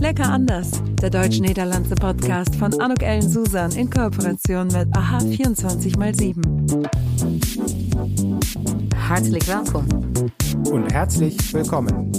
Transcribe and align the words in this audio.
Lecker 0.00 0.30
anders, 0.30 0.70
der 1.02 1.10
deutsch-niederlandse 1.10 1.94
Podcast 1.94 2.56
von 2.56 2.72
Anuk 2.80 3.02
Ellen 3.02 3.28
Susan 3.28 3.70
in 3.72 3.90
Kooperation 3.90 4.68
mit 4.68 4.88
AHA 4.96 5.18
24x7. 5.18 6.88
Hartelijk 8.96 9.46
welkom. 9.46 9.86
Und 10.72 10.90
herzlich 10.90 11.36
willkommen. 11.52 12.10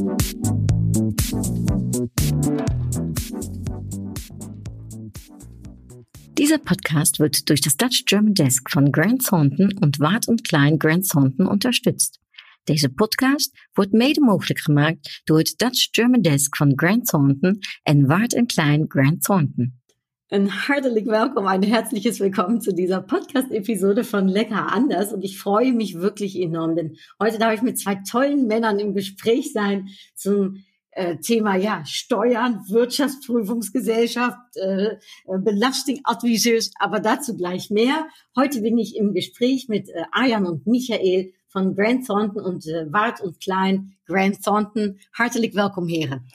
Dieser 6.38 6.60
Podcast 6.60 7.20
wird 7.20 7.50
durch 7.50 7.62
das 7.62 7.78
Dutch 7.78 8.06
German 8.06 8.36
Desk 8.36 8.70
von 8.70 8.92
Grant 8.92 9.26
Thornton 9.26 9.74
und 9.82 10.00
Wart 10.00 10.28
und 10.28 10.44
Klein 10.44 10.78
Grant 10.78 11.10
Thornton 11.10 11.48
unterstützt. 11.48 12.20
Deze 12.64 12.90
podcast 12.90 13.68
wordt 13.74 13.92
mede 13.92 14.22
mogelijk 14.22 14.60
gemaakt 14.60 15.22
door 15.24 15.38
het 15.38 15.54
Dutch 15.58 15.88
German 15.92 16.22
Desk 16.22 16.56
van 16.56 16.74
Grant 16.76 17.06
Thornton 17.06 17.60
en 17.84 18.08
Wart 18.08 18.44
Klein 18.46 18.86
Grant 18.88 19.24
Thornton. 19.24 19.82
Ein 20.28 20.68
hartlich 20.68 21.06
Willkommen, 21.06 21.50
ein 21.50 21.64
herzliches 21.64 22.20
Willkommen 22.20 22.62
zu 22.62 22.74
dieser 22.74 23.02
Podcast-Episode 23.02 24.04
von 24.04 24.28
Lecker 24.28 24.72
anders. 24.72 25.12
Und 25.12 25.24
ich 25.24 25.40
freue 25.40 25.74
mich 25.74 25.96
wirklich 25.96 26.40
enorm, 26.40 26.76
denn 26.76 26.98
heute 27.20 27.40
darf 27.40 27.54
ich 27.54 27.62
mit 27.64 27.80
zwei 27.80 27.96
tollen 28.10 28.48
Männern 28.48 28.80
im 28.80 28.94
Gespräch 28.94 29.52
sein 29.54 29.90
zum 30.16 30.64
äh, 30.92 31.18
Thema 31.18 31.56
ja 31.56 31.84
Steuern, 31.86 32.64
Wirtschaftsprüfungsgesellschaft, 32.70 34.38
äh, 34.56 34.98
Belastingadviseurs, 35.26 36.72
aber 36.80 37.00
dazu 37.00 37.36
gleich 37.36 37.72
mehr. 37.72 38.08
Heute 38.38 38.62
bin 38.62 38.78
ich 38.78 38.96
im 38.96 39.14
Gespräch 39.14 39.68
mit 39.68 39.90
äh, 39.90 40.04
Arjan 40.12 40.46
und 40.46 40.68
Michael 40.68 41.34
von 41.52 41.76
Grant 41.76 42.08
Thornton 42.08 42.42
und 42.42 42.66
äh, 42.66 42.92
Wart 42.92 43.22
und 43.22 43.40
Klein 43.40 43.96
Grant 44.06 44.44
Thornton. 44.44 45.00
Hartelijk 45.14 45.56
welkom, 45.56 45.88
heren. 45.88 46.28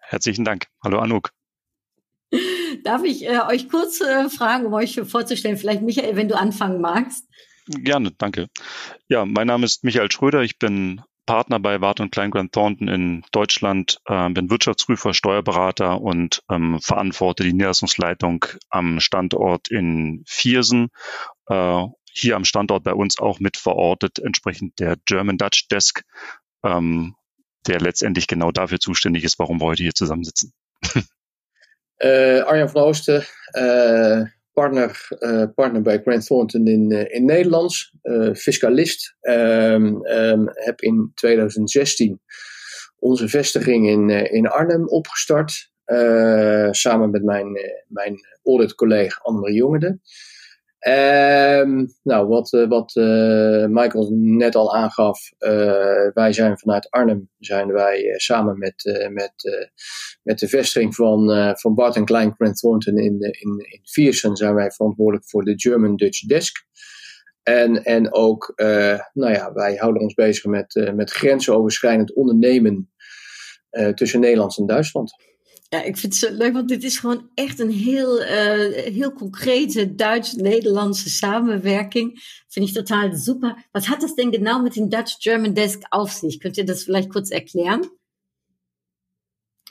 Herzlichen 0.00 0.44
Dank. 0.44 0.66
Hallo 0.82 0.98
Anouk. 0.98 1.30
Darf 2.84 3.04
ich 3.04 3.26
äh, 3.26 3.40
euch 3.48 3.68
kurz 3.68 4.00
äh, 4.00 4.28
fragen, 4.28 4.66
um 4.66 4.74
euch 4.74 5.00
vorzustellen, 5.00 5.56
vielleicht 5.56 5.82
Michael, 5.82 6.16
wenn 6.16 6.28
du 6.28 6.36
anfangen 6.36 6.80
magst? 6.80 7.28
Gerne, 7.66 8.10
danke. 8.18 8.48
Ja, 9.08 9.24
mein 9.24 9.46
Name 9.46 9.64
ist 9.64 9.84
Michael 9.84 10.10
Schröder. 10.10 10.42
Ich 10.42 10.58
bin 10.58 11.02
Partner 11.26 11.60
bei 11.60 11.80
Wart 11.80 12.00
und 12.00 12.10
Klein 12.10 12.32
Grant 12.32 12.52
Thornton 12.52 12.88
in 12.88 13.22
Deutschland, 13.30 14.00
äh, 14.06 14.28
bin 14.30 14.50
Wirtschaftsprüfer, 14.50 15.14
Steuerberater 15.14 16.00
und 16.00 16.42
ähm, 16.50 16.80
verantworte 16.80 17.44
die 17.44 17.52
Niederlassungsleitung 17.52 18.44
am 18.68 18.98
Standort 18.98 19.68
in 19.70 20.24
Viersen. 20.26 20.88
Hier 22.12 22.36
am 22.36 22.44
Standort 22.44 22.84
bei 22.84 22.92
uns 22.92 23.18
auch 23.18 23.40
mit 23.40 23.56
verortet, 23.56 24.18
entsprechend 24.18 24.78
der 24.78 24.96
German 25.04 25.38
Dutch 25.38 25.68
Desk, 25.68 26.02
ähm, 26.64 27.14
der 27.66 27.80
letztendlich 27.80 28.26
genau 28.26 28.50
dafür 28.50 28.80
zuständig 28.80 29.24
ist, 29.24 29.38
warum 29.38 29.60
wir 29.60 29.66
heute 29.66 29.82
hier 29.82 29.94
zusammensitzen. 29.94 30.52
äh, 31.98 32.40
Arjan 32.40 32.72
van 32.72 32.82
Oosten, 32.82 33.22
äh, 33.54 34.24
partner, 34.54 34.92
äh, 35.20 35.48
partner 35.48 35.80
bij 35.80 35.98
Grant 35.98 36.26
Thornton 36.26 36.66
in, 36.66 36.92
äh, 36.92 37.04
in 37.16 37.26
Nederlands, 37.26 37.92
äh, 38.04 38.34
fiscalist. 38.34 39.14
Ähm, 39.24 40.04
ähm, 40.08 40.50
heb 40.64 40.82
in 40.82 41.12
2016 41.16 42.20
onze 42.98 43.28
vestiging 43.28 43.88
in, 43.88 44.10
äh, 44.10 44.26
in 44.32 44.46
Arnhem 44.46 44.88
opgestart. 44.88 45.68
samen 46.72 47.10
met 47.10 47.22
mijn, 47.22 47.56
mijn 47.88 48.16
audit-collega 48.44 49.20
Annemarie 49.22 49.56
Jongerde. 49.56 49.98
Um, 50.88 51.88
nou, 52.02 52.28
wat, 52.28 52.52
uh, 52.52 52.68
wat 52.68 52.96
uh, 52.96 53.66
Michael 53.66 54.10
net 54.12 54.54
al 54.54 54.74
aangaf, 54.74 55.30
uh, 55.38 56.10
wij 56.14 56.32
zijn 56.32 56.58
vanuit 56.58 56.90
Arnhem 56.90 57.30
zijn 57.38 57.72
wij 57.72 58.14
samen 58.16 58.58
met, 58.58 59.08
met, 59.12 59.32
met 60.22 60.38
de 60.38 60.48
vestiging 60.48 60.94
van, 60.94 61.54
van 61.58 61.74
Bart 61.74 62.04
Klein 62.04 62.34
Grant 62.34 62.56
Thornton 62.56 62.98
in, 62.98 63.20
in, 63.20 63.66
in 63.70 63.80
Viersen 63.82 64.36
zijn 64.36 64.54
wij 64.54 64.70
verantwoordelijk 64.70 65.28
voor 65.28 65.44
de 65.44 65.52
German 65.56 65.96
Dutch 65.96 66.26
Desk. 66.26 66.66
En, 67.42 67.84
en 67.84 68.14
ook, 68.14 68.52
nou 69.12 69.32
ja, 69.32 69.52
wij 69.52 69.74
houden 69.76 70.02
ons 70.02 70.14
bezig 70.14 70.44
met, 70.44 70.90
met 70.94 71.10
grensoverschrijdend 71.10 72.14
ondernemen 72.14 72.90
tussen 73.94 74.20
Nederland 74.20 74.58
en 74.58 74.66
Duitsland. 74.66 75.14
Ja, 75.72 75.82
ik 75.82 75.96
vind 75.96 76.12
het 76.12 76.22
zo 76.22 76.36
leuk, 76.36 76.52
want 76.52 76.68
dit 76.68 76.84
is 76.84 76.98
gewoon 76.98 77.30
echt 77.34 77.58
een 77.58 77.70
heel, 77.70 78.20
uh, 78.20 78.74
heel 78.92 79.12
concrete 79.12 79.94
Duits-Nederlandse 79.94 81.10
samenwerking. 81.10 82.20
Finde 82.48 82.68
ich 82.68 82.74
total 82.74 83.16
super. 83.16 83.56
Was 83.72 83.86
hat 83.86 84.02
das 84.02 84.14
denn 84.14 84.32
genau 84.32 84.60
mit 84.62 84.74
dem 84.74 84.90
Dutch-German 84.90 85.54
Desk 85.54 85.82
auf 85.90 86.10
sich? 86.10 86.40
Könnt 86.40 86.56
ihr 86.56 86.64
das 86.64 86.82
vielleicht 86.82 87.10
kurz 87.10 87.30
erklären? 87.30 87.82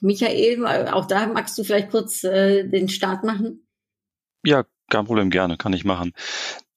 Michael, 0.02 0.88
auch 0.88 1.06
da 1.06 1.28
magst 1.28 1.58
du 1.58 1.66
vielleicht 1.66 1.90
kurz 1.90 2.24
äh, 2.24 2.64
den 2.64 2.88
Start 2.88 3.26
machen? 3.26 3.68
Ja, 4.46 4.66
kein 4.90 5.06
Problem, 5.06 5.30
gerne, 5.30 5.58
kann 5.58 5.74
ich 5.74 5.84
machen. 5.84 6.14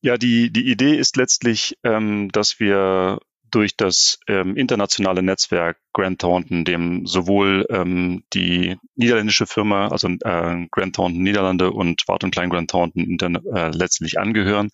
Ja, 0.01 0.17
die, 0.17 0.51
die 0.51 0.69
Idee 0.69 0.97
ist 0.97 1.17
letztlich, 1.17 1.79
ähm, 1.85 2.29
dass 2.33 2.59
wir 2.59 3.21
durch 3.53 3.77
das 3.77 4.19
ähm, 4.27 4.57
internationale 4.57 5.23
Netzwerk 5.23 5.79
Grant 5.93 6.21
Thornton, 6.21 6.65
dem 6.65 7.07
sowohl 7.07 7.67
ähm, 7.71 8.25
die 8.33 8.77
niederländische 8.97 9.47
Firma, 9.47 9.89
also 9.89 10.09
äh, 10.09 10.67
Grant 10.71 10.97
Thornton 10.97 11.23
Niederlande 11.23 11.71
und 11.71 12.03
Wart 12.09 12.25
und 12.25 12.33
Klein 12.33 12.51
Grant 12.51 12.71
Thornton 12.71 13.19
äh, 13.55 13.71
letztlich 13.71 14.19
angehören, 14.19 14.71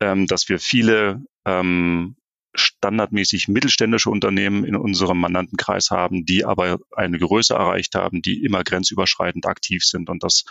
ähm, 0.00 0.26
dass 0.26 0.48
wir 0.48 0.58
viele 0.58 1.22
ähm, 1.46 2.16
standardmäßig 2.54 3.48
mittelständische 3.48 4.10
Unternehmen 4.10 4.64
in 4.64 4.76
unserem 4.76 5.18
Mandantenkreis 5.20 5.90
haben, 5.90 6.24
die 6.24 6.44
aber 6.44 6.78
eine 6.96 7.18
Größe 7.18 7.54
erreicht 7.54 7.94
haben, 7.94 8.20
die 8.20 8.44
immer 8.44 8.64
grenzüberschreitend 8.64 9.46
aktiv 9.46 9.84
sind. 9.84 10.10
Und 10.10 10.22
das 10.24 10.44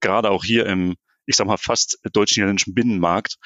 gerade 0.00 0.30
auch 0.30 0.44
hier 0.44 0.66
im 0.66 0.96
ich 1.26 1.36
sag 1.36 1.46
mal, 1.46 1.56
fast 1.56 1.98
deutsch-niederländischen 2.12 2.74
Binnenmarkt 2.74 3.36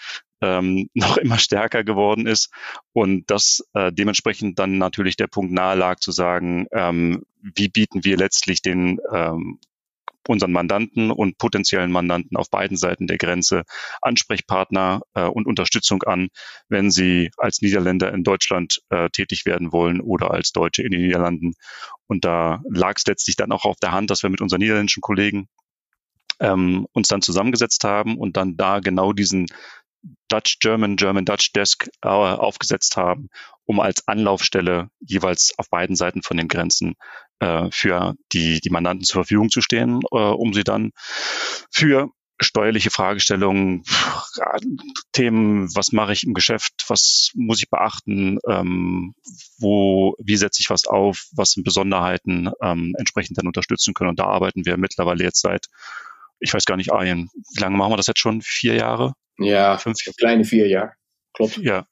ähm, 0.41 0.89
noch 0.95 1.17
immer 1.17 1.39
stärker 1.39 1.85
geworden 1.85 2.27
ist 2.27 2.51
und 2.93 3.31
das 3.31 3.65
äh, 3.75 3.93
dementsprechend 3.93 4.59
dann 4.59 4.79
natürlich 4.79 5.17
der 5.17 5.27
Punkt 5.27 5.53
nahe 5.53 5.77
lag 5.77 5.99
zu 6.01 6.13
sagen, 6.13 6.67
ähm, 6.73 7.25
wie 7.41 7.69
bieten 7.69 8.05
wir 8.05 8.17
letztlich 8.17 8.63
den 8.63 8.99
ähm, 9.13 9.59
unseren 10.29 10.53
Mandanten 10.53 11.11
und 11.11 11.39
potenziellen 11.39 11.91
Mandanten 11.91 12.37
auf 12.37 12.51
beiden 12.51 12.77
Seiten 12.77 13.07
der 13.07 13.19
Grenze 13.19 13.65
Ansprechpartner 14.03 15.01
äh, 15.15 15.25
und 15.25 15.47
Unterstützung 15.47 16.03
an, 16.03 16.29
wenn 16.69 16.91
sie 16.91 17.31
als 17.39 17.63
Niederländer 17.63 18.13
in 18.13 18.25
Deutschland 18.25 18.81
äh, 18.91 19.09
tätig 19.11 19.47
werden 19.47 19.73
wollen 19.73 20.01
oder 20.01 20.31
als 20.31 20.53
Deutsche 20.53 20.83
in 20.83 20.91
den 20.91 21.03
Niederlanden. 21.03 21.55
Und 22.07 22.25
da 22.25 22.63
lag 22.69 22.95
es 22.97 23.07
letztlich 23.07 23.37
dann 23.37 23.53
auch 23.53 23.65
auf 23.65 23.77
der 23.77 23.93
Hand, 23.93 24.11
dass 24.11 24.23
wir 24.23 24.31
mit 24.31 24.41
unseren 24.41 24.61
niederländischen 24.61 25.01
Kollegen 25.01 25.49
ähm, 26.41 26.87
uns 26.93 27.09
dann 27.09 27.23
zusammengesetzt 27.23 27.85
haben 27.85 28.17
und 28.17 28.37
dann 28.37 28.57
da 28.57 28.81
genau 28.81 29.13
diesen 29.13 29.47
Dutch 30.29 30.59
German, 30.61 30.97
German 30.97 31.25
Dutch 31.25 31.53
Desk 31.53 31.89
äh, 32.03 32.09
aufgesetzt 32.09 32.97
haben, 32.97 33.29
um 33.65 33.81
als 33.81 34.07
Anlaufstelle 34.07 34.91
jeweils 35.01 35.55
auf 35.59 35.69
beiden 35.71 35.97
Seiten 35.97 36.23
von 36.23 36.37
den 36.37 36.49
Grenzen 36.49 36.95
äh, 37.41 37.69
für 37.71 38.15
die, 38.33 38.61
die 38.61 38.71
Mandanten 38.71 39.05
zur 39.05 39.23
Verfügung 39.23 39.51
zu 39.51 39.61
stehen, 39.61 40.01
äh, 40.13 40.17
um 40.17 40.55
sie 40.55 40.65
dann 40.65 40.93
für 41.71 42.11
steuerliche 42.41 42.91
Fragestellungen, 42.91 43.83
Themen, 45.13 45.75
was 45.75 45.93
mache 45.93 46.13
ich 46.13 46.25
im 46.25 46.35
Geschäft, 46.35 46.73
was 46.87 47.33
muss 47.35 47.61
ich 47.61 47.69
beachten, 47.69 48.39
ähm, 48.49 49.15
wo, 49.59 50.15
wie 50.19 50.37
setze 50.37 50.61
ich 50.61 50.71
was 50.71 50.87
auf, 50.87 51.27
was 51.33 51.51
sind 51.51 51.65
Besonderheiten, 51.65 52.51
ähm, 52.63 52.95
entsprechend 52.97 53.39
dann 53.39 53.47
unterstützen 53.47 53.95
können. 53.95 54.11
Und 54.11 54.21
da 54.21 54.27
arbeiten 54.27 54.65
wir 54.65 54.77
mittlerweile 54.77 55.25
jetzt 55.25 55.41
seit, 55.41 55.67
ich 56.41 56.53
weiß 56.55 56.65
gar 56.65 56.77
nicht, 56.77 56.93
Arjen, 56.93 57.29
wie 57.55 57.61
lange 57.61 57.77
machen 57.77 57.93
wir 57.93 57.97
das 57.97 58.07
jetzt 58.07 58.21
schon? 58.21 58.43
Vier 58.43 58.75
Jahre? 58.75 59.13
Ja, 59.39 59.79
fünf, 59.79 59.99
kleine 60.17 60.45
vier 60.45 60.69
Jahre. 60.69 60.93
Klopt. 61.33 61.59
Ja. 61.59 61.87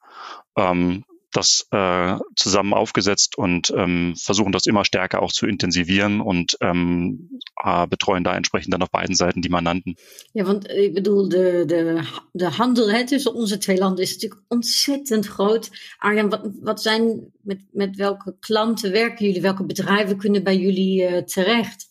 Ähm, 0.56 1.04
das 1.36 1.66
äh, 1.70 2.16
zusammen 2.34 2.72
aufgesetzt 2.72 3.36
und 3.36 3.70
ähm, 3.76 4.14
versuchen 4.16 4.52
das 4.52 4.66
immer 4.66 4.84
stärker 4.86 5.22
auch 5.22 5.32
zu 5.32 5.46
intensivieren 5.46 6.20
und 6.20 6.56
ähm, 6.62 7.40
äh, 7.62 7.86
betreuen 7.86 8.24
da 8.24 8.34
entsprechend 8.34 8.72
dann 8.72 8.82
auf 8.82 8.90
beiden 8.90 9.14
Seiten 9.14 9.42
die 9.42 9.50
Mandanten. 9.50 9.96
Ja, 10.32 10.46
want 10.46 10.70
ik 10.70 10.94
bedoel, 10.94 11.28
de, 11.28 11.64
de, 11.66 12.02
de 12.32 12.48
handel 12.48 12.90
hè, 12.90 13.06
tussen 13.06 13.34
onze 13.34 13.58
twee 13.58 13.78
landen 13.78 14.04
is 14.04 14.12
natuurlijk 14.12 14.42
ontzettend 14.48 15.26
groot. 15.26 15.70
Arjan, 15.98 16.30
wat, 16.30 16.48
wat 16.60 16.82
zijn, 16.82 17.32
met, 17.42 17.60
met 17.72 17.96
welke 17.96 18.36
klanten 18.40 18.92
werken 18.92 19.26
jullie? 19.26 19.42
Welke 19.42 19.64
bedrijven 19.64 20.16
kunnen 20.16 20.42
bij 20.42 20.56
jullie 20.56 21.10
uh, 21.10 21.18
terecht? 21.18 21.88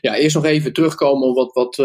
Ja, 0.00 0.14
eerst 0.14 0.34
nog 0.34 0.44
even 0.44 0.72
terugkomen 0.72 1.28
op 1.28 1.34
wat, 1.34 1.52
wat 1.52 1.76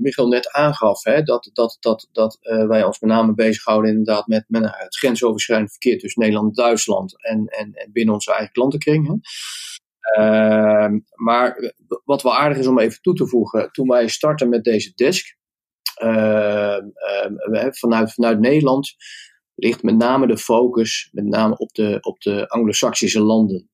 Michael 0.00 0.28
net 0.28 0.52
aangaf. 0.52 1.04
Hè? 1.04 1.22
Dat, 1.22 1.50
dat, 1.52 1.76
dat, 1.80 2.08
dat 2.12 2.38
uh, 2.42 2.66
wij 2.66 2.84
ons 2.84 3.00
met 3.00 3.10
name 3.10 3.34
bezighouden 3.34 3.90
inderdaad 3.90 4.26
met, 4.26 4.44
met 4.48 4.62
het 4.62 4.96
grensoverschrijdend 4.96 5.70
verkeer 5.70 5.98
tussen 5.98 6.22
Nederland 6.22 6.48
en 6.48 6.64
Duitsland 6.64 7.24
en, 7.24 7.46
en, 7.46 7.74
en 7.74 7.92
binnen 7.92 8.14
onze 8.14 8.32
eigen 8.32 8.52
klantenkring. 8.52 9.06
Hè? 9.06 9.14
Uh, 10.18 10.98
maar 11.14 11.74
wat 12.04 12.22
wel 12.22 12.36
aardig 12.36 12.58
is 12.58 12.66
om 12.66 12.78
even 12.78 13.00
toe 13.00 13.14
te 13.14 13.26
voegen, 13.26 13.70
toen 13.72 13.88
wij 13.88 14.08
starten 14.08 14.48
met 14.48 14.64
deze 14.64 14.92
desk, 14.94 15.36
ehm, 15.94 16.86
ehm, 16.94 17.72
vanuit, 17.72 18.12
vanuit 18.12 18.40
Nederland 18.40 18.94
ligt 19.54 19.82
met 19.82 19.96
name 19.96 20.26
de 20.26 20.38
focus 20.38 21.08
met 21.12 21.24
name 21.24 21.56
op 21.56 21.72
de, 21.72 21.98
op 22.00 22.20
de 22.20 22.48
Anglo-Saxische 22.48 23.20
landen. 23.20 23.70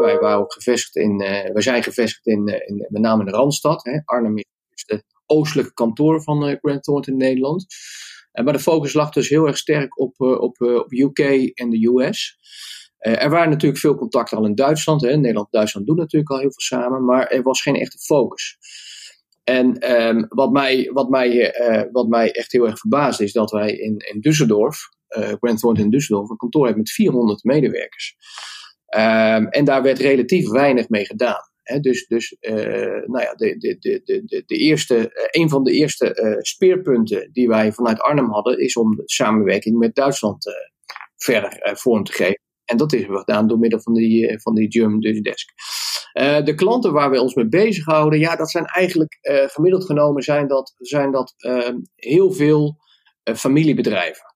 Wij 0.00 0.18
waren 0.20 0.38
ook 0.38 0.52
gevestigd 0.52 0.96
in, 0.96 1.16
wij 1.52 1.62
zijn 1.62 1.82
gevestigd 1.82 2.26
in, 2.26 2.46
in 2.66 2.86
met 2.88 3.02
name 3.02 3.20
in 3.20 3.26
de 3.26 3.36
Randstad. 3.36 3.84
Hè. 3.84 4.00
Arnhem 4.04 4.36
is 4.38 4.84
de 4.86 5.04
oostelijke 5.26 5.74
kantoor 5.74 6.22
van 6.22 6.58
Grant 6.62 6.82
Thornton 6.82 7.12
in 7.12 7.18
Nederland. 7.18 7.66
maar 8.32 8.52
de 8.52 8.58
focus 8.58 8.92
lag 8.92 9.10
dus 9.10 9.28
heel 9.28 9.46
erg 9.46 9.56
sterk 9.56 10.00
op, 10.00 10.20
op, 10.20 10.60
op 10.60 10.92
UK 10.92 11.18
en 11.54 11.70
de 11.70 11.86
US. 11.86 12.38
er 12.98 13.30
waren 13.30 13.50
natuurlijk 13.50 13.80
veel 13.80 13.94
contacten 13.94 14.38
al 14.38 14.46
in 14.46 14.54
Duitsland. 14.54 15.02
Hè. 15.02 15.16
Nederland 15.16 15.46
en 15.50 15.58
Duitsland 15.58 15.86
doen 15.86 15.96
natuurlijk 15.96 16.30
al 16.30 16.38
heel 16.38 16.52
veel 16.52 16.78
samen, 16.78 17.04
maar 17.04 17.26
er 17.26 17.42
was 17.42 17.62
geen 17.62 17.76
echte 17.76 17.98
focus. 17.98 18.58
En 19.44 19.92
um, 20.06 20.26
wat, 20.28 20.52
mij, 20.52 20.90
wat, 20.92 21.08
mij, 21.08 21.54
wat 21.92 22.08
mij 22.08 22.32
echt 22.32 22.52
heel 22.52 22.66
erg 22.66 22.78
verbaast 22.78 23.20
is 23.20 23.32
dat 23.32 23.50
wij 23.50 23.72
in, 23.72 23.96
in 23.96 24.20
Düsseldorf, 24.20 24.76
Grant 25.38 25.58
Thornton 25.58 25.84
in 25.84 25.90
Düsseldorf, 25.90 26.30
een 26.30 26.36
kantoor 26.36 26.64
hebben 26.64 26.82
met 26.82 26.92
400 26.92 27.44
medewerkers. 27.44 28.16
Um, 28.96 29.48
en 29.48 29.64
daar 29.64 29.82
werd 29.82 29.98
relatief 29.98 30.48
weinig 30.48 30.88
mee 30.88 31.04
gedaan. 31.04 31.52
Dus 31.80 32.06
dus 32.06 32.36
uh, 32.40 32.54
nou 33.04 33.20
ja, 33.20 33.34
de, 33.34 33.56
de, 33.58 34.00
de, 34.04 34.42
de, 34.46 34.56
eerste, 34.56 35.28
een 35.30 35.48
van 35.48 35.64
de 35.64 35.72
eerste 35.72 36.38
speerpunten 36.40 37.32
die 37.32 37.48
wij 37.48 37.72
vanuit 37.72 38.00
Arnhem 38.00 38.30
hadden, 38.30 38.58
is 38.58 38.76
om 38.76 38.96
de 38.96 39.02
samenwerking 39.04 39.78
met 39.78 39.94
Duitsland 39.94 40.46
verder 41.16 41.70
vorm 41.76 42.04
te 42.04 42.12
geven. 42.12 42.40
En 42.64 42.76
dat 42.76 42.92
is 42.92 43.04
gedaan 43.04 43.46
door 43.48 43.58
middel 43.58 43.80
van 43.80 43.94
die, 43.94 44.40
van 44.40 44.54
die 44.54 44.72
German 44.72 45.00
Dutch 45.00 45.20
Desk. 45.20 45.48
De 46.44 46.54
klanten 46.54 46.92
waar 46.92 47.10
we 47.10 47.20
ons 47.20 47.34
mee 47.34 47.48
bezighouden, 47.48 48.18
ja, 48.18 48.36
dat 48.36 48.50
zijn 48.50 48.64
eigenlijk 48.64 49.18
gemiddeld 49.52 49.84
genomen 49.84 50.22
zijn 50.22 50.48
dat, 50.48 50.74
zijn 50.78 51.10
dat 51.10 51.34
uh, 51.38 51.68
heel 51.94 52.32
veel 52.32 52.76
familiebedrijven. 53.22 54.33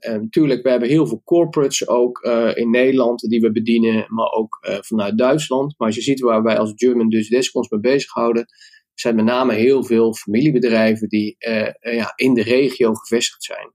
Natuurlijk, 0.00 0.62
we 0.62 0.70
hebben 0.70 0.88
heel 0.88 1.06
veel 1.06 1.22
corporates 1.24 1.88
ook 1.88 2.20
in 2.54 2.70
Nederland 2.70 3.20
die 3.20 3.40
we 3.40 3.52
bedienen, 3.52 4.06
maar 4.08 4.30
ook 4.30 4.58
vanuit 4.62 5.18
Duitsland. 5.18 5.74
Maar 5.78 5.86
als 5.86 5.96
je 5.96 6.02
ziet 6.02 6.20
waar 6.20 6.42
wij 6.42 6.58
als 6.58 6.72
German 6.74 7.08
Dutch 7.08 7.28
Desk 7.28 7.54
ons 7.54 7.68
mee 7.68 7.80
bezighouden, 7.80 8.46
zijn 8.94 9.14
met 9.14 9.24
name 9.24 9.54
heel 9.54 9.84
veel 9.84 10.14
familiebedrijven 10.14 11.08
die 11.08 11.36
ja, 11.80 12.12
in 12.14 12.34
de 12.34 12.42
regio 12.42 12.94
gevestigd 12.94 13.44
zijn. 13.44 13.72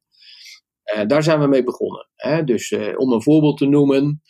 daar 1.08 1.24
zijn 1.24 1.40
we 1.40 1.48
mee 1.48 1.64
begonnen. 1.64 2.08
Hè? 2.16 2.44
Dus 2.44 2.72
om 2.96 3.12
een 3.12 3.24
voorbeeld 3.24 3.58
te 3.58 3.66
noemen, 3.66 4.22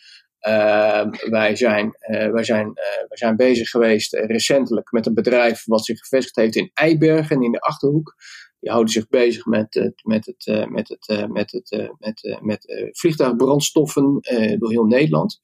uh, 0.46 1.06
wij, 1.30 1.56
zijn, 1.56 1.96
wij, 2.32 2.44
zijn, 2.44 2.72
wij 3.08 3.16
zijn 3.16 3.36
bezig 3.36 3.68
geweest 3.68 4.14
recentelijk 4.14 4.92
met 4.92 5.06
een 5.06 5.14
bedrijf 5.14 5.64
wat 5.64 5.84
zich 5.84 5.98
gevestigd 5.98 6.36
heeft 6.36 6.56
in 6.56 6.70
Eibergen 6.74 7.42
in 7.42 7.52
de 7.52 7.60
Achterhoek. 7.60 8.14
Die 8.60 8.70
houden 8.70 8.92
zich 8.92 9.08
bezig 9.08 9.46
met, 9.46 9.92
met, 10.02 10.26
het, 10.26 10.68
met, 10.70 10.88
het, 10.88 11.28
met, 11.30 11.52
het, 11.52 11.92
met, 11.98 12.38
met 12.42 12.90
vliegtuigbrandstoffen 12.92 14.18
door 14.58 14.70
heel 14.70 14.84
Nederland. 14.84 15.40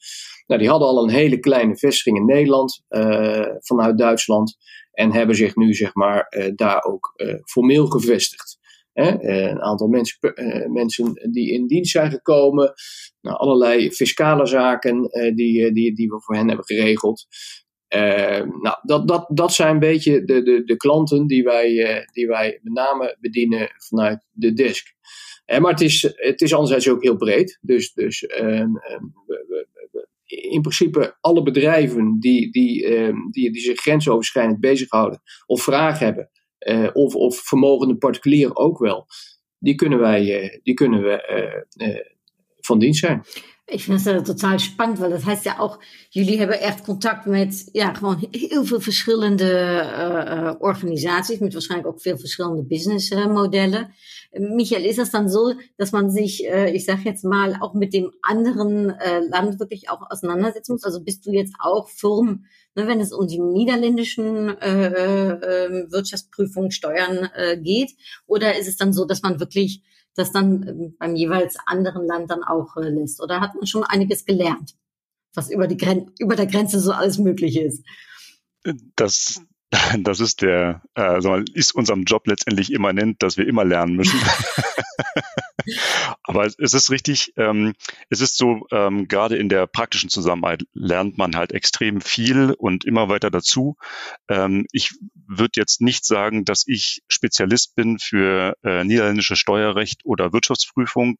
Nou, 0.46 0.60
die 0.60 0.70
hadden 0.70 0.88
al 0.88 1.02
een 1.02 1.14
hele 1.14 1.38
kleine 1.38 1.76
vestiging 1.76 2.16
in 2.16 2.26
Nederland 2.26 2.82
vanuit 3.58 3.98
Duitsland. 3.98 4.56
En 4.92 5.12
hebben 5.12 5.36
zich 5.36 5.56
nu 5.56 5.74
zeg 5.74 5.94
maar, 5.94 6.52
daar 6.54 6.84
ook 6.84 7.14
formeel 7.44 7.86
gevestigd. 7.86 8.58
Een 8.92 9.62
aantal 9.62 9.88
mensen, 9.88 10.18
mensen 10.72 11.30
die 11.32 11.52
in 11.52 11.66
dienst 11.66 11.90
zijn 11.90 12.10
gekomen, 12.10 12.72
nou, 13.20 13.36
allerlei 13.36 13.92
fiscale 13.92 14.46
zaken 14.46 15.02
die, 15.34 15.72
die, 15.72 15.94
die 15.94 16.08
we 16.08 16.20
voor 16.20 16.34
hen 16.34 16.48
hebben 16.48 16.66
geregeld. 16.66 17.26
Uh, 17.94 18.42
nou, 18.60 18.76
dat, 18.82 19.08
dat, 19.08 19.26
dat 19.28 19.52
zijn 19.52 19.72
een 19.72 19.78
beetje 19.78 20.24
de, 20.24 20.42
de, 20.42 20.64
de 20.64 20.76
klanten 20.76 21.26
die 21.26 21.42
wij, 21.42 21.70
uh, 21.70 22.06
die 22.12 22.26
wij 22.26 22.60
met 22.62 22.72
name 22.72 23.16
bedienen 23.20 23.70
vanuit 23.76 24.26
de 24.30 24.52
desk. 24.52 24.94
maar 25.46 25.70
het 25.70 25.80
is, 25.80 26.02
het 26.14 26.40
is 26.40 26.54
anderzijds 26.54 26.88
ook 26.88 27.02
heel 27.02 27.16
breed. 27.16 27.58
Dus, 27.60 27.92
dus 27.92 28.26
ehm, 28.26 28.76
ehm, 28.76 29.04
in 30.24 30.60
principe 30.60 31.16
alle 31.20 31.42
bedrijven 31.42 32.16
die, 32.20 32.52
die, 32.52 32.86
ehm, 32.86 33.16
die, 33.30 33.52
die 33.52 33.62
zich 33.62 33.80
grensoverschrijdend 33.80 34.60
bezighouden 34.60 35.22
of 35.46 35.62
vragen 35.62 36.06
hebben, 36.06 36.30
of, 36.92 37.14
of 37.14 37.36
vermogende 37.36 37.96
particulieren 37.96 38.56
ook 38.56 38.78
wel, 38.78 39.06
die 39.58 39.74
kunnen, 39.74 39.98
wij, 39.98 40.60
die 40.62 40.74
kunnen 40.74 41.02
we 41.02 41.66
van 42.60 42.78
dienst 42.78 43.00
zijn. 43.00 43.24
Ik 43.66 43.80
vind 43.80 44.04
het 44.04 44.24
totaal 44.24 44.58
spannend, 44.58 44.98
want 44.98 45.12
dat 45.12 45.22
heißt 45.22 45.44
ja 45.44 45.58
ook, 45.58 45.84
jullie 46.08 46.38
hebben 46.38 46.60
echt 46.60 46.82
contact 46.82 47.26
met 47.26 47.68
ja, 47.72 47.94
gewoon 47.94 48.26
heel 48.30 48.64
veel 48.64 48.80
verschillende 48.80 49.50
uh, 49.98 50.54
organisaties, 50.58 51.38
mit 51.38 51.52
wahrscheinlich 51.52 51.86
auch 51.86 52.00
veel 52.00 52.18
verschillende 52.18 52.62
businessmodellen. 52.62 53.94
Michael, 54.32 54.84
ist 54.84 54.98
das 54.98 55.10
dann 55.10 55.28
so, 55.28 55.54
dass 55.76 55.92
man 55.92 56.10
sich, 56.10 56.44
äh, 56.44 56.74
ich 56.74 56.84
sage 56.84 57.02
jetzt 57.04 57.24
mal, 57.24 57.56
auch 57.60 57.74
mit 57.74 57.92
dem 57.92 58.12
anderen 58.20 58.90
äh, 58.90 59.20
Land 59.20 59.58
wirklich 59.58 59.88
auch 59.88 60.10
auseinandersetzen 60.10 60.72
muss? 60.72 60.84
Also 60.84 61.00
bist 61.00 61.24
du 61.24 61.30
jetzt 61.30 61.54
auch 61.58 61.88
firm, 61.88 62.44
ne, 62.74 62.86
wenn 62.86 63.00
es 63.00 63.12
um 63.12 63.26
die 63.26 63.40
niederländischen 63.40 64.58
äh, 64.58 64.86
äh, 64.86 65.90
Wirtschaftsprüfungen, 65.90 66.70
Steuern 66.70 67.30
äh, 67.34 67.56
geht? 67.56 67.92
Oder 68.26 68.58
ist 68.58 68.68
es 68.68 68.76
dann 68.76 68.92
so, 68.92 69.04
dass 69.06 69.22
man 69.22 69.40
wirklich 69.40 69.82
das 70.14 70.32
dann 70.32 70.66
ähm, 70.66 70.96
beim 70.98 71.16
jeweils 71.16 71.56
anderen 71.66 72.06
Land 72.06 72.30
dann 72.30 72.42
auch 72.42 72.76
äh, 72.76 72.88
lässt? 72.88 73.22
Oder 73.22 73.40
hat 73.40 73.54
man 73.54 73.66
schon 73.66 73.84
einiges 73.84 74.24
gelernt, 74.24 74.76
was 75.34 75.50
über, 75.50 75.66
die 75.66 75.76
Gren 75.76 76.10
über 76.18 76.36
der 76.36 76.46
Grenze 76.46 76.80
so 76.80 76.92
alles 76.92 77.18
möglich 77.18 77.56
ist? 77.58 77.84
Das, 78.96 79.42
das 79.98 80.20
ist 80.20 80.42
der, 80.42 80.82
äh, 80.96 81.42
ist 81.54 81.74
unserem 81.74 82.04
Job 82.04 82.26
letztendlich 82.26 82.72
immanent, 82.72 83.22
dass 83.22 83.36
wir 83.36 83.46
immer 83.46 83.64
lernen 83.64 83.96
müssen. 83.96 84.18
Aber 86.22 86.46
es 86.46 86.74
ist 86.74 86.90
richtig, 86.90 87.32
ähm, 87.36 87.74
es 88.10 88.20
ist 88.20 88.36
so, 88.36 88.66
ähm, 88.70 89.08
gerade 89.08 89.36
in 89.36 89.48
der 89.48 89.66
praktischen 89.66 90.10
Zusammenarbeit 90.10 90.64
lernt 90.72 91.18
man 91.18 91.36
halt 91.36 91.52
extrem 91.52 92.00
viel 92.00 92.52
und 92.52 92.84
immer 92.84 93.08
weiter 93.08 93.30
dazu. 93.30 93.76
Ähm, 94.28 94.66
ich 94.72 94.94
würde 95.26 95.52
jetzt 95.56 95.80
nicht 95.80 96.04
sagen, 96.04 96.44
dass 96.44 96.64
ich 96.66 97.02
Spezialist 97.08 97.74
bin 97.74 97.98
für 97.98 98.56
äh, 98.62 98.84
niederländische 98.84 99.36
Steuerrecht 99.36 100.04
oder 100.04 100.32
Wirtschaftsprüfung. 100.32 101.16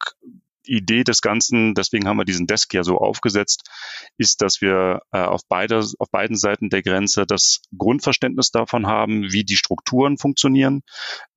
Idee 0.67 1.03
des 1.03 1.21
Ganzen, 1.21 1.73
deswegen 1.73 2.07
haben 2.07 2.17
wir 2.17 2.25
diesen 2.25 2.47
Desk 2.47 2.73
ja 2.73 2.83
so 2.83 2.97
aufgesetzt, 2.97 3.69
ist, 4.17 4.41
dass 4.41 4.61
wir 4.61 5.01
äh, 5.11 5.19
auf, 5.19 5.41
beide, 5.47 5.79
auf 5.99 6.09
beiden 6.11 6.35
Seiten 6.35 6.69
der 6.69 6.81
Grenze 6.81 7.25
das 7.25 7.61
Grundverständnis 7.77 8.51
davon 8.51 8.87
haben, 8.87 9.31
wie 9.31 9.43
die 9.43 9.57
Strukturen 9.57 10.17
funktionieren, 10.17 10.81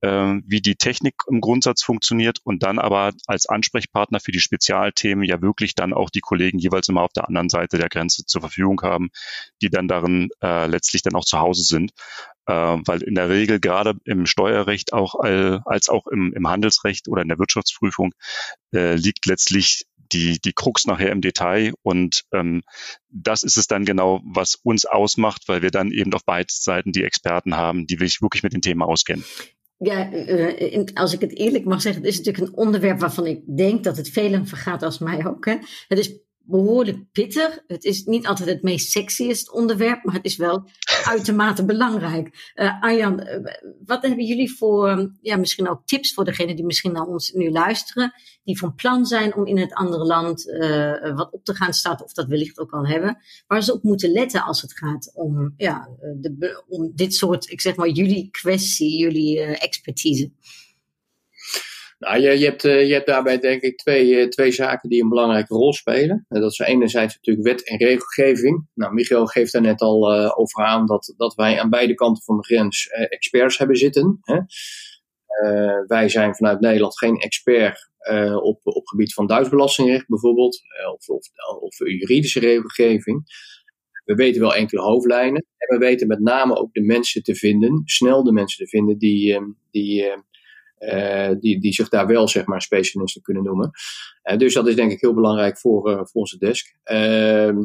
äh, 0.01 0.37
wie 0.47 0.61
die 0.61 0.77
Technik 0.77 1.15
im 1.29 1.41
Grundsatz 1.41 1.83
funktioniert 1.83 2.39
und 2.45 2.63
dann 2.63 2.79
aber 2.79 3.13
als 3.27 3.47
Ansprechpartner 3.47 4.21
für 4.21 4.33
die 4.33 4.41
Spezialthemen 4.41 5.25
ja 5.25 5.43
wirklich 5.43 5.75
dann 5.75 5.93
auch 5.93 6.11
die 6.11 6.21
Kollegen 6.21 6.59
jeweils 6.59 6.89
immer 6.89 7.03
auf 7.03 7.13
der 7.13 7.29
anderen 7.29 7.49
Seite 7.49 7.79
der 7.79 7.89
Grenze 7.89 8.25
zur 8.25 8.41
Verfügung 8.41 8.81
haben, 8.83 9.11
die 9.63 9.71
dann 9.71 9.89
darin 9.89 10.29
äh, 10.43 10.67
letztlich 10.67 11.03
dann 11.03 11.15
auch 11.15 11.25
zu 11.25 11.39
Hause 11.39 11.63
sind 11.63 11.93
weil 12.53 13.03
in 13.03 13.15
der 13.15 13.29
Regel 13.29 13.61
gerade 13.61 13.95
im 14.05 14.27
Steuerrecht 14.27 14.93
auch 14.93 15.23
äh, 15.25 15.59
als 15.65 15.89
auch 15.89 16.07
im, 16.07 16.33
im 16.35 16.49
Handelsrecht 16.49 17.09
oder 17.09 17.23
in 17.23 17.29
der 17.29 17.39
Wirtschaftsprüfung 17.39 18.13
äh, 18.75 18.95
liegt 18.95 19.27
letztlich 19.27 19.87
die, 20.13 20.41
die 20.41 20.53
Krux 20.53 20.87
nachher 20.87 21.13
im 21.13 21.21
Detail. 21.21 21.75
Und 21.83 22.23
ähm, 22.33 22.63
das 23.11 23.43
ist 23.43 23.57
es 23.57 23.67
dann 23.67 23.85
genau, 23.85 24.21
was 24.25 24.55
uns 24.55 24.87
ausmacht, 24.87 25.43
weil 25.47 25.63
wir 25.63 25.71
dann 25.71 25.91
eben 25.91 26.13
auf 26.15 26.25
beiden 26.25 26.49
Seiten 26.51 26.93
die 26.93 27.05
Experten 27.05 27.57
haben, 27.57 27.87
die 27.87 27.97
sich 27.97 28.23
wirklich 28.23 28.43
mit 28.43 28.53
dem 28.53 28.63
Thema 28.63 28.87
auskennen. 28.87 29.25
Ja, 29.81 30.11
uh, 30.13 30.85
als 30.95 31.13
ik 31.13 31.21
het 31.21 31.39
eerlijk 31.39 31.65
mag 31.65 31.81
zeggen, 31.83 32.03
het 32.03 32.11
is 32.11 32.19
natuurlijk 32.19 32.47
een 32.47 32.59
onderwerp 32.59 33.01
waarvan 33.01 33.27
ik 33.27 33.57
denk 33.57 33.85
dat 33.85 33.97
het 33.97 34.11
velen 34.11 34.47
vergaat 34.47 34.83
als 34.83 34.99
mij 34.99 35.27
ook. 35.27 35.45
Hè. 35.45 35.57
Het 35.89 35.99
is 35.99 36.19
behoorlijk 36.49 37.13
pittig. 37.13 37.63
Het 37.67 37.85
is 37.85 38.05
niet 38.05 38.27
altijd 38.27 38.49
het 38.49 38.63
meest 38.63 38.91
sexiest 38.91 39.53
onderwerp, 39.53 40.05
maar 40.05 40.15
het 40.15 40.25
is 40.25 40.37
wel 40.37 40.69
uitermate 41.15 41.65
belangrijk. 41.65 42.53
Uh, 42.55 42.83
Arjan, 42.83 43.21
uh, 43.21 43.37
wat 43.85 44.03
hebben 44.03 44.25
jullie 44.25 44.57
voor, 44.57 45.13
ja, 45.21 45.37
misschien 45.37 45.69
ook 45.69 45.87
tips 45.87 46.15
voor 46.15 46.25
degenen 46.25 46.57
die 46.57 46.65
misschien 46.65 46.93
naar 46.93 47.07
ons 47.07 47.33
nu 47.33 47.51
luisteren, 47.51 48.13
die 48.45 48.59
van 48.59 48.75
plan 48.75 49.07
zijn 49.07 49.35
om 49.35 49.47
in 49.47 49.59
het 49.59 49.75
andere 49.75 50.05
land 50.05 50.47
uh, 50.47 51.17
wat 51.17 51.33
op 51.33 51.45
te 51.45 51.55
gaan 51.55 51.73
starten, 51.73 52.05
of 52.05 52.13
dat 52.13 52.27
wellicht 52.27 52.59
ook 52.59 52.73
al 52.73 52.87
hebben, 52.87 53.19
waar 53.47 53.63
ze 53.63 53.73
op 53.73 53.83
moeten 53.83 54.11
letten 54.11 54.43
als 54.43 54.63
het 54.63 54.77
gaat 54.79 55.11
om, 55.15 55.55
ja, 55.57 55.89
de, 56.21 56.65
om 56.69 56.93
dit 56.95 57.15
soort, 57.15 57.51
ik 57.51 57.61
zeg 57.61 57.77
maar, 57.77 57.89
jullie 57.89 58.31
kwestie, 58.31 58.99
jullie 58.99 59.41
expertise? 59.41 60.31
Nou, 61.99 62.21
je, 62.21 62.39
je, 62.39 62.45
hebt, 62.45 62.65
eh, 62.65 62.87
je 62.87 62.93
hebt 62.93 63.07
daarbij 63.07 63.39
denk 63.39 63.63
ik 63.63 63.79
twee, 63.79 64.19
eh, 64.19 64.29
twee 64.29 64.53
zaken 64.53 64.89
die 64.89 65.03
een 65.03 65.09
belangrijke 65.09 65.55
rol 65.55 65.73
spelen. 65.73 66.25
Eh, 66.29 66.41
dat 66.41 66.51
is 66.51 66.59
enerzijds 66.59 67.15
natuurlijk 67.15 67.47
wet 67.47 67.69
en 67.69 67.77
regelgeving. 67.79 68.67
Nou, 68.75 68.95
Michael 68.95 69.27
geeft 69.27 69.53
daar 69.53 69.63
net 69.63 69.81
al 69.81 70.13
over 70.37 70.65
aan 70.65 70.87
dat, 70.87 71.15
dat 71.17 71.35
wij 71.35 71.61
aan 71.61 71.71
beide 71.71 71.95
kanten 71.95 72.23
van 72.23 72.37
de 72.37 72.45
grens 72.45 72.87
experts 72.89 73.59
hebben 73.59 73.77
zitten. 73.77 74.19
Hè. 74.21 74.41
wij 75.87 76.09
zijn 76.09 76.35
vanuit 76.35 76.61
Nederland 76.61 76.99
geen 76.99 77.17
expert 77.17 77.91
op, 78.43 78.61
op 78.63 78.87
gebied 78.87 79.15
van 79.15 79.27
Duits 79.27 79.49
belastingrecht 79.49 80.09
bijvoorbeeld, 80.09 80.63
of, 80.95 81.09
of, 81.09 81.29
of 81.61 81.79
juridische 81.79 82.41
regelgeving. 82.41 83.23
We 84.05 84.15
weten 84.15 84.41
wel 84.41 84.55
enkele 84.55 84.81
hoofdlijnen 84.81 85.47
en 85.57 85.79
we 85.79 85.85
weten 85.85 86.07
met 86.07 86.21
name 86.21 86.57
ook 86.57 86.73
de 86.73 86.83
mensen 86.83 87.23
te 87.23 87.35
vinden, 87.35 87.83
snel 87.85 88.25
de 88.25 88.33
mensen 88.33 88.65
te 88.65 88.71
vinden 88.71 88.99
die, 88.99 89.39
die 89.71 90.05
die, 91.41 91.61
die 91.61 91.73
zich 91.73 91.89
daar 91.89 92.07
wel 92.07 92.29
zeg 92.29 92.47
maar 92.47 92.63
specialisten 92.63 93.23
kunnen 93.23 93.43
noemen. 93.43 93.71
dus 94.37 94.55
dat 94.55 94.69
is 94.69 94.75
denk 94.75 94.93
ik 94.93 95.01
heel 95.01 95.15
belangrijk 95.15 95.59
voor, 95.59 95.83
voor 95.83 96.21
onze 96.21 96.39
desk. 96.39 96.75
Ehm, 96.83 97.57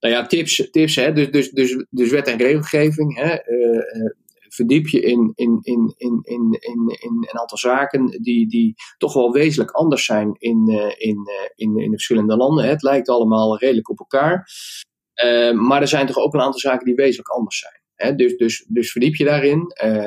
nou 0.00 0.14
ja, 0.14 0.26
tips, 0.26 0.68
tips 0.70 0.96
hè? 0.96 1.12
Dus, 1.12 1.30
dus, 1.30 1.50
dus, 1.50 1.84
dus 1.90 2.10
wet 2.10 2.28
en 2.28 2.38
regelgeving. 2.38 3.16
Hè? 3.16 3.36
verdiep 4.54 4.88
je 4.88 5.00
in, 5.00 5.32
in, 5.34 5.58
in, 5.62 5.94
in, 5.96 6.20
in, 6.22 6.58
in, 6.60 6.98
in 7.00 7.26
een 7.30 7.38
aantal 7.38 7.58
zaken 7.58 8.22
die, 8.22 8.48
die 8.48 8.74
toch 8.98 9.12
wel 9.12 9.32
wezenlijk 9.32 9.70
anders 9.70 10.04
zijn 10.04 10.36
in, 10.38 10.68
in, 10.96 11.28
in, 11.54 11.76
in 11.76 11.90
de 11.90 11.96
verschillende 11.96 12.36
landen. 12.36 12.68
Het 12.68 12.82
lijkt 12.82 13.08
allemaal 13.08 13.58
redelijk 13.58 13.90
op 13.90 13.98
elkaar. 13.98 14.48
Uh, 15.24 15.52
maar 15.52 15.80
er 15.80 15.88
zijn 15.88 16.06
toch 16.06 16.16
ook 16.16 16.34
een 16.34 16.40
aantal 16.40 16.60
zaken 16.60 16.86
die 16.86 16.94
wezenlijk 16.94 17.28
anders 17.28 17.58
zijn. 17.58 17.81
Dus, 18.10 18.36
dus, 18.36 18.64
dus 18.68 18.92
verdiep 18.92 19.14
je 19.14 19.24
daarin. 19.24 19.72
Uh, 19.84 20.04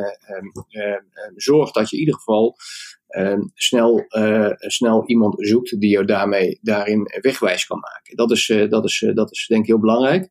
uh, 0.70 0.98
zorg 1.36 1.72
dat 1.72 1.90
je 1.90 1.96
in 1.96 2.02
ieder 2.02 2.16
geval 2.16 2.56
ehm, 3.08 3.42
snel, 3.54 4.06
snel 4.58 5.08
iemand 5.08 5.48
zoekt 5.48 5.80
die 5.80 5.90
je 5.90 6.06
daarmee 6.06 6.60
daarin 6.62 7.20
wegwijs 7.22 7.66
kan 7.66 7.80
maken. 7.80 8.16
Dat 8.16 8.32
is, 8.32 8.54
dat 8.70 8.86
is, 8.86 9.12
dat 9.14 9.32
is 9.32 9.48
denk 9.48 9.62
ik 9.62 9.68
heel 9.68 9.80
belangrijk. 9.80 10.30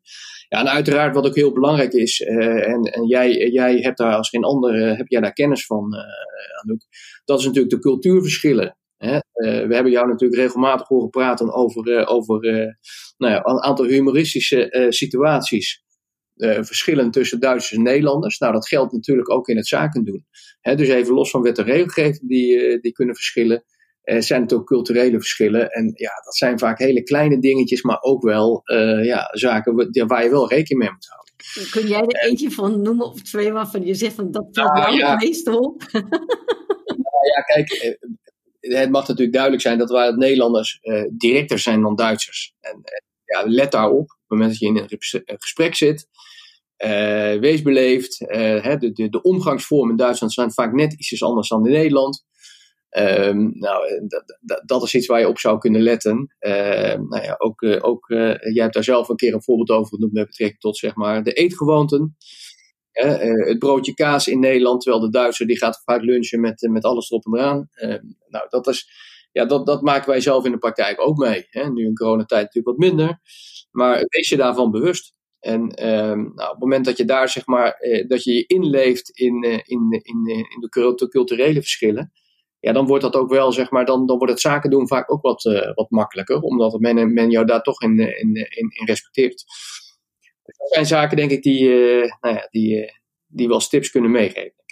Ja, 0.48 0.60
en 0.60 0.68
uiteraard 0.68 1.14
wat 1.14 1.26
ook 1.26 1.34
heel 1.34 1.52
belangrijk 1.52 1.92
is, 1.92 2.20
en, 2.20 2.82
en 2.82 3.06
jij, 3.06 3.50
jij 3.50 3.76
hebt 3.76 3.98
daar 3.98 4.14
als 4.14 4.28
geen 4.28 4.44
ander, 4.44 4.96
heb 4.96 5.08
jij 5.08 5.20
daar 5.20 5.32
kennis 5.32 5.66
van, 5.66 5.94
Anouk, 6.62 6.82
dat 7.24 7.38
is 7.38 7.44
natuurlijk 7.44 7.74
de 7.74 7.80
cultuurverschillen. 7.80 8.76
We 9.32 9.66
hebben 9.68 9.90
jou 9.90 10.06
natuurlijk 10.06 10.40
regelmatig 10.40 10.88
horen 10.88 11.10
praten 11.10 11.52
over, 11.52 12.06
over 12.06 12.40
nou 13.16 13.32
ja, 13.32 13.44
een 13.44 13.62
aantal 13.62 13.84
humoristische 13.84 14.86
situaties 14.88 15.83
uh, 16.36 16.58
verschillen 16.60 17.10
tussen 17.10 17.40
Duitsers 17.40 17.78
en 17.78 17.82
Nederlanders. 17.82 18.38
Nou, 18.38 18.52
dat 18.52 18.68
geldt 18.68 18.92
natuurlijk 18.92 19.30
ook 19.30 19.48
in 19.48 19.56
het 19.56 19.66
zaken 19.66 20.04
doen. 20.04 20.26
dus 20.60 20.88
even 20.88 21.14
los 21.14 21.30
van 21.30 21.42
wet 21.42 21.58
en 21.58 21.64
regelgeving 21.64 22.28
die, 22.28 22.56
uh, 22.56 22.80
die 22.80 22.92
kunnen 22.92 23.14
verschillen, 23.14 23.64
uh, 24.04 24.20
zijn 24.20 24.42
het 24.42 24.52
ook 24.52 24.66
culturele 24.66 25.18
verschillen. 25.18 25.70
En 25.70 25.92
ja, 25.94 26.10
dat 26.24 26.36
zijn 26.36 26.58
vaak 26.58 26.78
hele 26.78 27.02
kleine 27.02 27.40
dingetjes, 27.40 27.82
maar 27.82 28.00
ook 28.00 28.22
wel 28.22 28.62
ja, 29.02 29.28
zaken 29.32 29.74
waar 30.06 30.24
je 30.24 30.30
wel 30.30 30.48
rekening 30.48 30.82
mee 30.82 30.92
moet 30.92 31.06
houden. 31.08 31.32
Kun 31.70 31.86
jij 31.86 32.00
er 32.00 32.28
eentje 32.28 32.50
van 32.50 32.82
noemen 32.82 33.06
of 33.06 33.22
twee 33.22 33.52
waarvan 33.52 33.84
je 33.86 33.94
zegt 33.94 34.14
van 34.14 34.30
dat 34.30 34.46
valt 34.50 34.72
nou, 34.74 34.96
ja. 34.96 35.10
het 35.10 35.20
meest 35.20 35.48
op? 35.48 35.82
nou, 35.92 36.06
ja, 37.34 37.40
kijk, 37.46 37.98
het 38.60 38.90
mag 38.90 39.00
natuurlijk 39.00 39.32
duidelijk 39.32 39.62
zijn 39.62 39.78
dat 39.78 39.90
wij 39.90 40.10
Nederlanders 40.10 40.80
directer 41.10 41.58
zijn 41.58 41.82
dan 41.82 41.94
Duitsers. 41.94 42.54
En 42.60 42.82
ja, 43.24 43.42
let 43.46 43.72
daarop, 43.72 44.00
op 44.00 44.08
het 44.08 44.28
moment 44.28 44.50
dat 44.50 44.58
je 44.58 44.66
in 44.66 44.76
een 44.76 45.38
gesprek 45.38 45.74
zit, 45.74 46.08
uh, 46.78 47.40
wees 47.40 47.62
beleefd. 47.62 48.20
Uh, 48.20 48.62
hè, 48.62 48.76
de, 48.76 48.92
de, 48.92 49.08
de 49.08 49.22
omgangsvormen 49.22 49.90
in 49.90 49.96
Duitsland 49.96 50.32
zijn 50.32 50.52
vaak 50.52 50.72
net 50.72 50.92
iets 50.92 51.22
anders 51.22 51.48
dan 51.48 51.66
in 51.66 51.72
Nederland. 51.72 52.24
Um, 52.98 53.58
nou, 53.58 53.88
eh, 53.88 54.56
dat 54.64 54.82
is 54.82 54.94
iets 54.94 55.06
waar 55.06 55.20
je 55.20 55.28
op 55.28 55.38
zou 55.38 55.58
kunnen 55.58 55.82
letten. 55.82 56.34
Uh, 56.40 56.52
nou 56.94 57.22
ja, 57.22 57.34
ook, 57.38 57.62
ook 57.80 58.06
jij 58.08 58.62
hebt 58.62 58.74
daar 58.74 58.84
zelf 58.84 59.08
een 59.08 59.16
keer 59.16 59.34
een 59.34 59.42
voorbeeld 59.42 59.70
over 59.70 59.94
genoemd 59.94 60.12
met 60.12 60.26
betrekking 60.26 60.60
tot 60.60 60.76
zeg 60.76 60.94
maar, 60.94 61.22
de 61.22 61.32
eetgewoonten. 61.32 62.16
het 62.92 63.58
broodje 63.58 63.94
kaas 63.94 64.28
in 64.28 64.40
Nederland, 64.40 64.80
terwijl 64.80 65.02
de 65.02 65.10
Duitser 65.10 65.46
die 65.46 65.58
gaat 65.58 65.82
vaak 65.84 66.02
lunchen 66.02 66.40
met, 66.40 66.68
met 66.70 66.84
alles 66.84 67.10
erop 67.10 67.26
en 67.26 67.34
eraan. 67.38 67.68
Ehm, 67.72 68.04
nou, 68.28 68.46
dat, 68.48 68.66
is, 68.66 68.88
ja, 69.32 69.44
dat, 69.44 69.66
dat 69.66 69.82
maken 69.82 70.08
wij 70.08 70.20
zelf 70.20 70.44
in 70.44 70.52
de 70.52 70.58
praktijk 70.58 71.00
ook 71.00 71.16
mee. 71.16 71.46
Hè? 71.48 71.70
Nu 71.70 71.84
in 71.84 71.94
coronatijd 71.94 72.42
natuurlijk 72.42 72.78
wat 72.78 72.88
minder. 72.88 73.20
Maar 73.70 74.04
wees 74.08 74.28
je 74.28 74.36
daarvan 74.36 74.70
bewust. 74.70 75.14
En 75.44 75.70
ehm, 75.70 76.18
nou, 76.18 76.32
op 76.32 76.50
het 76.50 76.58
moment 76.58 76.84
dat 76.84 76.96
je 76.96 77.04
daar 77.04 77.28
zeg 77.28 77.46
maar, 77.46 77.72
eh, 77.72 78.08
dat 78.08 78.24
je 78.24 78.32
je 78.34 78.46
inleeft 78.46 79.10
in, 79.10 79.44
eh, 79.44 79.52
in, 79.52 80.00
in, 80.02 80.24
eh, 80.26 80.36
in 80.36 80.60
de 80.60 81.08
culturele 81.08 81.60
verschillen, 81.60 82.12
ja, 82.60 82.72
dan 82.72 82.86
wordt 82.86 83.02
dat 83.02 83.16
ook 83.16 83.30
wel, 83.30 83.52
zeg 83.52 83.70
maar, 83.70 83.84
dan, 83.84 84.06
dan 84.06 84.16
wordt 84.16 84.32
het 84.32 84.42
zaken 84.42 84.70
doen 84.70 84.88
vaak 84.88 85.12
ook 85.12 85.22
wat, 85.22 85.42
wat 85.74 85.90
makkelijker, 85.90 86.40
omdat 86.40 86.78
men, 86.78 87.12
men 87.12 87.30
jou 87.30 87.46
daar 87.46 87.62
toch 87.62 87.82
in, 87.82 87.98
in, 87.98 88.34
in, 88.34 88.86
respecteert. 88.86 89.44
dat 90.42 90.72
zijn 90.72 90.86
zaken, 90.86 91.16
denk 91.16 91.30
ik, 91.30 91.42
die, 91.42 91.68
nou 92.20 92.34
ja, 92.34 92.48
die, 92.50 92.92
die 93.26 93.48
wel 93.48 93.58
tips 93.58 93.90
kunnen 93.90 94.10
meegeven. 94.10 94.63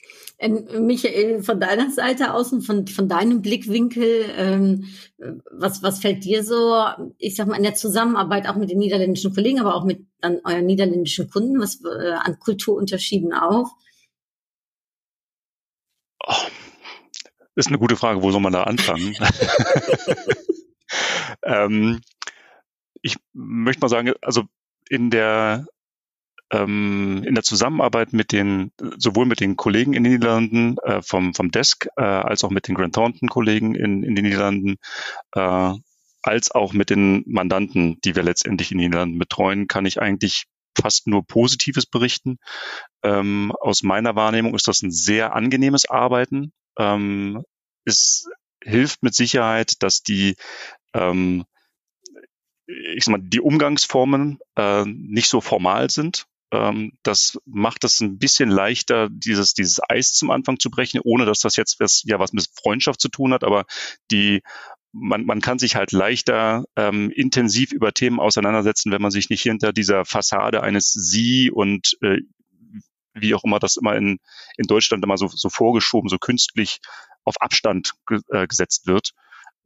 Michael, 0.48 1.42
von 1.42 1.60
deiner 1.60 1.90
Seite 1.90 2.34
aus 2.34 2.52
und 2.52 2.62
von, 2.62 2.86
von 2.86 3.08
deinem 3.08 3.42
Blickwinkel, 3.42 4.26
ähm, 4.36 4.84
was, 5.50 5.82
was 5.82 6.00
fällt 6.00 6.24
dir 6.24 6.44
so, 6.44 6.84
ich 7.18 7.36
sag 7.36 7.46
mal, 7.46 7.56
in 7.56 7.62
der 7.62 7.74
Zusammenarbeit 7.74 8.48
auch 8.48 8.56
mit 8.56 8.70
den 8.70 8.78
niederländischen 8.78 9.34
Kollegen, 9.34 9.60
aber 9.60 9.74
auch 9.74 9.84
mit 9.84 10.06
dann 10.20 10.40
euren 10.44 10.66
niederländischen 10.66 11.30
Kunden, 11.30 11.60
was 11.60 11.80
äh, 11.84 12.12
an 12.12 12.38
Kulturunterschieden 12.38 13.32
auf? 13.32 13.70
Oh, 16.26 16.34
ist 17.54 17.68
eine 17.68 17.78
gute 17.78 17.96
Frage, 17.96 18.22
wo 18.22 18.30
soll 18.30 18.40
man 18.40 18.52
da 18.52 18.64
anfangen? 18.64 19.14
ähm, 21.44 22.00
ich 23.02 23.16
möchte 23.32 23.80
mal 23.80 23.88
sagen, 23.88 24.12
also 24.22 24.44
in 24.88 25.10
der 25.10 25.66
ähm, 26.52 27.24
in 27.26 27.34
der 27.34 27.42
Zusammenarbeit 27.42 28.12
mit 28.12 28.30
den, 28.30 28.72
sowohl 28.98 29.26
mit 29.26 29.40
den 29.40 29.56
Kollegen 29.56 29.94
in 29.94 30.04
den 30.04 30.12
Niederlanden 30.12 30.76
äh, 30.84 31.00
vom, 31.02 31.34
vom 31.34 31.50
Desk, 31.50 31.88
äh, 31.96 32.02
als 32.02 32.44
auch 32.44 32.50
mit 32.50 32.68
den 32.68 32.74
Grant 32.74 32.94
Thornton-Kollegen 32.94 33.74
in, 33.74 34.02
in 34.02 34.14
den 34.14 34.26
Niederlanden, 34.26 34.76
äh, 35.34 35.72
als 36.22 36.50
auch 36.52 36.72
mit 36.72 36.90
den 36.90 37.24
Mandanten, 37.26 37.98
die 38.04 38.14
wir 38.14 38.22
letztendlich 38.22 38.70
in 38.70 38.78
den 38.78 38.88
Niederlanden 38.90 39.18
betreuen, 39.18 39.66
kann 39.66 39.86
ich 39.86 40.00
eigentlich 40.00 40.44
fast 40.80 41.06
nur 41.06 41.26
Positives 41.26 41.86
berichten. 41.86 42.38
Ähm, 43.02 43.52
aus 43.60 43.82
meiner 43.82 44.14
Wahrnehmung 44.14 44.54
ist 44.54 44.68
das 44.68 44.82
ein 44.82 44.92
sehr 44.92 45.34
angenehmes 45.34 45.88
Arbeiten. 45.88 46.52
Ähm, 46.78 47.42
es 47.84 48.28
hilft 48.62 49.02
mit 49.02 49.14
Sicherheit, 49.14 49.82
dass 49.82 50.02
die 50.02 50.36
ähm, 50.94 51.44
ich 52.66 53.04
sag 53.04 53.12
mal, 53.12 53.20
die 53.22 53.40
Umgangsformen 53.40 54.38
äh, 54.56 54.84
nicht 54.86 55.28
so 55.28 55.40
formal 55.40 55.90
sind. 55.90 56.26
Ähm, 56.52 56.92
das 57.02 57.38
macht 57.46 57.82
es 57.84 58.00
ein 58.00 58.18
bisschen 58.18 58.50
leichter, 58.50 59.08
dieses, 59.10 59.54
dieses 59.54 59.80
Eis 59.88 60.12
zum 60.12 60.30
Anfang 60.30 60.60
zu 60.60 60.70
brechen, 60.70 61.00
ohne 61.02 61.24
dass 61.24 61.40
das 61.40 61.56
jetzt 61.56 61.80
was, 61.80 62.02
ja 62.04 62.18
was 62.18 62.32
mit 62.32 62.46
Freundschaft 62.54 63.00
zu 63.00 63.08
tun 63.08 63.32
hat, 63.32 63.42
aber 63.42 63.64
die 64.10 64.42
man, 64.92 65.24
man 65.24 65.40
kann 65.40 65.58
sich 65.58 65.74
halt 65.74 65.92
leichter 65.92 66.64
ähm, 66.76 67.10
intensiv 67.10 67.72
über 67.72 67.92
Themen 67.92 68.20
auseinandersetzen, 68.20 68.92
wenn 68.92 69.00
man 69.00 69.10
sich 69.10 69.30
nicht 69.30 69.42
hinter 69.42 69.72
dieser 69.72 70.04
Fassade 70.04 70.62
eines 70.62 70.92
Sie 70.92 71.50
und 71.50 71.96
äh, 72.02 72.18
wie 73.14 73.34
auch 73.34 73.44
immer 73.44 73.58
das 73.58 73.78
immer 73.78 73.96
in, 73.96 74.18
in 74.58 74.66
Deutschland 74.66 75.02
immer 75.02 75.16
so, 75.16 75.28
so 75.28 75.48
vorgeschoben, 75.48 76.10
so 76.10 76.18
künstlich 76.18 76.80
auf 77.24 77.40
Abstand 77.40 77.92
ge, 78.06 78.20
äh, 78.28 78.46
gesetzt 78.46 78.86
wird. 78.86 79.12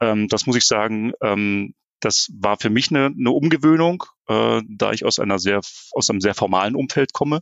Ähm, 0.01 0.29
das 0.29 0.47
muss 0.47 0.57
ich 0.57 0.65
sagen, 0.65 1.13
ähm, 1.21 1.75
das 2.01 2.29
war 2.33 2.57
für 2.61 2.71
mich 2.71 2.91
eine, 2.91 3.07
eine 3.07 3.31
Umgewöhnung, 3.31 4.05
äh, 4.29 4.63
da 4.69 4.93
ich 4.93 5.05
aus 5.05 5.19
einer 5.19 5.39
sehr 5.39 5.61
aus 5.93 6.11
einem 6.11 6.21
sehr 6.21 6.35
formalen 6.35 6.75
Umfeld 6.75 7.13
komme, 7.13 7.41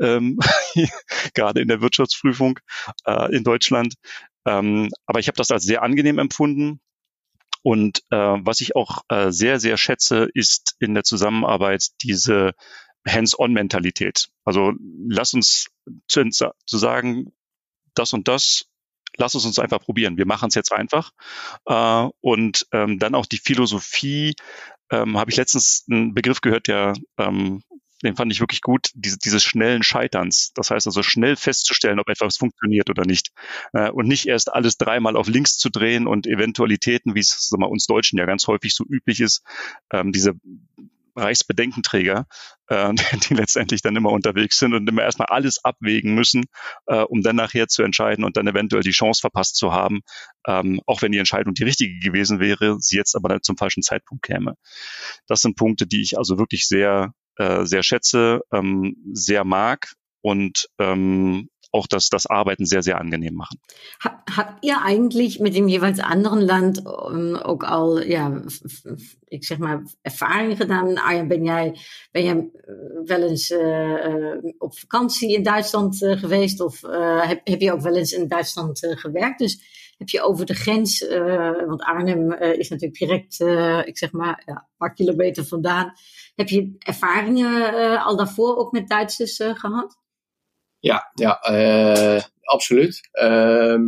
ähm, 0.00 0.38
gerade 1.34 1.60
in 1.60 1.68
der 1.68 1.80
Wirtschaftsprüfung 1.80 2.58
äh, 3.04 3.34
in 3.34 3.44
Deutschland. 3.44 3.94
Ähm, 4.46 4.90
aber 5.06 5.20
ich 5.20 5.28
habe 5.28 5.36
das 5.36 5.50
als 5.50 5.64
sehr 5.64 5.82
angenehm 5.82 6.18
empfunden. 6.18 6.80
Und 7.62 8.02
äh, 8.10 8.16
was 8.16 8.62
ich 8.62 8.74
auch 8.74 9.02
äh, 9.08 9.30
sehr, 9.30 9.60
sehr 9.60 9.76
schätze, 9.76 10.28
ist 10.32 10.76
in 10.78 10.94
der 10.94 11.04
Zusammenarbeit 11.04 11.88
diese 12.02 12.52
Hands-on-Mentalität. 13.06 14.28
Also 14.44 14.72
lass 15.08 15.34
uns 15.34 15.68
zu, 16.08 16.24
zu 16.30 16.78
sagen, 16.78 17.32
das 17.94 18.14
und 18.14 18.28
das 18.28 18.70
lass 19.16 19.34
es 19.34 19.44
uns 19.44 19.58
einfach 19.58 19.80
probieren. 19.80 20.16
Wir 20.16 20.26
machen 20.26 20.48
es 20.48 20.54
jetzt 20.54 20.72
einfach. 20.72 21.12
Äh, 21.66 22.08
und 22.20 22.66
ähm, 22.72 22.98
dann 22.98 23.14
auch 23.14 23.26
die 23.26 23.38
Philosophie, 23.38 24.34
ähm, 24.90 25.18
habe 25.18 25.30
ich 25.30 25.36
letztens 25.36 25.84
einen 25.90 26.14
Begriff 26.14 26.40
gehört, 26.40 26.68
der 26.68 26.94
ähm, 27.18 27.62
den 28.02 28.16
fand 28.16 28.32
ich 28.32 28.40
wirklich 28.40 28.62
gut, 28.62 28.90
diese, 28.94 29.18
dieses 29.18 29.44
schnellen 29.44 29.82
Scheiterns. 29.82 30.52
Das 30.54 30.70
heißt 30.70 30.86
also 30.86 31.02
schnell 31.02 31.36
festzustellen, 31.36 32.00
ob 32.00 32.08
etwas 32.08 32.36
funktioniert 32.36 32.88
oder 32.88 33.04
nicht. 33.04 33.32
Äh, 33.72 33.90
und 33.90 34.08
nicht 34.08 34.26
erst 34.26 34.52
alles 34.52 34.78
dreimal 34.78 35.16
auf 35.16 35.28
links 35.28 35.58
zu 35.58 35.68
drehen 35.68 36.06
und 36.06 36.26
Eventualitäten, 36.26 37.14
wie 37.14 37.20
es 37.20 37.50
wir, 37.56 37.70
uns 37.70 37.86
Deutschen 37.86 38.18
ja 38.18 38.24
ganz 38.24 38.46
häufig 38.46 38.74
so 38.74 38.84
üblich 38.84 39.20
ist, 39.20 39.42
ähm, 39.92 40.12
diese 40.12 40.34
Reichsbedenkenträger, 41.16 42.26
äh, 42.68 42.92
die 43.28 43.34
letztendlich 43.34 43.82
dann 43.82 43.96
immer 43.96 44.10
unterwegs 44.10 44.58
sind 44.58 44.74
und 44.74 44.88
immer 44.88 45.02
erstmal 45.02 45.28
alles 45.28 45.64
abwägen 45.64 46.14
müssen, 46.14 46.44
äh, 46.86 47.02
um 47.02 47.22
dann 47.22 47.36
nachher 47.36 47.68
zu 47.68 47.82
entscheiden 47.82 48.24
und 48.24 48.36
dann 48.36 48.46
eventuell 48.46 48.82
die 48.82 48.90
Chance 48.90 49.20
verpasst 49.20 49.56
zu 49.56 49.72
haben, 49.72 50.00
ähm, 50.46 50.80
auch 50.86 51.02
wenn 51.02 51.12
die 51.12 51.18
Entscheidung 51.18 51.54
die 51.54 51.64
richtige 51.64 51.98
gewesen 51.98 52.40
wäre, 52.40 52.76
sie 52.80 52.96
jetzt 52.96 53.14
aber 53.14 53.28
dann 53.28 53.42
zum 53.42 53.56
falschen 53.56 53.82
Zeitpunkt 53.82 54.24
käme. 54.24 54.54
Das 55.26 55.40
sind 55.40 55.56
Punkte, 55.56 55.86
die 55.86 56.02
ich 56.02 56.18
also 56.18 56.38
wirklich 56.38 56.66
sehr, 56.66 57.12
äh, 57.36 57.64
sehr 57.64 57.82
schätze, 57.82 58.42
ähm, 58.52 58.96
sehr 59.12 59.44
mag 59.44 59.92
und 60.22 60.68
ähm, 60.78 61.48
auch 61.72 61.86
das, 61.86 62.08
das 62.08 62.26
Arbeiten 62.26 62.66
sehr, 62.66 62.82
sehr 62.82 63.00
angenehm 63.00 63.34
machen. 63.34 63.60
Habt 64.36 64.64
ihr 64.64 64.82
eigentlich 64.82 65.40
mit 65.40 65.54
dem 65.54 65.68
jeweils 65.68 66.00
anderen 66.00 66.40
Land 66.40 66.86
ook 67.44 67.64
al, 67.64 68.02
ja, 68.02 68.42
ik 69.26 69.44
zeg 69.44 69.58
maar, 69.58 69.82
ervaring 70.02 70.56
gedaan? 70.56 70.98
Arjen, 70.98 71.28
ben 71.28 71.44
jij, 71.44 71.76
ben 72.12 72.24
jij 72.24 72.36
eh, 72.36 72.74
wel 73.04 73.22
eens 73.22 73.50
uh, 73.50 74.36
op 74.58 74.78
vakantie 74.78 75.34
in 75.34 75.42
Duitsland 75.42 75.96
geweest? 75.98 76.60
Of 76.60 76.80
heb, 77.20 77.40
heb 77.44 77.60
je 77.60 77.72
ook 77.72 77.80
wel 77.80 77.96
eens 77.96 78.12
in 78.12 78.28
Duitsland 78.28 78.78
gewerkt? 78.90 79.38
Dus 79.38 79.78
heb 79.98 80.08
je 80.08 80.22
over 80.22 80.46
de 80.46 80.54
grens, 80.54 81.08
want 81.66 81.82
Arnhem 81.82 82.32
is 82.32 82.68
natuurlijk 82.68 82.98
direct, 82.98 83.40
ik 83.86 83.98
zeg 83.98 84.12
maar, 84.12 84.42
ja, 84.46 84.54
een 84.54 84.76
paar 84.76 84.94
kilometer 84.94 85.44
vandaan. 85.44 85.92
Heb 86.34 86.48
je 86.48 86.74
ervaringen 86.78 88.02
al 88.02 88.16
daarvoor 88.16 88.56
ook 88.56 88.72
met 88.72 88.88
Duitsers 88.88 89.36
gehad? 89.36 89.98
Ja, 90.80 91.10
ja 91.14 91.38
absoluut. 92.42 93.08
Ehm, 93.10 93.82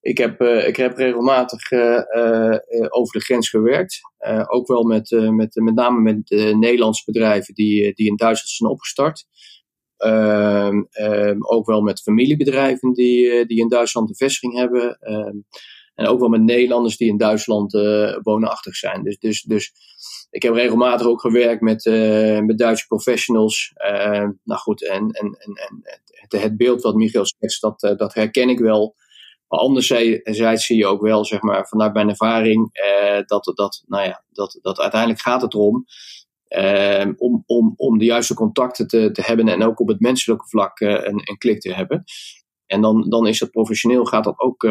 ik 0.00 0.18
heb, 0.18 0.40
ik 0.42 0.76
heb 0.76 0.96
regelmatig 0.96 1.72
over 2.88 3.18
de 3.18 3.24
grens 3.24 3.48
gewerkt. 3.48 4.00
ook 4.46 4.66
wel 4.66 4.82
met, 4.82 5.10
met, 5.10 5.54
met 5.54 5.74
name 5.74 6.00
met 6.00 6.30
Nederlandse 6.54 7.02
bedrijven 7.04 7.54
die, 7.54 7.94
die 7.94 8.08
in 8.08 8.16
Duitsland 8.16 8.50
zijn 8.50 8.70
opgestart. 8.70 9.26
Ehm, 9.96 10.82
ehm, 10.90 11.36
ook 11.40 11.66
wel 11.66 11.80
met 11.80 12.02
familiebedrijven 12.02 12.92
die, 12.92 13.30
eh, 13.30 13.46
die 13.46 13.60
in 13.60 13.68
Duitsland 13.68 14.08
een 14.08 14.16
vestiging 14.16 14.54
hebben. 14.54 14.98
En 15.94 16.06
ook 16.06 16.20
wel 16.20 16.28
met 16.28 16.42
Nederlanders 16.42 16.96
die 16.96 17.08
in 17.08 17.16
Duitsland 17.16 17.72
woonachtig 18.22 18.76
zijn. 18.76 19.02
Dus, 19.02 19.18
dus, 19.18 19.42
dus 19.42 19.72
ik 20.34 20.42
heb 20.42 20.54
regelmatig 20.54 21.06
ook 21.06 21.20
gewerkt 21.20 21.60
met, 21.60 21.84
uh, 21.84 22.40
met 22.40 22.58
Duitse 22.58 22.86
professionals. 22.86 23.72
nou 24.44 24.60
goed, 24.60 24.88
en, 24.88 25.10
en, 25.10 25.26
en, 25.26 25.54
en 25.54 25.82
het, 26.10 26.42
het 26.42 26.56
beeld 26.56 26.82
wat 26.82 26.94
Michael 26.94 27.26
schetst, 27.26 27.60
dat, 27.60 27.80
dat 27.80 28.14
herken 28.14 28.48
ik 28.48 28.58
wel. 28.58 28.94
Maar 29.48 29.58
anderzijds 29.58 30.66
zie 30.66 30.76
je 30.76 30.86
ook 30.86 31.02
wel, 31.02 31.24
zeg 31.24 31.42
maar, 31.42 31.66
vanuit 31.66 31.92
mijn 31.94 32.08
ervaring, 32.08 32.70
dat, 33.26 33.52
dat, 33.54 33.82
nou 33.86 34.04
ja, 34.06 34.24
dat, 34.28 34.58
dat 34.62 34.78
uiteindelijk 34.80 35.20
gaat 35.20 35.42
het 35.42 35.54
erom 35.54 35.84
om, 37.16 37.42
om, 37.46 37.74
om 37.76 37.98
de 37.98 38.04
juiste 38.04 38.34
contacten 38.34 38.86
te, 38.86 39.10
te 39.10 39.22
hebben 39.22 39.48
en 39.48 39.62
ook 39.62 39.80
op 39.80 39.88
het 39.88 40.00
menselijke 40.00 40.48
vlak 40.48 40.80
een, 40.80 41.20
een 41.24 41.38
klik 41.38 41.60
te 41.60 41.74
hebben. 41.74 42.04
En 42.66 42.80
dan, 42.80 43.08
dan 43.08 43.26
is 43.26 43.38
dat 43.38 43.50
professioneel, 43.50 44.04
gaat 44.04 44.24
dat, 44.24 44.38
ook, 44.38 44.66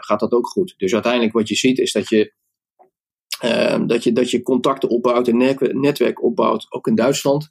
gaat 0.00 0.20
dat 0.20 0.32
ook 0.32 0.46
goed. 0.46 0.74
Dus 0.76 0.92
uiteindelijk 0.92 1.32
wat 1.32 1.48
je 1.48 1.54
ziet 1.54 1.78
is 1.78 1.92
dat 1.92 2.08
je, 2.08 2.32
ehm, 3.40 3.86
dat 3.86 4.04
je, 4.04 4.12
dat 4.12 4.30
je 4.30 4.42
contacten 4.42 4.88
opbouwt 4.88 5.28
en 5.28 5.56
netwerk 5.72 6.22
opbouwt, 6.22 6.66
ook 6.68 6.86
in 6.86 6.94
Duitsland. 6.94 7.50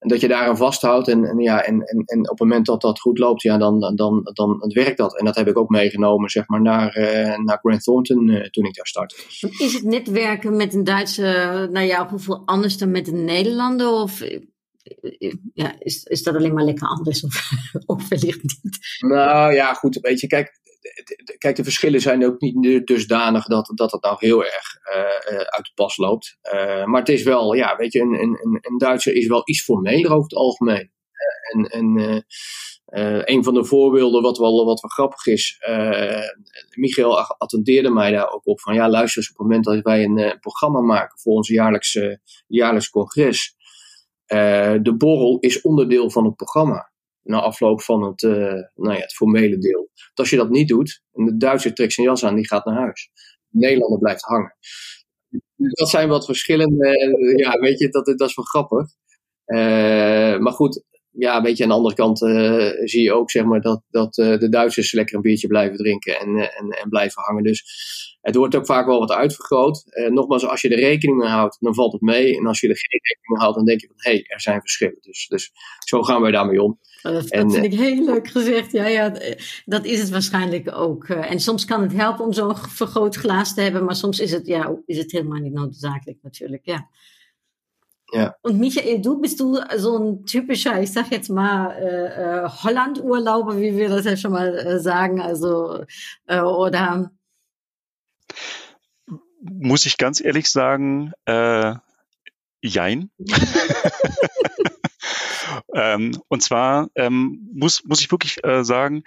En 0.00 0.08
dat 0.08 0.20
je 0.20 0.28
daaraan 0.28 0.56
vasthoudt. 0.56 1.08
En, 1.08 1.24
en, 1.24 1.38
ja, 1.38 1.62
en, 1.62 1.82
en, 1.82 2.02
en 2.04 2.18
op 2.18 2.38
het 2.38 2.38
moment 2.38 2.66
dat 2.66 2.80
dat 2.80 3.00
goed 3.00 3.18
loopt, 3.18 3.42
ja, 3.42 3.58
dan, 3.58 3.80
dan, 3.80 3.94
dan, 3.94 4.22
dan 4.32 4.70
werkt 4.74 4.96
dat. 4.96 5.18
En 5.18 5.24
dat 5.24 5.36
heb 5.36 5.48
ik 5.48 5.58
ook 5.58 5.68
meegenomen 5.68 6.30
zeg 6.30 6.48
maar, 6.48 6.62
naar, 6.62 6.98
uh, 6.98 7.38
naar 7.38 7.58
Grant 7.62 7.82
Thornton 7.82 8.28
uh, 8.28 8.44
toen 8.44 8.64
ik 8.64 8.74
daar 8.74 8.86
startte. 8.86 9.16
Is 9.58 9.72
het 9.72 9.82
netwerken 9.82 10.56
met 10.56 10.74
een 10.74 10.84
Duitse, 10.84 11.68
nou 11.72 11.86
ja, 11.86 12.08
hoeveel 12.08 12.42
anders 12.44 12.78
dan 12.78 12.90
met 12.90 13.08
een 13.08 13.24
Nederlander? 13.24 13.88
Of 13.88 14.22
ja, 15.54 15.74
is, 15.78 16.02
is 16.02 16.22
dat 16.22 16.34
alleen 16.34 16.54
maar 16.54 16.64
lekker 16.64 16.88
anders? 16.88 17.24
Of, 17.24 17.50
of 17.86 18.08
wellicht 18.08 18.42
niet? 18.42 18.78
Nou 18.98 19.54
ja, 19.54 19.74
goed. 19.74 19.98
Weet 20.00 20.20
je, 20.20 20.26
kijk, 20.26 20.59
kijk, 21.38 21.56
de 21.56 21.64
verschillen 21.64 22.00
zijn 22.00 22.26
ook 22.26 22.40
niet 22.40 22.86
dusdanig 22.86 23.44
dat, 23.44 23.72
dat 23.74 23.92
het 23.92 24.02
nou 24.02 24.16
heel 24.18 24.44
erg 24.44 24.76
uh, 24.94 25.36
uit 25.36 25.64
de 25.64 25.70
pas 25.74 25.96
loopt. 25.96 26.38
Uh, 26.54 26.84
maar 26.84 27.00
het 27.00 27.08
is 27.08 27.22
wel, 27.22 27.54
ja, 27.54 27.76
weet 27.76 27.92
je, 27.92 28.00
een, 28.00 28.22
een, 28.22 28.58
een 28.60 28.78
Duitser 28.78 29.14
is 29.14 29.26
wel 29.26 29.42
iets 29.44 29.64
formeler 29.64 30.10
over 30.10 30.22
het 30.22 30.34
algemeen. 30.34 30.92
en 31.50 31.66
en 31.66 32.24
een 33.24 33.44
van 33.44 33.54
de 33.54 33.64
voorbeelden 33.64 34.22
wat 34.22 34.38
wel, 34.38 34.64
wat 34.64 34.92
grappig 34.92 35.26
is, 35.26 35.58
Michael 36.76 37.18
attendeerde 37.18 37.90
mij 37.90 38.10
daar 38.10 38.32
ook 38.32 38.46
op 38.46 38.60
van, 38.60 38.74
ja, 38.74 38.88
luister 38.88 39.22
eens 39.22 39.30
op 39.30 39.38
het 39.38 39.46
moment 39.46 39.64
dat 39.64 39.82
wij 39.82 40.04
een 40.04 40.38
programma 40.40 40.80
maken 40.80 41.18
voor 41.18 41.34
ons 41.34 41.48
jaarlijkse, 41.48 42.20
jaarlijks 42.46 42.90
congres. 42.90 43.56
de 44.82 44.94
borrel 44.96 45.38
is 45.38 45.60
onderdeel 45.60 46.10
van 46.10 46.24
het 46.24 46.36
programma 46.36 46.90
na 47.22 47.40
afloop 47.40 47.82
van 47.82 48.02
het, 48.02 48.22
uh, 48.22 48.32
nou 48.74 48.94
ja, 48.94 49.00
het 49.00 49.14
formele 49.14 49.58
deel. 49.58 49.90
Want 49.94 50.14
als 50.14 50.30
je 50.30 50.36
dat 50.36 50.50
niet 50.50 50.68
doet, 50.68 51.02
de 51.10 51.36
Duitser 51.36 51.74
trekt 51.74 51.92
zijn 51.92 52.06
jas 52.06 52.24
aan, 52.24 52.34
die 52.34 52.46
gaat 52.46 52.64
naar 52.64 52.76
huis. 52.76 53.10
De 53.48 53.58
Nederlander 53.58 53.98
blijft 53.98 54.22
hangen. 54.22 54.56
Dat 55.56 55.90
zijn 55.90 56.08
wat 56.08 56.24
verschillende, 56.24 57.16
uh, 57.18 57.36
ja, 57.36 57.58
weet 57.58 57.78
je, 57.78 57.88
dat, 57.88 58.06
dat 58.06 58.28
is 58.28 58.34
wel 58.34 58.44
grappig. 58.44 58.86
Uh, 59.46 60.38
maar 60.38 60.52
goed, 60.52 60.84
ja, 61.12 61.42
weet 61.42 61.56
je, 61.56 61.62
aan 61.62 61.68
de 61.68 61.74
andere 61.74 61.94
kant 61.94 62.18
zie 62.84 63.02
je 63.02 63.12
ook, 63.12 63.30
zeg 63.30 63.44
maar, 63.44 63.60
dat, 63.60 63.82
dat 63.90 64.14
de 64.14 64.48
Duitsers 64.48 64.92
lekker 64.92 65.16
een 65.16 65.22
biertje 65.22 65.46
blijven 65.46 65.76
drinken 65.76 66.18
en, 66.18 66.36
en, 66.36 66.68
en 66.68 66.88
blijven 66.88 67.22
hangen. 67.22 67.42
Dus 67.42 67.64
het 68.20 68.34
wordt 68.34 68.54
ook 68.54 68.66
vaak 68.66 68.86
wel 68.86 68.98
wat 68.98 69.12
uitvergroot. 69.12 69.84
nogmaals, 70.08 70.46
als 70.46 70.60
je 70.60 70.68
er 70.68 70.78
rekening 70.78 71.18
mee 71.18 71.28
houdt, 71.28 71.56
dan 71.60 71.74
valt 71.74 71.92
het 71.92 72.00
mee. 72.00 72.36
En 72.36 72.46
als 72.46 72.60
je 72.60 72.68
er 72.68 72.76
geen 72.76 73.00
rekening 73.02 73.28
mee 73.28 73.38
houdt, 73.38 73.56
dan 73.56 73.64
denk 73.64 73.80
je 73.80 73.86
van, 73.86 73.96
hé, 73.98 74.10
hey, 74.10 74.24
er 74.26 74.40
zijn 74.40 74.60
verschillen. 74.60 74.98
Dus, 75.00 75.26
dus 75.28 75.52
zo 75.78 76.02
gaan 76.02 76.22
wij 76.22 76.30
daarmee 76.30 76.62
om. 76.62 76.78
Oh, 77.02 77.12
dat, 77.12 77.26
vind 77.28 77.56
ik 77.56 77.74
heel 77.74 78.04
leuk 78.04 78.28
gezegd. 78.28 78.72
Ja, 78.72 78.86
ja, 78.86 79.12
dat 79.64 79.84
is 79.84 80.00
het 80.00 80.10
waarschijnlijk 80.10 80.76
ook. 80.76 81.08
Eh, 81.08 81.30
en 81.30 81.40
soms 81.40 81.64
kan 81.64 81.82
het 81.82 81.92
helpen 81.92 82.24
om 82.24 82.32
zo'n 82.32 82.56
vergrootglas 82.56 83.54
te 83.54 83.60
hebben, 83.60 83.84
maar 83.84 83.96
soms 83.96 84.20
is 84.20 84.30
het, 84.30 84.46
ja, 84.46 84.80
is 84.86 84.98
het 84.98 85.12
helemaal 85.12 85.40
niet 85.40 85.52
noodzakelijk 85.52 86.18
natuurlijk. 86.22 86.64
Ja. 86.64 86.88
Ja. 88.12 88.34
Und 88.42 88.58
Michael, 88.58 89.00
du 89.00 89.20
bist 89.20 89.40
du 89.40 89.58
so 89.76 89.98
ein 89.98 90.26
typischer, 90.26 90.80
ich 90.82 90.92
sag 90.92 91.10
jetzt 91.10 91.30
mal, 91.30 91.70
äh, 91.72 92.48
Holland-Urlauber, 92.48 93.56
wie 93.58 93.76
wir 93.76 93.88
das 93.88 94.04
ja 94.04 94.16
schon 94.16 94.32
mal 94.32 94.56
äh, 94.58 94.80
sagen, 94.80 95.20
also, 95.20 95.84
äh, 96.26 96.40
oder? 96.40 97.10
Muss 99.42 99.86
ich 99.86 99.96
ganz 99.96 100.20
ehrlich 100.20 100.50
sagen, 100.50 101.12
äh, 101.24 101.74
jein. 102.62 103.10
Ähm, 105.74 106.20
und 106.28 106.42
zwar 106.42 106.88
ähm, 106.94 107.48
muss, 107.52 107.84
muss 107.84 108.00
ich 108.00 108.10
wirklich 108.10 108.42
äh, 108.44 108.64
sagen, 108.64 109.04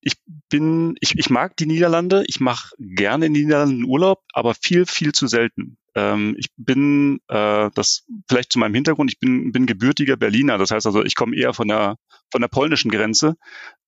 ich 0.00 0.16
bin, 0.50 0.96
ich, 1.00 1.18
ich 1.18 1.30
mag 1.30 1.56
die 1.56 1.66
Niederlande, 1.66 2.24
ich 2.26 2.40
mache 2.40 2.74
gerne 2.78 3.26
in 3.26 3.34
den 3.34 3.46
Niederlanden 3.46 3.84
Urlaub, 3.84 4.22
aber 4.32 4.54
viel, 4.54 4.86
viel 4.86 5.12
zu 5.12 5.26
selten. 5.26 5.78
Ähm, 5.94 6.34
ich 6.38 6.48
bin, 6.56 7.20
äh, 7.28 7.70
das 7.74 8.04
vielleicht 8.28 8.52
zu 8.52 8.58
meinem 8.58 8.74
Hintergrund, 8.74 9.12
ich 9.12 9.18
bin, 9.18 9.52
bin 9.52 9.66
gebürtiger 9.66 10.16
Berliner, 10.16 10.58
das 10.58 10.70
heißt 10.70 10.86
also, 10.86 11.04
ich 11.04 11.14
komme 11.14 11.36
eher 11.36 11.54
von 11.54 11.68
der, 11.68 11.96
von 12.30 12.40
der 12.40 12.48
polnischen 12.48 12.90
Grenze. 12.90 13.36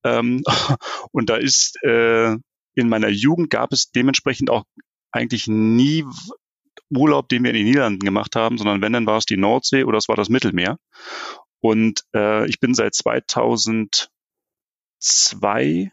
Ähm, 0.03 0.43
und 1.11 1.29
da 1.29 1.35
ist 1.35 1.77
äh, 1.83 2.35
in 2.75 2.89
meiner 2.89 3.09
Jugend 3.09 3.49
gab 3.49 3.73
es 3.73 3.91
dementsprechend 3.91 4.49
auch 4.49 4.63
eigentlich 5.11 5.47
nie 5.47 6.05
Urlaub, 6.89 7.27
den 7.29 7.43
wir 7.43 7.51
in 7.51 7.57
den 7.57 7.65
Niederlanden 7.65 8.05
gemacht 8.05 8.35
haben, 8.35 8.57
sondern 8.57 8.81
wenn, 8.81 8.93
dann 8.93 9.05
war 9.05 9.17
es 9.17 9.25
die 9.25 9.37
Nordsee 9.37 9.83
oder 9.83 9.97
es 9.97 10.07
war 10.07 10.15
das 10.15 10.29
Mittelmeer. 10.29 10.77
Und 11.59 12.03
äh, 12.15 12.47
ich 12.47 12.59
bin 12.59 12.73
seit 12.73 12.93
2002, 12.93 15.91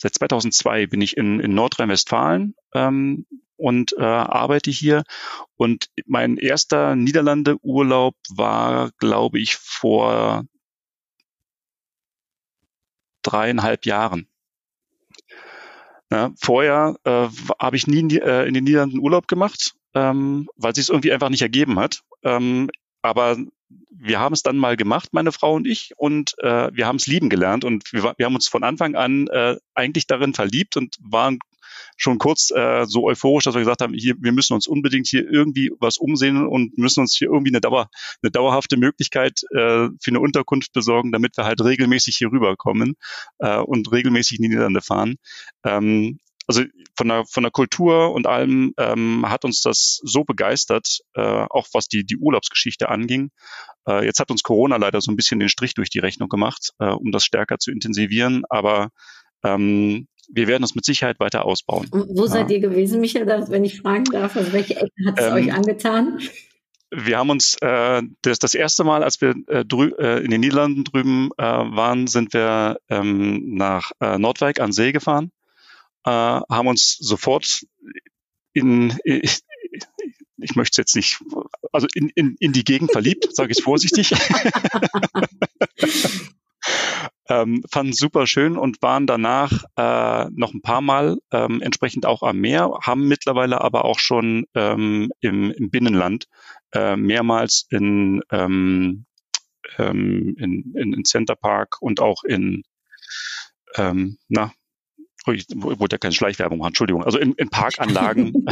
seit 0.00 0.14
2002 0.14 0.86
bin 0.86 1.02
ich 1.02 1.16
in, 1.16 1.40
in 1.40 1.54
Nordrhein-Westfalen 1.54 2.54
ähm, 2.74 3.26
und 3.56 3.92
äh, 3.98 4.02
arbeite 4.02 4.70
hier. 4.70 5.04
Und 5.56 5.90
mein 6.06 6.38
erster 6.38 6.96
Niederlande-Urlaub 6.96 8.14
war, 8.30 8.90
glaube 8.98 9.38
ich, 9.38 9.56
vor 9.56 10.46
dreieinhalb 13.22 13.84
Jahren. 13.84 14.26
Ja, 16.10 16.32
vorher 16.40 16.96
äh, 17.04 17.28
habe 17.60 17.76
ich 17.76 17.86
nie 17.86 18.16
äh, 18.16 18.48
in 18.48 18.54
den 18.54 18.64
Niederlanden 18.64 18.98
Urlaub 18.98 19.28
gemacht, 19.28 19.74
ähm, 19.94 20.48
weil 20.56 20.74
sich 20.74 20.84
es 20.84 20.88
irgendwie 20.88 21.12
einfach 21.12 21.28
nicht 21.28 21.42
ergeben 21.42 21.78
hat. 21.78 22.00
Ähm, 22.24 22.70
aber 23.02 23.36
wir 23.90 24.18
haben 24.18 24.32
es 24.32 24.42
dann 24.42 24.56
mal 24.56 24.76
gemacht, 24.76 25.10
meine 25.12 25.32
Frau 25.32 25.54
und 25.54 25.66
ich, 25.66 25.92
und 25.96 26.34
äh, 26.38 26.70
wir 26.72 26.86
haben 26.86 26.96
es 26.96 27.06
lieben 27.06 27.28
gelernt 27.28 27.64
und 27.64 27.92
wir, 27.92 28.14
wir 28.16 28.26
haben 28.26 28.34
uns 28.34 28.48
von 28.48 28.64
Anfang 28.64 28.94
an 28.94 29.28
äh, 29.28 29.56
eigentlich 29.74 30.06
darin 30.06 30.34
verliebt 30.34 30.76
und 30.76 30.96
waren 31.00 31.38
schon 31.96 32.18
kurz 32.18 32.50
äh, 32.50 32.86
so 32.86 33.04
euphorisch, 33.04 33.44
dass 33.44 33.54
wir 33.54 33.60
gesagt 33.60 33.82
haben, 33.82 33.92
hier, 33.92 34.14
wir 34.18 34.32
müssen 34.32 34.54
uns 34.54 34.66
unbedingt 34.66 35.06
hier 35.06 35.28
irgendwie 35.30 35.70
was 35.80 35.98
umsehen 35.98 36.46
und 36.46 36.78
müssen 36.78 37.00
uns 37.00 37.14
hier 37.14 37.28
irgendwie 37.28 37.50
eine, 37.50 37.60
Dauer, 37.60 37.90
eine 38.22 38.30
dauerhafte 38.30 38.78
Möglichkeit 38.78 39.42
äh, 39.50 39.88
für 40.00 40.08
eine 40.08 40.20
Unterkunft 40.20 40.72
besorgen, 40.72 41.12
damit 41.12 41.36
wir 41.36 41.44
halt 41.44 41.62
regelmäßig 41.62 42.16
hier 42.16 42.32
rüberkommen 42.32 42.94
äh, 43.38 43.58
und 43.58 43.92
regelmäßig 43.92 44.38
in 44.38 44.44
die 44.44 44.48
Niederlande 44.48 44.80
fahren. 44.80 45.16
Ähm, 45.64 46.18
also 46.50 46.64
von 46.96 47.06
der, 47.06 47.24
von 47.26 47.44
der 47.44 47.52
Kultur 47.52 48.12
und 48.12 48.26
allem 48.26 48.74
ähm, 48.76 49.24
hat 49.28 49.44
uns 49.44 49.62
das 49.62 50.00
so 50.02 50.24
begeistert, 50.24 50.98
äh, 51.14 51.20
auch 51.20 51.68
was 51.72 51.86
die, 51.86 52.04
die 52.04 52.16
Urlaubsgeschichte 52.16 52.88
anging. 52.88 53.30
Äh, 53.86 54.04
jetzt 54.04 54.18
hat 54.18 54.32
uns 54.32 54.42
Corona 54.42 54.76
leider 54.76 55.00
so 55.00 55.12
ein 55.12 55.16
bisschen 55.16 55.38
den 55.38 55.48
Strich 55.48 55.74
durch 55.74 55.90
die 55.90 56.00
Rechnung 56.00 56.28
gemacht, 56.28 56.72
äh, 56.80 56.86
um 56.86 57.12
das 57.12 57.24
stärker 57.24 57.58
zu 57.58 57.70
intensivieren, 57.70 58.42
aber 58.50 58.88
ähm, 59.44 60.08
wir 60.28 60.48
werden 60.48 60.64
es 60.64 60.74
mit 60.74 60.84
Sicherheit 60.84 61.20
weiter 61.20 61.44
ausbauen. 61.44 61.86
Und 61.92 62.08
wo 62.18 62.24
ja. 62.24 62.30
seid 62.30 62.50
ihr 62.50 62.58
gewesen, 62.58 63.00
Michael, 63.00 63.28
wenn 63.48 63.64
ich 63.64 63.80
fragen 63.80 64.06
darf? 64.06 64.36
Also 64.36 64.52
welche 64.52 64.74
Ecken 64.74 65.06
hat 65.06 65.20
es 65.20 65.26
ähm, 65.26 65.32
euch 65.34 65.52
angetan? 65.52 66.18
wir 66.92 67.18
haben 67.18 67.30
uns 67.30 67.56
äh, 67.60 68.02
das, 68.22 68.40
das 68.40 68.56
erste 68.56 68.82
Mal, 68.82 69.04
als 69.04 69.20
wir 69.20 69.36
äh, 69.46 69.64
drü 69.64 69.92
äh, 70.00 70.24
in 70.24 70.32
den 70.32 70.40
Niederlanden 70.40 70.82
drüben 70.82 71.30
äh, 71.38 71.44
waren, 71.44 72.08
sind 72.08 72.32
wir 72.32 72.80
ähm, 72.88 73.54
nach 73.54 73.92
äh, 74.00 74.18
Nordwijk 74.18 74.58
an 74.58 74.72
See 74.72 74.90
gefahren 74.90 75.30
äh, 76.04 76.10
haben 76.10 76.68
uns 76.68 76.96
sofort 76.98 77.66
in, 78.52 78.98
ich, 79.04 79.40
ich 80.38 80.56
möchte 80.56 80.72
es 80.72 80.76
jetzt 80.78 80.96
nicht, 80.96 81.22
also 81.72 81.86
in, 81.94 82.10
in, 82.14 82.36
in 82.40 82.52
die 82.52 82.64
Gegend 82.64 82.92
verliebt, 82.92 83.28
sage 83.34 83.52
ich 83.52 83.62
vorsichtig. 83.62 84.12
ähm, 87.28 87.62
fanden 87.70 87.92
super 87.92 88.26
schön 88.26 88.56
und 88.56 88.82
waren 88.82 89.06
danach 89.06 89.64
äh, 89.76 90.28
noch 90.32 90.52
ein 90.52 90.62
paar 90.62 90.80
Mal 90.80 91.18
ähm, 91.30 91.62
entsprechend 91.62 92.06
auch 92.06 92.22
am 92.22 92.38
Meer, 92.38 92.78
haben 92.82 93.06
mittlerweile 93.06 93.60
aber 93.60 93.84
auch 93.84 93.98
schon 93.98 94.46
ähm, 94.54 95.10
im, 95.20 95.50
im 95.50 95.70
Binnenland 95.70 96.26
äh, 96.72 96.96
mehrmals 96.96 97.66
in, 97.70 98.22
ähm, 98.30 99.06
ähm, 99.78 100.34
in, 100.38 100.74
in, 100.74 100.92
in 100.94 101.04
Center 101.04 101.36
Park 101.36 101.76
und 101.80 102.00
auch 102.00 102.24
in 102.24 102.64
ähm, 103.76 104.18
na, 104.28 104.52
ich 105.26 105.46
wollte 105.54 105.94
ja 105.94 105.98
keine 105.98 106.14
Schleichwerbung 106.14 106.58
machen, 106.58 106.68
Entschuldigung, 106.68 107.04
also 107.04 107.18
in, 107.18 107.32
in 107.34 107.50
Parkanlagen 107.50 108.32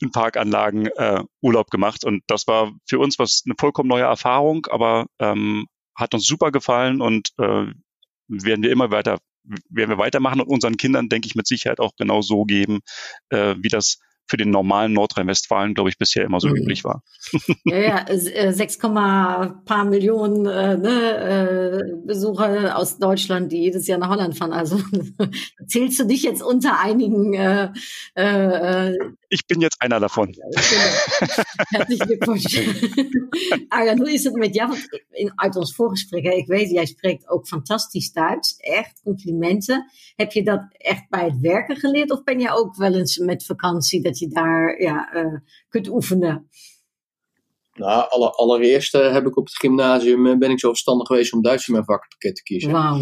in 0.00 0.10
Parkanlagen 0.10 0.86
äh, 0.96 1.22
Urlaub 1.40 1.70
gemacht. 1.70 2.04
Und 2.04 2.22
das 2.26 2.46
war 2.46 2.72
für 2.86 2.98
uns 2.98 3.18
was 3.18 3.42
eine 3.46 3.54
vollkommen 3.58 3.88
neue 3.88 4.04
Erfahrung, 4.04 4.66
aber 4.70 5.06
ähm, 5.18 5.66
hat 5.94 6.14
uns 6.14 6.26
super 6.26 6.50
gefallen 6.50 7.00
und 7.00 7.30
äh, 7.38 7.66
werden 8.28 8.62
wir 8.62 8.70
immer 8.70 8.90
weiter 8.90 9.18
werden 9.70 9.90
wir 9.90 9.98
weitermachen 9.98 10.42
und 10.42 10.48
unseren 10.48 10.76
Kindern 10.76 11.08
denke 11.08 11.26
ich 11.26 11.34
mit 11.34 11.46
Sicherheit 11.46 11.80
auch 11.80 11.92
genau 11.96 12.20
so 12.20 12.44
geben, 12.44 12.80
äh, 13.30 13.54
wie 13.58 13.68
das 13.68 13.98
für 14.28 14.36
den 14.36 14.50
normalen 14.50 14.92
Nordrhein-Westfalen, 14.92 15.74
glaube 15.74 15.90
ich, 15.90 15.98
bisher 15.98 16.24
immer 16.24 16.38
so 16.40 16.48
mhm. 16.48 16.56
üblich 16.56 16.84
war. 16.84 17.02
Ja, 17.64 17.78
ja, 17.78 18.52
6, 18.52 18.76
äh, 18.76 18.78
paar 19.64 19.84
Millionen 19.84 20.46
äh, 20.46 20.76
ne, 20.76 21.82
äh, 21.82 22.06
Besucher 22.06 22.76
aus 22.76 22.98
Deutschland, 22.98 23.52
die 23.52 23.62
jedes 23.62 23.86
Jahr 23.86 23.98
nach 23.98 24.10
Holland 24.10 24.36
fahren. 24.36 24.52
Also 24.52 24.80
zählst 25.66 25.98
du 25.98 26.04
dich 26.04 26.22
jetzt 26.22 26.42
unter 26.42 26.80
einigen? 26.80 27.34
Äh, 27.34 27.70
äh, 28.14 28.94
ich 29.28 29.46
bin 29.46 29.60
jetzt 29.60 29.80
einer 29.80 30.00
davon. 30.00 30.34
Herzlichen 31.70 32.06
Glückwunsch. 32.06 32.46
Arjan, 33.70 33.98
hoe 33.98 34.12
is 34.12 34.24
het 34.24 34.34
met 34.34 34.54
jou? 34.54 34.74
In, 35.10 35.32
uit 35.34 35.56
ons 35.56 35.74
voorgesprek, 35.74 36.24
hè, 36.24 36.30
ik 36.30 36.46
weet, 36.46 36.70
jij 36.70 36.86
spreekt 36.86 37.28
ook 37.28 37.46
fantastisch 37.46 38.12
Duits. 38.12 38.56
Echt 38.56 39.00
complimenten. 39.02 39.90
Heb 40.16 40.32
je 40.32 40.42
dat 40.42 40.60
echt 40.70 41.08
bij 41.08 41.24
het 41.24 41.40
werken 41.40 41.76
geleerd? 41.76 42.10
Of 42.10 42.22
ben 42.24 42.40
je 42.40 42.50
ook 42.50 42.76
wel 42.76 42.94
eens 42.94 43.18
met 43.18 43.44
vakantie 43.44 44.02
dat 44.02 44.18
je 44.18 44.28
daar 44.28 44.82
ja, 44.82 45.14
uh, 45.14 45.40
kunt 45.68 45.88
oefenen? 45.88 46.48
Nou, 47.74 48.10
aller, 48.10 48.30
allereerst 48.30 48.94
uh, 48.94 49.12
heb 49.12 49.26
ik 49.26 49.36
op 49.36 49.46
het 49.46 49.56
gymnasium 49.56 50.26
uh, 50.26 50.38
ben 50.38 50.50
ik 50.50 50.60
zo 50.60 50.68
verstandig 50.68 51.06
geweest 51.06 51.32
om 51.32 51.42
Duits 51.42 51.66
in 51.66 51.72
mijn 51.72 51.84
vakpakket 51.84 52.34
te 52.36 52.42
kiezen. 52.42 52.72
Wauw. 52.72 53.00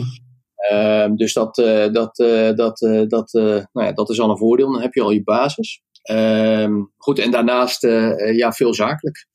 Ehm, 0.57 1.15
dus 1.15 1.33
dat, 1.33 1.55
dat, 1.55 2.17
dat, 2.57 2.79
dat, 3.09 3.33
nou 3.33 3.67
ja, 3.73 3.93
dat 3.93 4.11
is 4.11 4.21
al 4.21 4.31
een 4.31 4.39
voordeel. 4.39 4.73
Dan 4.73 4.81
heb 4.81 4.95
je 4.95 5.03
al 5.03 5.11
je 5.11 5.23
basis. 5.23 5.85
Ehm, 6.07 6.83
goed, 6.97 7.19
en 7.19 7.31
daarnaast 7.31 7.83
ja, 8.33 8.53
veel 8.53 8.75
zakelijk. 8.75 9.27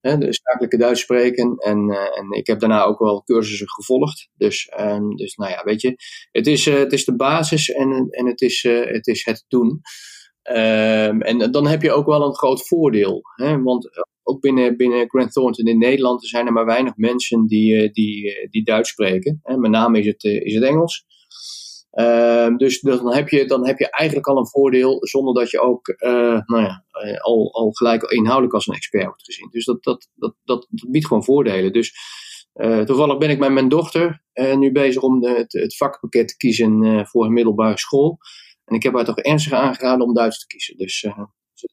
De 0.00 0.26
zakelijke 0.30 0.76
Duits 0.76 1.00
spreken. 1.00 1.56
En, 1.56 1.90
en 2.14 2.30
ik 2.30 2.46
heb 2.46 2.60
daarna 2.60 2.82
ook 2.82 2.98
wel 2.98 3.22
cursussen 3.22 3.70
gevolgd. 3.70 4.28
Dus, 4.34 4.66
ehm, 4.66 5.08
dus 5.08 5.34
nou 5.34 5.50
ja, 5.50 5.62
weet 5.64 5.80
je, 5.80 5.96
het 6.30 6.46
is, 6.46 6.64
het 6.64 6.92
is 6.92 7.04
de 7.04 7.16
basis 7.16 7.70
en, 7.70 8.08
en 8.10 8.26
het, 8.26 8.40
is, 8.40 8.62
het 8.62 9.06
is 9.06 9.24
het 9.24 9.44
doen. 9.48 9.80
Um, 10.50 11.22
en 11.22 11.50
dan 11.50 11.66
heb 11.66 11.82
je 11.82 11.92
ook 11.92 12.06
wel 12.06 12.26
een 12.26 12.34
groot 12.34 12.66
voordeel. 12.66 13.22
Hè? 13.36 13.62
Want 13.62 13.90
ook 14.22 14.40
binnen, 14.40 14.76
binnen 14.76 15.08
Grant 15.08 15.32
Thornton 15.32 15.66
in 15.66 15.78
Nederland 15.78 16.26
zijn 16.26 16.46
er 16.46 16.52
maar 16.52 16.64
weinig 16.64 16.96
mensen 16.96 17.46
die, 17.46 17.82
eh, 17.82 17.92
die, 17.92 18.34
eh, 18.34 18.50
die 18.50 18.64
Duits 18.64 18.90
spreken. 18.90 19.40
Hè? 19.42 19.56
Met 19.56 19.70
name 19.70 19.98
is 19.98 20.06
het, 20.06 20.24
eh, 20.24 20.40
is 20.40 20.54
het 20.54 20.64
Engels. 20.64 21.04
Um, 21.98 22.56
dus 22.56 22.80
dan 22.80 23.14
heb, 23.14 23.28
je, 23.28 23.44
dan 23.44 23.66
heb 23.66 23.78
je 23.78 23.90
eigenlijk 23.90 24.26
al 24.26 24.38
een 24.38 24.48
voordeel 24.48 24.98
zonder 25.00 25.34
dat 25.34 25.50
je 25.50 25.60
ook 25.60 25.88
uh, 25.88 26.40
nou 26.46 26.62
ja, 26.62 26.84
al, 27.20 27.52
al 27.52 27.70
gelijk 27.70 28.02
inhoudelijk 28.02 28.54
als 28.54 28.66
een 28.66 28.74
expert 28.74 29.04
wordt 29.04 29.24
gezien. 29.24 29.48
Dus 29.50 29.64
dat, 29.64 29.82
dat, 29.82 30.08
dat, 30.14 30.34
dat, 30.44 30.66
biedt 30.88 31.06
gewoon 31.06 31.24
voordelen. 31.24 31.72
Dus 31.72 31.94
uh, 32.54 32.80
toevallig 32.80 33.18
ben 33.18 33.30
ik 33.30 33.38
met 33.38 33.50
mijn 33.50 33.68
dochter 33.68 34.22
nu 34.54 34.72
bezig 34.72 35.02
om 35.02 35.20
de, 35.20 35.46
het, 35.48 35.76
vakpakket 35.76 36.28
te 36.28 36.36
kiezen 36.36 37.06
voor 37.06 37.24
een 37.24 37.32
middelbare 37.32 37.78
school. 37.78 38.18
En 38.64 38.74
ik 38.74 38.82
heb 38.82 38.94
haar 38.94 39.04
toch 39.04 39.18
ernstig 39.18 39.52
aangeraden 39.52 40.06
om 40.06 40.14
Duits 40.14 40.38
te 40.38 40.46
kiezen. 40.46 40.76
Dus 40.76 41.06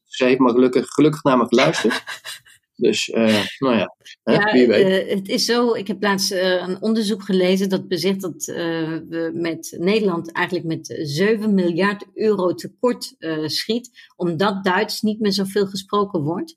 ze 0.04 0.24
heeft 0.24 0.38
me 0.38 0.50
gelukkig, 0.50 0.86
gelukkig 0.86 1.22
naar 1.22 1.38
me 1.38 1.46
geluisterd. 1.46 2.02
Dus, 2.76 3.08
uh, 3.08 3.44
nou 3.58 3.76
ja, 3.76 3.96
ja 4.22 4.52
wie 4.52 4.66
weet. 4.66 5.06
Uh, 5.06 5.14
het 5.14 5.28
is 5.28 5.44
zo, 5.44 5.74
ik 5.74 5.86
heb 5.86 6.02
laatst 6.02 6.32
uh, 6.32 6.66
een 6.66 6.82
onderzoek 6.82 7.22
gelezen 7.22 7.68
dat 7.68 7.88
bezegt 7.88 8.20
dat 8.20 8.44
we 8.44 9.30
met 9.34 9.76
Nederland 9.78 10.32
eigenlijk 10.32 10.66
met 10.66 10.98
7 11.02 11.54
miljard 11.54 12.06
euro 12.14 12.54
tekort 12.54 13.16
schiet, 13.44 13.90
omdat 14.16 14.64
Duits 14.64 15.00
niet 15.00 15.20
meer 15.20 15.32
zoveel 15.32 15.66
gesproken 15.66 16.22
wordt. 16.22 16.56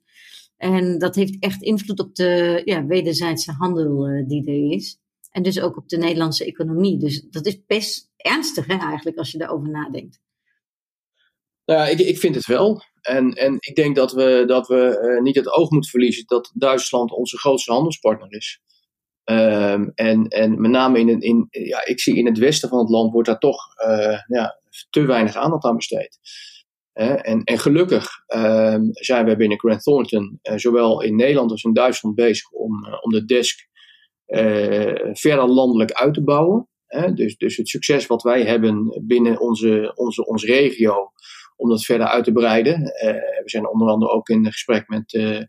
En 0.57 0.99
dat 0.99 1.15
heeft 1.15 1.37
echt 1.39 1.61
invloed 1.61 1.99
op 1.99 2.15
de 2.15 2.61
ja, 2.65 2.85
wederzijdse 2.85 3.51
handel 3.51 4.23
die 4.27 4.47
er 4.47 4.71
is. 4.71 4.99
En 5.31 5.43
dus 5.43 5.59
ook 5.59 5.77
op 5.77 5.89
de 5.89 5.97
Nederlandse 5.97 6.45
economie. 6.45 6.97
Dus 6.97 7.21
dat 7.29 7.45
is 7.45 7.65
best 7.65 8.09
ernstig 8.17 8.65
hè, 8.65 8.77
eigenlijk 8.77 9.17
als 9.17 9.31
je 9.31 9.37
daarover 9.37 9.69
nadenkt. 9.69 10.19
Nou 11.65 11.79
ja, 11.79 11.87
ik, 11.87 11.99
ik 11.99 12.17
vind 12.17 12.35
het 12.35 12.45
wel. 12.45 12.83
En, 13.07 13.31
en 13.33 13.55
ik 13.59 13.75
denk 13.75 13.95
dat 13.95 14.11
we, 14.11 14.43
dat 14.47 14.67
we 14.67 15.13
uh, 15.15 15.21
niet 15.21 15.35
het 15.35 15.51
oog 15.51 15.69
moeten 15.69 15.89
verliezen 15.89 16.25
dat 16.25 16.51
Duitsland 16.53 17.11
onze 17.11 17.37
grootste 17.37 17.71
handelspartner 17.71 18.33
is. 18.33 18.61
Um, 19.23 19.91
en, 19.95 20.27
en 20.27 20.61
met 20.61 20.71
name 20.71 20.99
in, 20.99 21.19
in, 21.21 21.47
ja, 21.49 21.85
ik 21.85 21.99
zie 21.99 22.15
in 22.15 22.25
het 22.25 22.37
westen 22.37 22.69
van 22.69 22.79
het 22.79 22.89
land 22.89 23.11
wordt 23.11 23.27
daar 23.27 23.39
toch 23.39 23.59
uh, 23.87 24.19
ja, 24.27 24.59
te 24.89 25.05
weinig 25.05 25.35
aandacht 25.35 25.65
aan 25.65 25.75
besteed. 25.75 26.19
En, 26.93 27.43
en 27.43 27.59
gelukkig 27.59 28.09
um, 28.35 28.89
zijn 28.91 29.25
we 29.25 29.35
binnen 29.35 29.59
Grant 29.59 29.83
Thornton, 29.83 30.39
zowel 30.41 31.01
in 31.01 31.15
Nederland 31.15 31.51
als 31.51 31.63
in 31.63 31.73
Duitsland, 31.73 32.15
bezig 32.15 32.51
om, 32.51 32.85
om 33.01 33.11
de 33.11 33.25
desk 33.25 33.67
verder 35.13 35.47
landelijk 35.47 35.91
uit 35.91 36.13
te 36.13 36.23
bouwen. 36.23 36.69
dus, 37.13 37.37
dus 37.37 37.57
het 37.57 37.67
succes 37.67 38.07
wat 38.07 38.23
wij 38.23 38.43
hebben 38.43 39.03
binnen 39.05 39.39
onze, 39.39 39.91
onze, 39.95 40.25
onze 40.25 40.45
regio, 40.45 41.11
om 41.57 41.69
dat 41.69 41.85
verder 41.85 42.07
uit 42.07 42.23
te 42.23 42.31
breiden. 42.31 42.83
Eh, 42.83 43.13
we 43.13 43.49
zijn 43.49 43.69
onder 43.69 43.87
andere 43.87 44.11
ook 44.11 44.29
in 44.29 44.45
gesprek 44.45 44.87
met, 44.87 45.13
uh, 45.13 45.41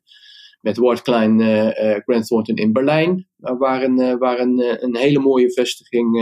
met 0.61 0.77
Ward 0.77 1.03
Klein 1.03 1.40
uh, 1.40 1.97
Grant 2.05 2.27
Thornton 2.27 2.57
in 2.57 2.73
Berlijn, 2.73 3.29
waar 3.37 3.83
een, 3.83 4.18
waar 4.18 4.38
een, 4.38 4.85
een 4.85 4.97
hele 4.97 5.18
mooie 5.18 5.53
vestiging 5.53 6.16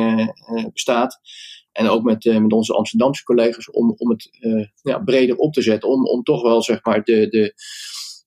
bestaat. 0.72 1.20
En 1.72 1.88
ook 1.88 2.02
met, 2.02 2.24
met 2.24 2.52
onze 2.52 2.74
Amsterdamse 2.74 3.24
collega's 3.24 3.70
om, 3.70 3.94
om 3.96 4.10
het 4.10 4.28
ja, 4.82 4.98
breder 4.98 5.36
op 5.36 5.52
te 5.52 5.62
zetten. 5.62 5.88
Om, 5.88 6.06
om 6.06 6.22
toch 6.22 6.42
wel 6.42 6.62
zeg 6.62 6.84
maar 6.84 7.04
de, 7.04 7.28
de, 7.28 7.54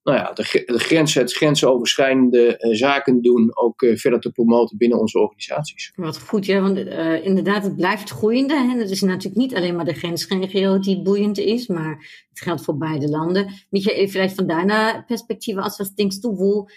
nou 0.04 0.18
ja, 0.18 0.34
de, 0.34 0.64
de 0.66 0.80
grenzen, 0.80 1.22
het 1.22 1.34
grensoverschrijdende 1.34 2.58
uh, 2.60 2.76
zaken 2.76 3.22
doen 3.22 3.58
ook 3.58 3.82
uh, 3.82 3.98
verder 3.98 4.20
te 4.20 4.32
promoten 4.32 4.78
binnen 4.78 5.00
onze 5.00 5.20
organisaties. 5.20 5.92
Wat 5.96 6.20
goed, 6.20 6.46
ja, 6.46 6.62
want 6.62 6.78
uh, 6.78 7.26
inderdaad, 7.26 7.64
het 7.64 7.76
blijft 7.76 8.10
groeiende. 8.10 8.56
Hè? 8.56 8.80
Het 8.80 8.90
is 8.90 9.02
natuurlijk 9.02 9.36
niet 9.36 9.56
alleen 9.56 9.76
maar 9.76 9.86
de 9.86 9.94
grensregio 9.94 10.80
die 10.80 11.02
boeiend 11.02 11.38
is, 11.38 11.68
maar 11.68 12.24
het 12.30 12.42
geldt 12.42 12.64
voor 12.64 12.78
beide 12.78 13.08
landen. 13.08 13.54
Michael, 13.70 14.08
vielleicht 14.08 14.36
von 14.36 14.48
deiner 14.48 15.04
Perspektive 15.06 15.62
aus, 15.62 15.78
was 15.78 15.94
denkst 15.94 16.20
du, 16.22 16.36
wo, 16.36 16.68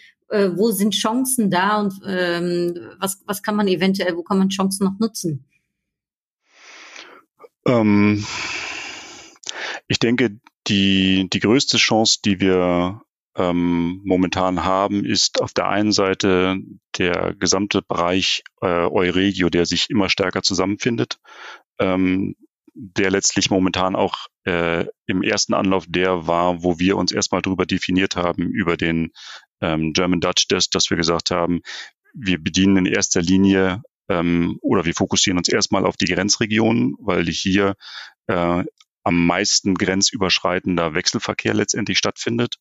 wo 0.56 0.70
sind 0.70 0.94
Chancen 0.94 1.50
da 1.50 1.80
und 1.80 2.00
ähm, 2.06 2.72
was, 2.98 3.22
was 3.26 3.40
kann 3.40 3.56
man 3.56 3.66
eventuell, 3.66 4.14
wo 4.14 4.22
kann 4.22 4.38
man 4.38 4.48
Chancen 4.48 4.86
noch 4.86 4.98
nutzen? 4.98 5.44
Ähm, 7.66 8.24
ich 9.86 9.98
denke, 9.98 10.40
die, 10.66 11.28
die 11.28 11.40
größte 11.40 11.76
Chance, 11.76 12.20
die 12.24 12.40
wir 12.40 13.02
ähm, 13.36 14.00
momentan 14.04 14.64
haben, 14.64 15.04
ist 15.04 15.40
auf 15.40 15.52
der 15.52 15.68
einen 15.68 15.92
Seite 15.92 16.58
der 16.98 17.34
gesamte 17.34 17.82
Bereich 17.82 18.42
äh, 18.60 18.66
Euregio, 18.66 19.48
der 19.48 19.66
sich 19.66 19.88
immer 19.90 20.08
stärker 20.08 20.42
zusammenfindet, 20.42 21.18
ähm, 21.78 22.36
der 22.74 23.10
letztlich 23.10 23.50
momentan 23.50 23.96
auch 23.96 24.26
äh, 24.44 24.86
im 25.06 25.22
ersten 25.22 25.54
Anlauf 25.54 25.84
der 25.88 26.26
war, 26.26 26.62
wo 26.62 26.78
wir 26.78 26.96
uns 26.96 27.12
erstmal 27.12 27.42
darüber 27.42 27.66
definiert 27.66 28.16
haben, 28.16 28.50
über 28.50 28.76
den 28.76 29.12
ähm, 29.60 29.92
German 29.92 30.20
Dutch 30.20 30.48
Desk, 30.48 30.70
dass 30.70 30.90
wir 30.90 30.96
gesagt 30.96 31.30
haben, 31.30 31.60
wir 32.14 32.42
bedienen 32.42 32.78
in 32.78 32.86
erster 32.86 33.22
Linie 33.22 33.82
ähm, 34.08 34.58
oder 34.60 34.84
wir 34.84 34.94
fokussieren 34.94 35.38
uns 35.38 35.48
erstmal 35.48 35.86
auf 35.86 35.96
die 35.96 36.12
Grenzregionen, 36.12 36.94
weil 36.98 37.26
hier 37.26 37.74
äh, 38.26 38.64
am 39.04 39.26
meisten 39.26 39.74
grenzüberschreitender 39.74 40.94
Wechselverkehr 40.94 41.54
letztendlich 41.54 41.98
stattfindet. 41.98 42.56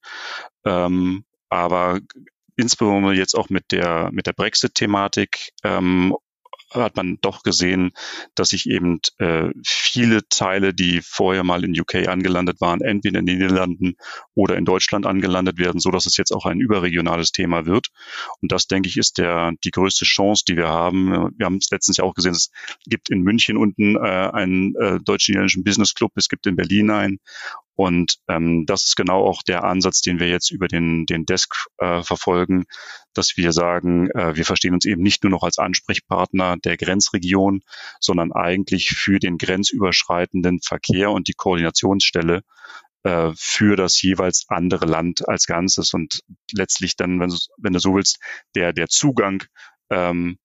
Ähm, 0.66 1.26
aber 1.50 2.00
insbesondere 2.56 3.14
jetzt 3.14 3.36
auch 3.36 3.50
mit 3.50 3.72
der, 3.72 4.10
mit 4.12 4.28
der 4.28 4.34
Brexit-Thematik 4.34 5.52
ähm, 5.64 6.16
hat 6.74 6.96
man 6.96 7.18
doch 7.22 7.44
gesehen, 7.44 7.92
dass 8.36 8.50
sich 8.50 8.70
eben 8.70 9.00
äh, 9.18 9.50
viele 9.66 10.28
Teile, 10.30 10.74
die 10.74 11.02
vorher 11.04 11.44
mal 11.44 11.64
in 11.64 11.80
UK 11.80 12.08
angelandet 12.08 12.62
waren, 12.62 12.82
entweder 12.82 13.20
in 13.20 13.26
den 13.26 13.38
Niederlanden 13.38 13.96
oder 14.34 14.58
in 14.58 14.66
Deutschland 14.66 15.06
angelandet 15.06 15.58
werden, 15.58 15.80
so 15.80 15.92
dass 15.92 16.06
es 16.06 16.18
jetzt 16.18 16.32
auch 16.32 16.46
ein 16.46 16.60
überregionales 16.60 17.32
Thema 17.32 17.66
wird. 17.66 17.90
Und 18.42 18.52
das, 18.52 18.68
denke 18.68 18.90
ich, 18.90 18.98
ist 18.98 19.18
der 19.18 19.52
die 19.64 19.72
größte 19.72 20.06
Chance, 20.06 20.44
die 20.48 20.58
wir 20.58 20.70
haben. 20.70 21.32
Wir 21.38 21.46
haben 21.46 21.58
es 21.58 21.70
letztens 21.72 21.98
ja 21.98 22.04
auch 22.04 22.14
gesehen, 22.14 22.34
es 22.34 22.52
gibt 22.86 23.10
in 23.10 23.22
München 23.22 23.58
unten 23.58 23.96
äh, 23.96 24.00
einen 24.00 24.76
äh, 24.76 25.00
deutsch-niederländischen 25.00 25.64
Business 25.64 25.94
Club, 25.94 26.12
es 26.16 26.30
gibt 26.30 26.48
in 26.48 26.56
Berlin 26.56 26.90
einen. 26.92 27.20
Und 27.76 28.18
ähm, 28.28 28.66
das 28.66 28.86
ist 28.86 28.96
genau 28.96 29.26
auch 29.26 29.44
der 29.44 29.64
Ansatz, 29.64 30.02
den 30.02 30.20
wir 30.20 30.28
jetzt 30.28 30.52
über 30.52 30.68
den, 30.68 31.06
den 31.06 31.26
Desk 31.26 31.54
äh, 31.78 32.04
verfolgen, 32.04 32.66
dass 33.14 33.38
wir 33.38 33.52
sagen, 33.54 34.10
äh, 34.12 34.36
wir 34.36 34.46
verstehen 34.46 34.74
uns 34.74 34.86
eben 34.86 35.02
nicht 35.02 35.24
nur 35.24 35.32
noch 35.32 35.44
als 35.44 35.58
Ansprechpartner 35.58 36.58
der 36.58 36.78
Grenzregion, 36.78 37.62
sondern 38.00 38.32
eigentlich 38.32 38.90
für 38.90 39.20
den 39.20 39.38
grenzüberschreitenden 39.38 40.60
Verkehr 40.62 41.12
und 41.12 41.28
die 41.28 41.34
Koordinationsstelle 41.34 42.44
äh, 43.04 43.32
für 43.36 43.76
das 43.76 44.02
jeweils 44.02 44.46
andere 44.50 44.86
Land 44.86 45.28
als 45.28 45.46
Ganzes. 45.46 45.94
Und 45.94 46.22
letztlich 46.52 46.96
dann, 46.98 47.20
wenn 47.20 47.30
du, 47.30 47.38
wenn 47.58 47.74
du 47.74 47.80
so 47.80 47.96
willst, 47.96 48.20
der, 48.56 48.74
der 48.74 48.90
Zugang 48.90 49.44
ähm, 49.90 50.38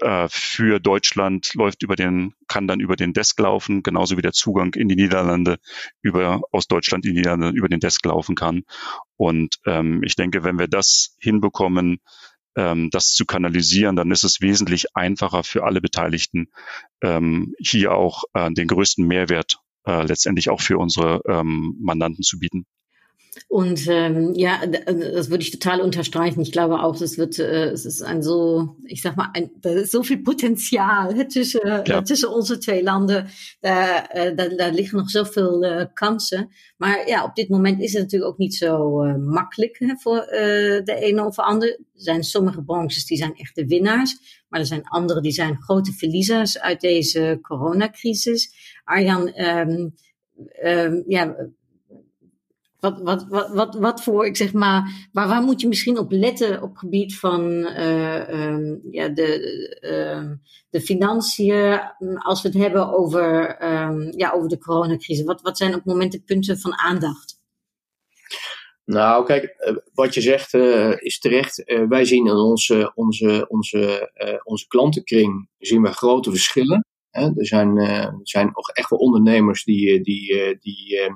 äh, 0.00 0.28
für 0.30 0.80
Deutschland 0.80 1.54
läuft 1.54 1.82
über 1.82 1.96
den, 1.96 2.34
kann 2.48 2.66
dann 2.66 2.80
über 2.80 2.96
den 2.96 3.12
Desk 3.12 3.38
laufen, 3.38 3.82
genauso 3.82 4.16
wie 4.16 4.22
der 4.22 4.32
Zugang 4.32 4.74
in 4.74 4.88
die 4.88 4.96
Niederlande 4.96 5.58
über, 6.02 6.40
aus 6.52 6.66
Deutschland 6.66 7.04
in 7.04 7.12
die 7.12 7.18
Niederlande 7.18 7.56
über 7.56 7.68
den 7.68 7.80
Desk 7.80 8.04
laufen 8.04 8.34
kann. 8.34 8.64
Und 9.16 9.56
ähm, 9.66 10.02
ich 10.02 10.16
denke, 10.16 10.44
wenn 10.44 10.58
wir 10.58 10.68
das 10.68 11.16
hinbekommen, 11.20 11.98
ähm, 12.56 12.90
das 12.90 13.12
zu 13.12 13.24
kanalisieren, 13.24 13.96
dann 13.96 14.10
ist 14.10 14.24
es 14.24 14.40
wesentlich 14.40 14.96
einfacher 14.96 15.44
für 15.44 15.64
alle 15.64 15.80
Beteiligten, 15.80 16.48
ähm, 17.02 17.54
hier 17.58 17.92
auch 17.92 18.24
äh, 18.34 18.50
den 18.52 18.68
größten 18.68 19.06
Mehrwert 19.06 19.58
äh, 19.86 20.02
letztendlich 20.02 20.50
auch 20.50 20.60
für 20.60 20.78
unsere 20.78 21.22
ähm, 21.26 21.76
Mandanten 21.80 22.22
zu 22.22 22.38
bieten. 22.38 22.66
Und 23.46 23.86
ähm, 23.88 24.34
ja, 24.34 24.62
äh, 24.62 25.12
das 25.12 25.30
würde 25.30 25.42
ich 25.42 25.50
total 25.50 25.80
unterstreichen. 25.80 26.40
Ich 26.40 26.52
glaube 26.52 26.82
auch, 26.82 27.00
es 27.00 27.18
wird, 27.18 27.38
äh, 27.38 27.70
es 27.70 27.86
ist 27.86 28.02
ein 28.02 28.22
so, 28.22 28.76
ich 28.84 29.02
sag 29.02 29.16
mal, 29.16 29.30
ein, 29.34 29.50
da 29.60 29.70
ist 29.70 29.92
so 29.92 30.02
viel 30.02 30.22
hè, 30.26 31.24
tussen, 31.28 31.60
ja. 31.84 32.02
tussen 32.02 32.30
onze 32.30 32.58
twee 32.58 32.82
landen. 32.82 33.28
Daar, 33.60 34.10
uh, 34.14 34.36
daar, 34.36 34.56
daar 34.56 34.72
liggen 34.72 34.98
nog 34.98 35.10
zoveel 35.10 35.64
uh, 35.64 35.84
kansen. 35.94 36.50
Maar 36.76 37.08
ja, 37.08 37.24
op 37.24 37.34
dit 37.34 37.48
moment 37.48 37.80
is 37.80 37.92
het 37.92 38.02
natuurlijk 38.02 38.30
ook 38.32 38.38
niet 38.38 38.54
zo 38.54 39.04
uh, 39.04 39.16
makkelijk 39.16 39.76
hè, 39.78 39.94
voor 39.96 40.26
de 40.84 40.96
ene 41.00 41.24
of 41.24 41.38
ander. 41.38 41.68
Er 41.68 41.84
zijn 41.94 42.22
sommige 42.22 42.62
branches 42.62 43.06
die 43.06 43.16
zijn 43.16 43.34
echte 43.34 43.66
winnaars. 43.66 44.44
Maar 44.48 44.60
er 44.60 44.66
zijn 44.66 44.88
andere 44.88 45.20
die 45.20 45.32
zijn 45.32 45.62
grote 45.62 45.92
verliezers 45.92 46.58
uit 46.58 46.80
deze 46.80 47.38
coronacrisis. 47.42 48.52
Arjan, 48.84 49.40
um, 49.40 49.94
um, 50.64 51.04
ja, 51.06 51.36
wat, 52.78 53.00
wat, 53.00 53.26
wat, 53.28 53.48
wat, 53.54 53.74
wat 53.74 54.02
voor, 54.02 54.26
ik 54.26 54.36
zeg 54.36 54.52
maar, 54.52 55.08
waar, 55.12 55.28
waar 55.28 55.42
moet 55.42 55.60
je 55.60 55.68
misschien 55.68 55.98
op 55.98 56.10
letten 56.10 56.62
op 56.62 56.76
gebied 56.76 57.18
van 57.18 57.50
uh, 57.50 58.28
um, 58.28 58.80
ja, 58.90 59.08
de, 59.08 59.78
uh, 59.80 60.30
de 60.70 60.80
financiën, 60.80 61.80
als 62.18 62.42
we 62.42 62.48
het 62.48 62.58
hebben 62.58 62.92
over, 62.92 63.56
um, 63.62 64.12
ja, 64.16 64.32
over 64.32 64.48
de 64.48 64.58
coronacrisis? 64.58 65.24
Wat, 65.24 65.42
wat 65.42 65.58
zijn 65.58 65.74
op 65.74 65.84
momenten 65.84 66.24
punten 66.24 66.58
van 66.58 66.78
aandacht? 66.78 67.36
Nou, 68.84 69.24
kijk, 69.24 69.44
eh, 69.44 69.76
wat 69.92 70.14
je 70.14 70.20
zegt 70.20 70.54
uh, 70.54 70.94
is 70.98 71.18
terecht. 71.18 71.62
Wij 71.88 72.04
zien 72.04 72.26
in 72.26 72.32
onze, 72.32 72.92
onze, 72.94 73.46
onze, 73.48 74.10
onze 74.44 74.66
klantenkring 74.66 75.48
zien 75.58 75.82
we 75.82 75.92
grote 75.92 76.30
verschillen. 76.30 76.84
Hè? 77.10 77.22
Er, 77.36 77.46
zijn, 77.46 77.76
er 77.76 78.20
zijn 78.22 78.50
echt 78.72 78.90
wel 78.90 78.98
ondernemers 78.98 79.64
die, 79.64 80.00
die, 80.00 80.58
die 80.60 81.10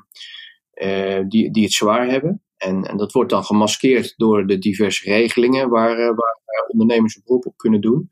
die, 1.28 1.50
die 1.50 1.62
het 1.62 1.72
zwaar 1.72 2.08
hebben. 2.08 2.42
En, 2.62 2.84
en 2.84 2.96
dat 2.96 3.12
wordt 3.12 3.30
dan 3.30 3.44
gemaskeerd 3.44 4.14
door 4.16 4.46
de 4.46 4.58
diverse 4.58 5.04
regelingen 5.04 5.68
waar, 5.68 5.98
uh, 5.98 6.06
waar 6.06 6.40
ondernemers 6.66 7.16
een 7.16 7.22
beroep 7.24 7.46
op 7.46 7.56
kunnen 7.56 7.80
doen. 7.80 8.08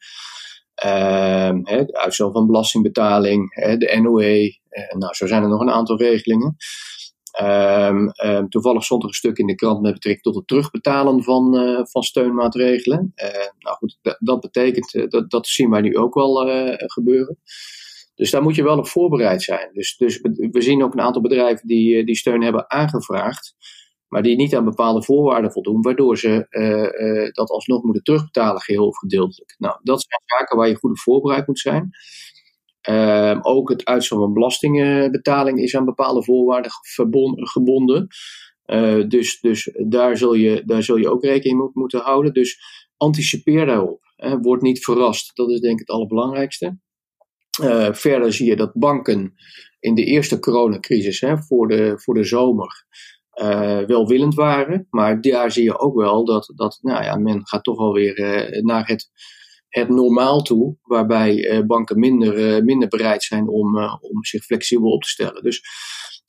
Uh, 0.84 1.50
de 1.50 1.88
uitstel 1.92 2.32
van 2.32 2.46
belastingbetaling, 2.46 3.54
de 3.54 3.98
NOE. 4.02 4.58
nou, 4.98 5.14
zo 5.14 5.26
zijn 5.26 5.42
er 5.42 5.48
nog 5.48 5.60
een 5.60 5.70
aantal 5.70 5.98
regelingen. 5.98 6.56
Ehm, 7.30 8.08
ehm, 8.08 8.48
toevallig 8.48 8.84
stond 8.84 9.02
er 9.02 9.08
een 9.08 9.14
stuk 9.14 9.38
in 9.38 9.46
de 9.46 9.54
krant 9.54 9.80
met 9.80 9.92
betrekking 9.92 10.24
tot 10.24 10.34
het 10.34 10.46
terugbetalen 10.46 11.22
van, 11.22 11.54
van 11.90 12.02
steunmaatregelen. 12.02 13.12
nou 13.58 13.76
goed, 13.76 13.98
dat 14.18 14.40
betekent, 14.40 15.10
dat, 15.10 15.30
dat 15.30 15.46
zien 15.46 15.70
wij 15.70 15.80
nu 15.80 15.96
ook 15.96 16.14
wel 16.14 16.34
gebeuren. 16.76 17.38
Dus 18.20 18.30
daar 18.30 18.42
moet 18.42 18.54
je 18.54 18.62
wel 18.62 18.78
op 18.78 18.88
voorbereid 18.88 19.42
zijn. 19.42 19.70
Dus, 19.72 19.96
dus 19.96 20.20
we 20.50 20.62
zien 20.62 20.84
ook 20.84 20.92
een 20.92 21.00
aantal 21.00 21.22
bedrijven 21.22 21.66
die, 21.66 21.96
eh, 21.96 22.04
die 22.06 22.16
steun 22.16 22.42
hebben 22.42 22.70
aangevraagd, 22.70 23.54
maar 24.08 24.22
die 24.22 24.36
niet 24.36 24.56
aan 24.56 24.64
bepaalde 24.64 25.02
voorwaarden 25.02 25.52
voldoen, 25.52 25.82
waardoor 25.82 26.18
ze 26.18 26.46
uh, 26.50 27.08
uh, 27.08 27.32
dat 27.32 27.50
alsnog 27.50 27.82
moeten 27.82 28.02
terugbetalen, 28.02 28.60
geheel 28.60 28.86
of 28.86 28.98
gedeeltelijk. 28.98 29.54
Nou, 29.58 29.78
dat 29.82 30.04
zijn 30.08 30.22
zaken 30.24 30.56
waar 30.56 30.68
je 30.68 30.76
goed 30.76 30.90
op 30.90 30.98
voorbereid 30.98 31.46
moet 31.46 31.58
zijn. 31.58 31.90
Uh, 32.88 33.38
ook 33.40 33.68
het 33.68 33.84
uitstel 33.84 34.18
van 34.18 34.32
belastingbetaling 34.32 35.58
is 35.58 35.76
aan 35.76 35.84
bepaalde 35.84 36.22
voorwaarden 36.22 36.70
gebonden. 37.34 38.06
Uh, 38.66 39.08
dus 39.08 39.40
dus 39.40 39.78
daar, 39.86 40.16
zul 40.16 40.34
je, 40.34 40.62
daar 40.64 40.82
zul 40.82 40.96
je 40.96 41.10
ook 41.10 41.24
rekening 41.24 41.58
mee 41.58 41.70
moeten 41.72 42.00
houden. 42.00 42.32
Dus 42.32 42.60
anticipeer 42.96 43.66
daarop. 43.66 44.02
Word 44.40 44.62
niet 44.62 44.84
verrast. 44.84 45.36
Dat 45.36 45.50
is 45.50 45.60
denk 45.60 45.72
ik 45.72 45.86
het 45.86 45.96
allerbelangrijkste. 45.96 46.78
Uh, 47.62 47.92
verder 47.92 48.32
zie 48.32 48.46
je 48.46 48.56
dat 48.56 48.72
banken 48.74 49.34
in 49.80 49.94
de 49.94 50.04
eerste 50.04 50.38
coronacrisis 50.38 51.20
hè, 51.20 51.38
voor, 51.38 51.68
de, 51.68 51.92
voor 51.98 52.14
de 52.14 52.24
zomer 52.24 52.84
uh, 53.34 53.80
welwillend 53.86 54.34
waren. 54.34 54.86
Maar 54.90 55.20
daar 55.20 55.52
zie 55.52 55.64
je 55.64 55.78
ook 55.78 55.94
wel 55.94 56.24
dat, 56.24 56.52
dat 56.54 56.78
nou 56.82 57.04
ja, 57.04 57.16
men 57.16 57.46
gaat 57.46 57.64
toch 57.64 57.78
alweer 57.78 58.18
uh, 58.18 58.62
naar 58.62 58.86
het, 58.86 59.10
het 59.68 59.88
normaal 59.88 60.42
toe. 60.42 60.76
Waarbij 60.82 61.64
banken 61.66 61.98
minder, 61.98 62.64
minder 62.64 62.88
bereid 62.88 63.22
zijn 63.22 63.48
om, 63.48 63.78
om 64.00 64.24
zich 64.24 64.44
flexibel 64.44 64.90
op 64.90 65.02
te 65.02 65.08
stellen. 65.08 65.42
Dus 65.42 65.62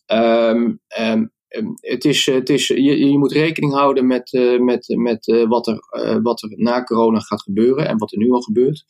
um, 0.07 0.79
um, 0.99 1.31
het 1.79 2.05
is, 2.05 2.25
het 2.25 2.49
is, 2.49 2.67
je, 2.67 3.09
je 3.09 3.17
moet 3.17 3.31
rekening 3.31 3.73
houden 3.73 4.07
met, 4.07 4.57
met, 4.59 4.87
met 4.97 5.45
wat, 5.47 5.67
er, 5.67 5.79
wat 6.21 6.41
er 6.41 6.49
na 6.55 6.83
corona 6.83 7.19
gaat 7.19 7.41
gebeuren 7.41 7.87
en 7.87 7.97
wat 7.97 8.11
er 8.11 8.17
nu 8.17 8.31
al 8.31 8.41
gebeurt. 8.41 8.85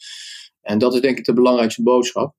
En 0.62 0.78
dat 0.78 0.94
is 0.94 1.02
denk 1.02 1.18
ik 1.18 1.26
de 1.26 1.34
belangrijkste 1.34 1.84
boodschap. 1.84 2.36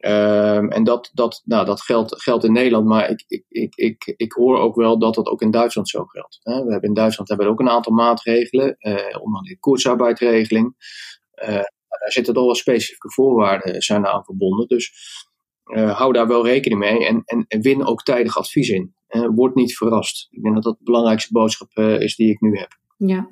Um, 0.00 0.70
en 0.70 0.84
dat, 0.84 1.10
dat, 1.12 1.42
nou, 1.44 1.64
dat 1.64 1.80
geldt, 1.80 2.22
geldt 2.22 2.44
in 2.44 2.52
Nederland, 2.52 2.86
maar 2.86 3.10
ik, 3.10 3.24
ik, 3.26 3.44
ik, 3.48 3.74
ik, 3.74 4.14
ik 4.16 4.32
hoor 4.32 4.58
ook 4.58 4.76
wel 4.76 4.98
dat 4.98 5.14
dat 5.14 5.26
ook 5.26 5.42
in 5.42 5.50
Duitsland 5.50 5.88
zo 5.88 6.04
geldt. 6.04 6.38
Hè. 6.42 6.64
We 6.64 6.70
hebben 6.70 6.88
in 6.88 6.94
Duitsland 6.94 7.28
hebben 7.28 7.46
we 7.46 7.52
ook 7.52 7.60
een 7.60 7.68
aantal 7.68 7.92
maatregelen, 7.92 8.76
uh, 8.78 9.22
onder 9.22 9.42
de 9.42 9.58
koersarbeidregeling. 9.58 10.74
Uh, 11.42 11.48
daar 11.88 12.12
zitten 12.12 12.34
toch 12.34 12.44
wel 12.44 12.54
specifieke 12.54 13.10
voorwaarden 13.10 13.82
zijn 13.82 14.06
aan 14.06 14.24
verbonden. 14.24 14.66
Dus 14.66 14.92
uh, 15.64 15.98
hou 15.98 16.12
daar 16.12 16.28
wel 16.28 16.46
rekening 16.46 16.80
mee 16.80 17.06
en, 17.06 17.22
en, 17.24 17.44
en 17.48 17.60
win 17.60 17.86
ook 17.86 18.02
tijdig 18.02 18.38
advies 18.38 18.68
in. 18.68 18.94
word 19.34 19.54
niet 19.54 19.76
verrast. 19.76 20.26
Ik 20.30 20.42
denk 20.42 20.54
dat 20.54 20.64
dat 20.64 20.78
de 20.78 20.84
belangrijkste 20.84 21.32
boodschap 21.32 21.76
is 21.78 22.16
die 22.16 22.30
ik 22.30 22.40
nu 22.40 22.58
heb. 22.58 22.78
Ja, 23.00 23.28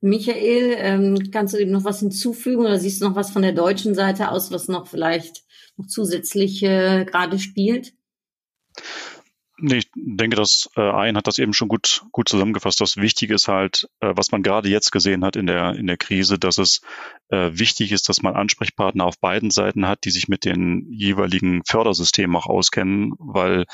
Michael, 0.00 0.76
ähm, 0.78 1.30
kannst 1.32 1.52
du 1.52 1.58
dem 1.58 1.72
noch 1.72 1.84
was 1.84 2.00
hinzufügen 2.00 2.60
oder 2.60 2.78
siehst 2.78 3.00
du 3.00 3.08
noch 3.08 3.16
was 3.16 3.30
von 3.30 3.42
der 3.42 3.52
deutschen 3.52 3.94
Seite 3.94 4.30
aus, 4.30 4.52
was 4.52 4.68
noch 4.68 4.86
vielleicht 4.86 5.42
noch 5.76 5.86
zusätzlich 5.86 6.62
äh, 6.62 7.04
gerade 7.04 7.38
spielt? 7.40 7.94
Nee, 9.60 9.78
ich 9.78 9.90
denke, 9.96 10.36
dass 10.36 10.70
äh, 10.76 10.88
Ein 10.88 11.16
hat 11.16 11.26
das 11.26 11.40
eben 11.40 11.52
schon 11.52 11.66
gut, 11.66 12.04
gut 12.12 12.28
zusammengefasst. 12.28 12.80
Das 12.80 12.96
Wichtige 12.96 13.34
ist 13.34 13.48
halt, 13.48 13.88
äh, 13.98 14.12
was 14.14 14.30
man 14.30 14.44
gerade 14.44 14.68
jetzt 14.68 14.92
gesehen 14.92 15.24
hat 15.24 15.34
in 15.34 15.48
der, 15.48 15.74
in 15.74 15.88
der 15.88 15.96
Krise, 15.96 16.38
dass 16.38 16.58
es 16.58 16.80
äh, 17.30 17.50
wichtig 17.54 17.90
ist, 17.90 18.08
dass 18.08 18.22
man 18.22 18.36
Ansprechpartner 18.36 19.04
auf 19.04 19.18
beiden 19.18 19.50
Seiten 19.50 19.88
hat, 19.88 20.04
die 20.04 20.10
sich 20.10 20.28
mit 20.28 20.44
den 20.44 20.86
jeweiligen 20.92 21.62
Fördersystemen 21.66 22.36
auch 22.36 22.46
auskennen, 22.46 23.14
weil, 23.18 23.64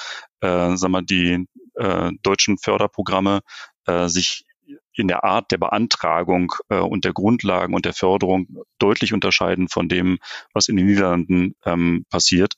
äh, 0.41 0.75
sagen 0.75 0.93
wir, 0.93 1.03
die 1.03 1.45
äh, 1.75 2.13
deutschen 2.23 2.57
Förderprogramme 2.57 3.41
äh, 3.85 4.09
sich 4.09 4.47
in 4.95 5.09
der 5.09 5.25
Art 5.25 5.51
der 5.51 5.59
Beantragung 5.59 6.53
äh, 6.69 6.79
und 6.79 7.05
der 7.05 7.13
Grundlagen 7.13 7.75
und 7.75 7.85
der 7.85 7.95
Förderung 7.95 8.47
deutlich 8.79 9.13
unterscheiden 9.13 9.69
von 9.69 9.89
dem, 9.89 10.19
was 10.53 10.69
in 10.69 10.77
den 10.77 10.87
Niederlanden 10.87 11.55
ähm, 11.65 12.05
passiert. 12.11 12.55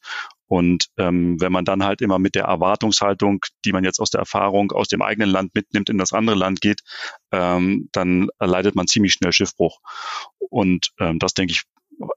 Und 0.48 0.86
ähm, 0.96 1.40
wenn 1.40 1.50
man 1.50 1.64
dann 1.64 1.84
halt 1.84 2.00
immer 2.00 2.18
mit 2.18 2.36
der 2.36 2.44
Erwartungshaltung, 2.44 3.40
die 3.64 3.72
man 3.72 3.84
jetzt 3.84 3.98
aus 3.98 4.10
der 4.10 4.20
Erfahrung 4.20 4.70
aus 4.70 4.86
dem 4.88 5.02
eigenen 5.02 5.30
Land 5.30 5.54
mitnimmt, 5.54 5.90
in 5.90 5.98
das 5.98 6.12
andere 6.12 6.36
Land 6.36 6.60
geht, 6.60 6.82
ähm, 7.32 7.88
dann 7.92 8.28
leidet 8.38 8.76
man 8.76 8.86
ziemlich 8.86 9.14
schnell 9.14 9.32
Schiffbruch. 9.32 9.80
Und 10.38 10.92
ähm, 11.00 11.18
das, 11.18 11.34
denke 11.34 11.52
ich, 11.52 11.64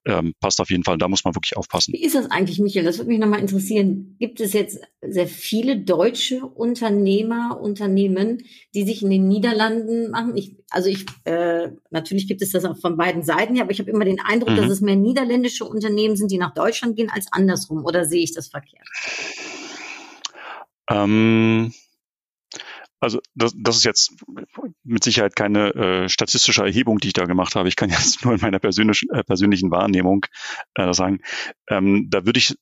ähm, 0.06 0.34
passt 0.39 0.60
auf 0.60 0.70
jeden 0.70 0.84
Fall. 0.84 0.98
Da 0.98 1.08
muss 1.08 1.24
man 1.24 1.36
wirklich 1.36 1.56
aufpassen. 1.56 1.94
Wie 1.94 2.04
ist 2.04 2.15
das 2.15 2.30
eigentlich, 2.30 2.60
Michael? 2.60 2.86
Das 2.86 2.98
würde 2.98 3.10
mich 3.10 3.20
nochmal 3.20 3.39
interessieren. 3.39 4.15
Gibt 4.20 4.39
es 4.39 4.54
jetzt 4.54 4.80
sehr 5.02 5.28
viele 5.28 5.80
deutsche 5.80 6.46
Unternehmer, 6.46 7.60
Unternehmen, 7.62 8.44
die 8.74 8.84
sich 8.84 9.04
in 9.04 9.10
den 9.10 9.28
Niederlanden 9.28 10.12
machen? 10.12 10.36
Ich, 10.36 10.56
also 10.70 10.89
ich, 10.89 11.06
äh, 11.26 11.70
natürlich 11.92 12.28
gibt 12.28 12.42
es 12.42 12.52
das 12.52 12.65
auch 12.65 12.78
von 12.78 12.98
beiden 12.98 13.24
Seiten 13.24 13.56
her, 13.56 13.63
aber 13.63 13.72
ich 13.72 13.80
habe 13.80 13.89
immer 13.89 14.06
den 14.06 14.20
Eindruck, 14.20 14.52
mhm. 14.52 14.58
dass 14.58 14.70
es 14.70 14.82
mehr 14.82 14.96
niederländische 14.96 15.65
Unternehmen 15.65 16.15
sind, 16.15 16.32
die 16.32 16.38
nach 16.38 16.54
Deutschland 16.54 16.96
gehen, 16.96 17.10
als 17.10 17.32
andersrum. 17.32 17.86
Oder 17.86 18.06
sehe 18.06 18.24
ich 18.24 18.34
das 18.34 18.48
verkehrt? 18.48 18.88
Ähm 20.89 21.72
also 23.00 23.20
das, 23.36 23.54
das 23.56 23.78
ist 23.78 23.86
jetzt 23.86 24.16
mit 24.84 25.04
Sicherheit 25.04 25.36
keine 25.36 25.74
äh, 25.74 26.10
statistische 26.10 26.64
Erhebung, 26.64 27.00
die 27.00 27.08
ich 27.08 27.14
da 27.14 27.26
gemacht 27.26 27.56
habe. 27.56 27.70
Ich 27.70 27.76
kann 27.76 27.90
jetzt 27.90 28.24
nur 28.24 28.34
in 28.34 28.42
meiner 28.42 28.60
persönlichen, 28.60 29.10
äh, 29.12 29.24
persönlichen 29.24 29.72
Wahrnehmung 29.72 30.26
äh, 30.76 30.94
sagen, 30.94 31.20
ähm, 31.70 32.08
da 32.10 32.26
würde 32.26 32.40
ich 32.40 32.56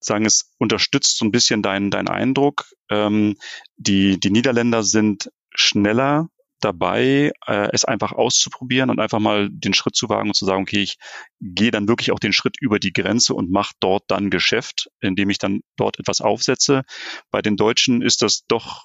sagen, 0.00 0.26
es 0.26 0.52
unterstützt 0.58 1.16
so 1.16 1.24
ein 1.24 1.32
bisschen 1.32 1.62
deinen 1.62 1.90
dein 1.90 2.08
Eindruck. 2.08 2.66
Ähm, 2.90 3.36
die, 3.76 4.20
die 4.20 4.30
Niederländer 4.30 4.82
sind 4.82 5.30
schneller 5.54 6.28
dabei, 6.60 7.32
äh, 7.46 7.68
es 7.72 7.84
einfach 7.84 8.12
auszuprobieren 8.12 8.90
und 8.90 8.98
einfach 8.98 9.18
mal 9.18 9.48
den 9.50 9.74
Schritt 9.74 9.96
zu 9.96 10.08
wagen 10.08 10.30
und 10.30 10.34
zu 10.34 10.46
sagen, 10.46 10.62
okay, 10.62 10.80
ich 10.80 10.96
gehe 11.40 11.70
dann 11.70 11.88
wirklich 11.88 12.10
auch 12.10 12.18
den 12.18 12.32
Schritt 12.32 12.56
über 12.60 12.78
die 12.78 12.92
Grenze 12.92 13.34
und 13.34 13.50
mache 13.50 13.74
dort 13.80 14.04
dann 14.08 14.30
Geschäft, 14.30 14.88
indem 15.00 15.30
ich 15.30 15.38
dann 15.38 15.60
dort 15.76 15.98
etwas 15.98 16.20
aufsetze. 16.20 16.82
Bei 17.30 17.42
den 17.42 17.56
Deutschen 17.56 18.02
ist 18.02 18.22
das 18.22 18.44
doch 18.46 18.84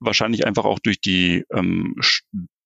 wahrscheinlich 0.00 0.46
einfach 0.46 0.64
auch 0.64 0.78
durch 0.78 1.00
die 1.00 1.44
ähm, 1.52 1.96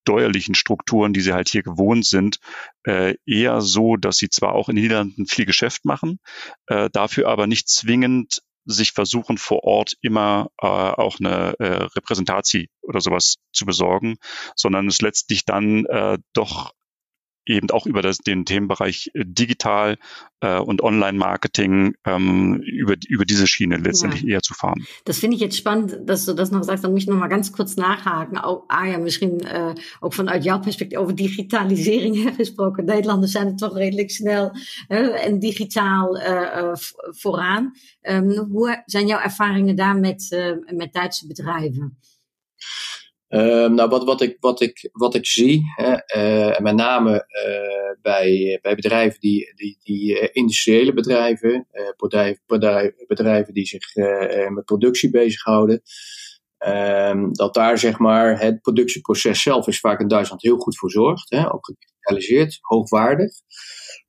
steuerlichen 0.08 0.54
Strukturen, 0.54 1.12
die 1.12 1.20
sie 1.20 1.32
halt 1.32 1.48
hier 1.48 1.62
gewohnt 1.62 2.06
sind, 2.06 2.38
äh, 2.84 3.14
eher 3.26 3.60
so, 3.60 3.96
dass 3.96 4.16
sie 4.16 4.30
zwar 4.30 4.52
auch 4.52 4.68
in 4.68 4.76
den 4.76 4.84
Niederlanden 4.84 5.26
viel 5.26 5.44
Geschäft 5.44 5.84
machen, 5.84 6.18
äh, 6.66 6.88
dafür 6.90 7.28
aber 7.28 7.46
nicht 7.46 7.68
zwingend 7.68 8.40
sich 8.64 8.92
versuchen, 8.92 9.38
vor 9.38 9.64
Ort 9.64 9.94
immer 10.02 10.48
äh, 10.60 10.66
auch 10.66 11.18
eine 11.20 11.54
äh, 11.58 11.84
Repräsentatie 11.96 12.68
oder 12.82 13.00
sowas 13.00 13.36
zu 13.52 13.64
besorgen, 13.64 14.16
sondern 14.56 14.88
es 14.88 15.00
letztlich 15.00 15.44
dann 15.44 15.86
äh, 15.86 16.18
doch 16.34 16.72
eben 17.48 17.70
auch 17.70 17.86
über 17.86 18.02
das, 18.02 18.18
den 18.18 18.44
Themenbereich 18.44 19.10
äh, 19.14 19.24
digital 19.24 19.96
äh, 20.40 20.58
und 20.58 20.82
Online-Marketing 20.82 21.94
ähm, 22.04 22.60
über, 22.62 22.94
über 23.08 23.24
diese 23.24 23.46
Schiene 23.46 23.76
letztendlich 23.76 24.22
ja. 24.22 24.34
eher 24.34 24.42
zu 24.42 24.54
fahren. 24.54 24.86
Das 25.04 25.18
finde 25.18 25.36
ich 25.36 25.42
jetzt 25.42 25.56
spannend, 25.56 25.98
dass 26.04 26.24
du 26.24 26.34
das 26.34 26.50
noch 26.50 26.62
sagst. 26.62 26.84
Dann 26.84 26.92
muss 26.92 27.02
ich 27.02 27.08
noch 27.08 27.16
mal 27.16 27.28
ganz 27.28 27.52
kurz 27.52 27.76
nachhaken. 27.76 28.38
Ook, 28.38 28.64
ah 28.68 28.86
ja, 28.86 28.98
misschien 28.98 29.42
uh, 29.44 29.74
ook 30.00 30.14
vanuit 30.14 30.44
jouw 30.44 30.60
perspectief 30.60 30.98
over 30.98 31.14
digitalisering 31.14 32.34
gesproken. 32.36 32.84
Nederlanders 32.84 33.32
zijn 33.32 33.46
er 33.46 33.56
toch 33.56 33.76
redelijk 33.76 34.10
snel 34.10 34.52
uh, 34.88 35.26
en 35.26 35.38
digitaal 35.38 36.16
uh, 36.16 36.72
vooraan. 37.10 37.72
Um, 38.02 38.30
hoe 38.50 38.82
zijn 38.86 39.06
jouw 39.06 39.20
ervaringen 39.20 39.76
daar 39.76 39.96
met, 39.96 40.36
met 40.66 40.92
Duitse 40.92 41.26
bedrijven? 41.26 41.98
Um, 43.30 43.74
nou, 43.74 43.88
wat, 43.88 44.04
wat, 44.04 44.20
ik, 44.20 44.36
wat, 44.40 44.60
ik, 44.60 44.88
wat 44.92 45.14
ik 45.14 45.26
zie, 45.26 45.62
hè, 45.76 46.16
uh, 46.16 46.58
met 46.58 46.74
name 46.74 47.12
uh, 47.12 48.02
bij, 48.02 48.58
bij 48.62 48.74
bedrijven 48.74 49.20
die, 49.20 49.52
die, 49.54 49.78
die 49.82 50.20
uh, 50.20 50.28
industriële 50.32 50.92
bedrijven, 50.92 51.66
bedrijven, 53.06 53.54
die 53.54 53.66
zich 53.66 53.94
met 54.48 54.64
productie 54.64 55.10
bezighouden, 55.10 55.82
um, 56.66 57.32
dat 57.32 57.54
daar 57.54 57.78
zeg 57.78 57.98
maar 57.98 58.40
het 58.40 58.60
productieproces 58.60 59.42
zelf 59.42 59.66
is 59.66 59.80
vaak 59.80 60.00
in 60.00 60.08
Duitsland 60.08 60.42
heel 60.42 60.58
goed 60.58 60.78
verzorgd, 60.78 61.30
hè, 61.30 61.52
ook 61.52 61.66
gedigitaliseerd, 61.66 62.58
hoogwaardig. 62.60 63.30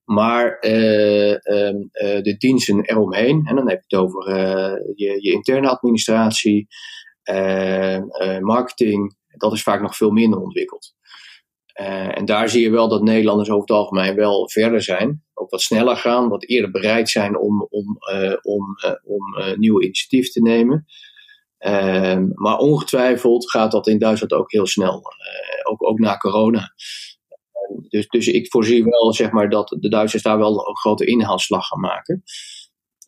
Maar 0.04 0.46
um, 0.66 1.90
de 2.22 2.36
diensten 2.38 2.82
eromheen, 2.82 3.46
en 3.46 3.56
dan 3.56 3.70
heb 3.70 3.84
je 3.86 3.96
het 3.96 4.06
over 4.06 4.30
je, 4.96 5.18
je 5.22 5.32
interne 5.32 5.70
administratie, 5.70 6.68
marketing, 8.40 9.16
dat 9.28 9.54
is 9.54 9.64
vaak 9.64 9.82
nog 9.82 9.96
veel 9.96 10.12
minder 10.12 10.40
ontwikkeld. 10.40 10.94
Uh, 11.82 12.18
en 12.18 12.26
daar 12.26 12.50
zie 12.50 12.62
je 12.62 12.70
wel 12.70 12.88
dat 12.88 13.02
Nederlanders 13.04 13.50
over 13.50 13.62
het 13.62 13.72
algemeen 13.72 14.16
wel 14.16 14.50
verder 14.50 14.82
zijn. 14.82 15.24
Ook 15.34 15.50
wat 15.50 15.62
sneller 15.62 15.96
gaan, 15.96 16.30
wat 16.30 16.46
eerder 16.46 16.72
bereid 16.72 17.10
zijn 17.10 17.38
om, 17.38 17.68
om, 17.70 17.98
uh, 18.14 18.36
om, 18.42 18.78
uh, 18.86 18.92
om 19.04 19.58
nieuwe 19.60 19.84
initiatieven 19.84 20.32
te 20.32 20.42
nemen. 20.42 20.86
Ehm, 21.58 22.28
maar 22.34 22.58
ongetwijfeld 22.58 23.50
gaat 23.50 23.72
dat 23.72 23.88
in 23.88 24.00
Duitsland 24.00 24.34
ook 24.34 24.52
heel 24.52 24.68
snel, 24.68 25.04
ook, 25.64 25.88
ook 25.88 26.00
na 26.00 26.18
corona. 26.18 26.74
dus, 27.90 28.08
dus 28.08 28.28
ik 28.28 28.52
voorzie 28.52 28.84
wel 28.84 29.14
zeg 29.14 29.32
maar, 29.32 29.50
dat 29.50 29.78
de 29.80 29.90
Duitsers 29.90 30.24
daar 30.24 30.38
wel 30.38 30.68
een 30.68 30.78
grote 30.78 31.06
inhaalslag 31.06 31.68
gaan 31.68 31.80
maken. 31.80 32.24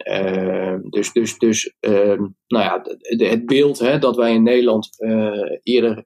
Uh, 0.04 0.76
dus 0.90 1.12
dus, 1.12 1.38
dus 1.38 1.74
uh, 1.80 2.20
nou 2.48 2.64
ja, 2.64 2.80
de, 2.80 3.26
het 3.26 3.46
beeld 3.46 3.80
hè, 3.80 4.00
dat 4.00 4.16
wij 4.16 4.34
in 4.34 4.44
Nederland 4.44 4.90
uh, 5.00 5.58
eerder 5.64 6.04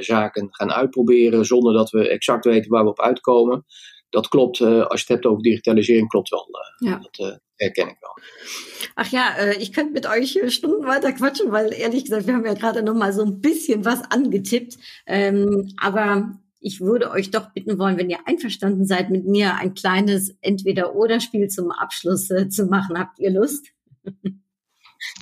zaken 0.00 0.48
gaan 0.50 0.72
uitproberen 0.72 1.44
zonder 1.44 1.72
dat 1.72 1.90
we 1.90 2.08
exact 2.08 2.44
weten 2.44 2.70
waar 2.70 2.84
we 2.84 2.90
op 2.90 3.00
uitkomen, 3.00 3.64
dat 4.10 4.28
klopt, 4.28 4.60
als 4.60 5.00
je 5.00 5.06
het 5.06 5.08
hebt 5.08 5.26
over 5.26 5.42
digitalisering, 5.42 6.08
klopt 6.08 6.28
wel. 6.28 6.46
ja. 6.76 6.98
Dat 7.10 7.40
herken 7.54 7.88
ik 7.88 7.96
wel. 8.00 8.18
Ach 8.94 9.10
ja, 9.10 9.38
ich 9.58 9.72
könnte 9.72 9.92
mit 9.92 10.06
euch 10.06 10.38
Stunden 10.46 10.86
weiter 10.86 11.12
quatschen, 11.12 11.50
weil 11.50 11.72
ehrlich 11.72 12.04
gesagt, 12.04 12.26
wir 12.26 12.34
haben 12.34 12.44
ja 12.44 12.54
gerade 12.54 12.82
noch 12.82 12.94
mal 12.94 13.12
so 13.12 13.22
ein 13.22 13.40
bisschen 13.40 13.84
was 13.84 14.00
angetippt. 14.10 14.76
Ähm, 15.06 15.72
aber 15.76 16.38
ich 16.60 16.80
würde 16.80 17.10
euch 17.10 17.30
doch 17.30 17.52
bitten 17.52 17.78
wollen, 17.78 17.96
wenn 17.96 18.10
ihr 18.10 18.26
einverstanden 18.26 18.86
seid, 18.86 19.10
mit 19.10 19.26
mir 19.26 19.54
ein 19.54 19.74
kleines 19.74 20.36
Entweder-Oder-Spiel 20.40 21.48
zum 21.48 21.70
Abschluss 21.70 22.30
äh, 22.30 22.48
zu 22.48 22.66
machen. 22.66 22.98
Habt 22.98 23.18
ihr 23.18 23.30
Lust? 23.30 23.66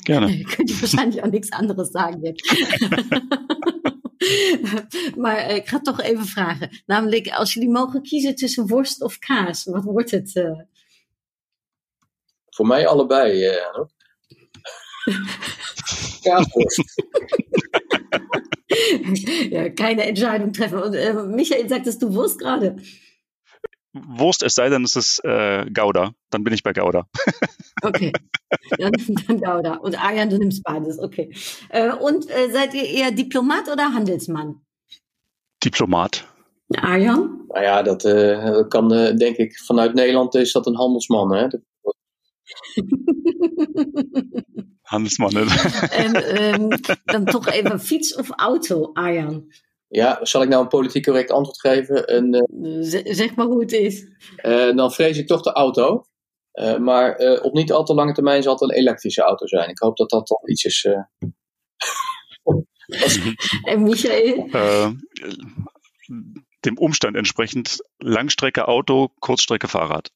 Gerne. 0.05 0.45
Könnt 0.45 0.71
ihr 0.71 0.81
wahrscheinlich 0.81 1.23
auch 1.23 1.31
nichts 1.31 1.53
anderes 1.53 1.93
sagen 1.93 2.25
jetzt. 2.25 2.45
maar 5.17 5.51
ik 5.51 5.69
ga 5.69 5.81
toch 5.81 6.01
even 6.01 6.25
vragen. 6.25 6.71
Namelijk, 6.87 7.29
als 7.29 7.55
jullie 7.55 7.71
mogen 7.71 8.03
kiezen 8.03 8.35
tussen 8.35 8.69
worst 8.69 9.03
of 9.03 9.19
kaas, 9.19 9.65
wat 9.65 9.85
wordt 9.85 10.11
het? 10.11 10.35
Uh... 10.35 10.61
Voor 12.51 12.67
mij 12.67 12.87
allebei, 12.87 13.51
uh, 13.51 13.85
Kaasworst. 16.23 17.03
Ja, 19.51 19.69
keine 19.71 20.05
Entscheidung 20.05 20.53
treffen. 20.53 20.83
Und 20.83 20.95
äh, 20.95 21.15
Michael, 21.15 21.69
sagtest 21.69 22.03
du 22.03 22.15
Wurst 22.15 22.39
gerade? 22.39 22.77
Wurst, 23.93 24.43
es 24.43 24.55
sei 24.55 24.69
denn, 24.69 24.83
es 24.83 24.97
ist 24.97 25.25
äh, 25.25 25.67
Gouda. 25.73 26.15
Dann 26.31 26.43
bin 26.43 26.53
ich 26.53 26.63
bei 26.63 26.73
Gouda. 26.73 27.07
okay, 27.83 28.13
dann, 28.79 28.93
dann 29.27 29.41
Gouda. 29.41 29.75
Und 29.75 30.03
Arjan, 30.03 30.31
du 30.31 30.39
nimmst 30.39 30.65
beides, 30.65 30.99
okay. 30.99 31.33
Äh, 31.69 31.93
und 31.93 32.29
äh, 32.29 32.51
seid 32.51 32.75
ihr 32.75 32.89
eher 32.89 33.13
Diplomat 33.13 33.69
oder 33.71 33.95
Handelsmann? 33.95 34.61
Diplomat. 35.63 36.27
Arjan? 36.77 37.47
Nou 37.49 37.63
ja, 37.63 37.83
dat, 37.83 38.05
uh, 38.05 38.69
kan 38.69 38.93
uh, 38.93 39.17
denk 39.17 39.37
ik 39.37 39.59
vanuit 39.59 39.95
Nederland 39.95 40.35
is 40.35 40.53
dat 40.53 40.67
een 40.67 40.75
handelsman. 40.75 41.35
Hè? 41.35 41.47
En 46.05 46.43
um, 46.55 46.69
dan 47.05 47.25
toch 47.25 47.49
even 47.49 47.81
fiets 47.81 48.15
of 48.15 48.31
auto, 48.31 48.91
Arjan. 48.93 49.53
Ja, 49.89 50.19
zal 50.23 50.43
ik 50.43 50.49
nou 50.49 50.63
een 50.63 50.69
politiek 50.69 51.05
correct 51.05 51.31
antwoord 51.31 51.61
geven? 51.61 52.17
Een, 52.17 52.35
uh, 52.63 53.13
zeg 53.15 53.35
maar 53.35 53.47
hoe 53.47 53.61
het 53.61 53.73
is. 53.73 54.07
Uh, 54.43 54.77
dan 54.77 54.93
vrees 54.93 55.19
ik 55.19 55.27
toch 55.27 55.43
de 55.43 55.53
auto. 55.53 56.05
Uh, 56.53 56.79
maar 56.79 57.17
op 57.43 57.53
niet 57.53 57.73
al 57.73 57.85
te 57.85 57.95
lange 57.95 58.13
termijn 58.13 58.43
zal 58.43 58.53
het 58.53 58.63
een 58.63 58.73
elektrische 58.77 59.23
auto 59.23 59.47
zijn. 59.47 59.69
Ik 59.69 59.79
hoop 59.79 59.97
dat 59.97 60.11
dat 60.11 60.29
dan 60.29 60.41
iets 60.45 60.65
is. 60.65 60.85
en 63.71 63.83
Michael? 63.83 64.49
dem 66.61 66.77
Umstand 66.81 67.17
entsprechend 67.17 67.77
Langstrecke 67.97 68.61
Auto, 68.61 69.09
Kurzstrecke 69.19 69.69
Fahrrad. 69.69 70.11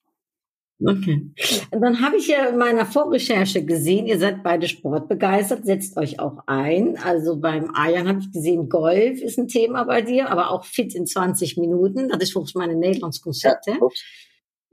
Okay. 0.81 1.33
Dann 1.73 2.01
habe 2.01 2.19
ich 2.19 2.29
ja 2.29 2.47
in 2.47 2.57
meiner 2.57 2.87
Vorrecherche 2.87 3.65
gesehen, 3.65 4.07
ihr 4.07 4.19
seid 4.19 4.45
beide 4.45 4.69
sportbegeistert, 4.69 5.65
setzt 5.65 5.97
euch 5.97 6.21
auch 6.21 6.45
ein. 6.47 6.97
Also 6.99 7.37
beim 7.37 7.75
Ayan 7.75 8.07
habe 8.07 8.21
ich 8.21 8.31
gesehen, 8.31 8.69
Golf 8.69 9.21
ist 9.21 9.39
ein 9.39 9.49
Thema 9.49 9.85
bei 9.85 10.03
dir, 10.03 10.31
aber 10.31 10.51
auch 10.51 10.65
fit 10.65 10.95
in 10.95 11.07
20 11.07 11.57
Minuten. 11.57 12.09
Das 12.09 12.23
ist 12.23 12.33
volgens 12.33 12.55
mij 12.55 12.69
een 12.69 12.79
Nederlands 12.79 13.21
concept, 13.21 13.67
ja, 13.67 13.75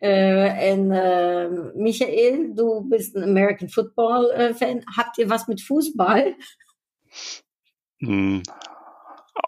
äh, 0.02 0.72
en 0.72 0.92
äh, 0.92 1.50
Michael, 1.76 2.54
du 2.54 2.88
bist 2.90 3.16
ein 3.16 3.24
American 3.24 3.70
Football 3.70 4.30
äh, 4.32 4.54
Fan. 4.54 4.86
Habt 4.96 5.18
ihr 5.18 5.30
was 5.30 5.48
mit 5.48 5.62
Fußball? 5.62 6.36
Hm, 8.02 8.44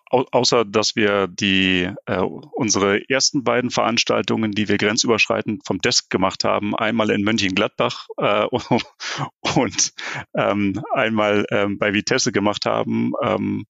außer 0.09 0.65
dass 0.65 0.95
wir 0.95 1.27
die 1.27 1.89
äh, 2.05 2.19
unsere 2.19 3.09
ersten 3.09 3.43
beiden 3.43 3.71
Veranstaltungen, 3.71 4.51
die 4.51 4.67
wir 4.67 4.77
grenzüberschreitend 4.77 5.65
vom 5.65 5.79
Desk 5.79 6.09
gemacht 6.09 6.43
haben, 6.43 6.75
einmal 6.75 7.09
in 7.09 7.23
Mönchengladbach 7.23 8.07
äh, 8.17 8.45
und 9.55 9.93
ähm, 10.35 10.81
einmal 10.93 11.45
ähm, 11.51 11.77
bei 11.77 11.93
Vitesse 11.93 12.31
gemacht 12.31 12.65
haben, 12.65 13.13
ähm, 13.21 13.65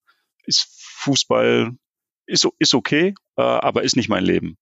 ist 0.46 0.68
Fußball 1.00 1.72
ist, 2.28 2.48
ist 2.60 2.76
okay, 2.76 3.16
äh, 3.38 3.42
aber 3.42 3.84
ist 3.84 3.96
nicht 3.96 4.10
mein 4.10 4.24
Leben. 4.24 4.58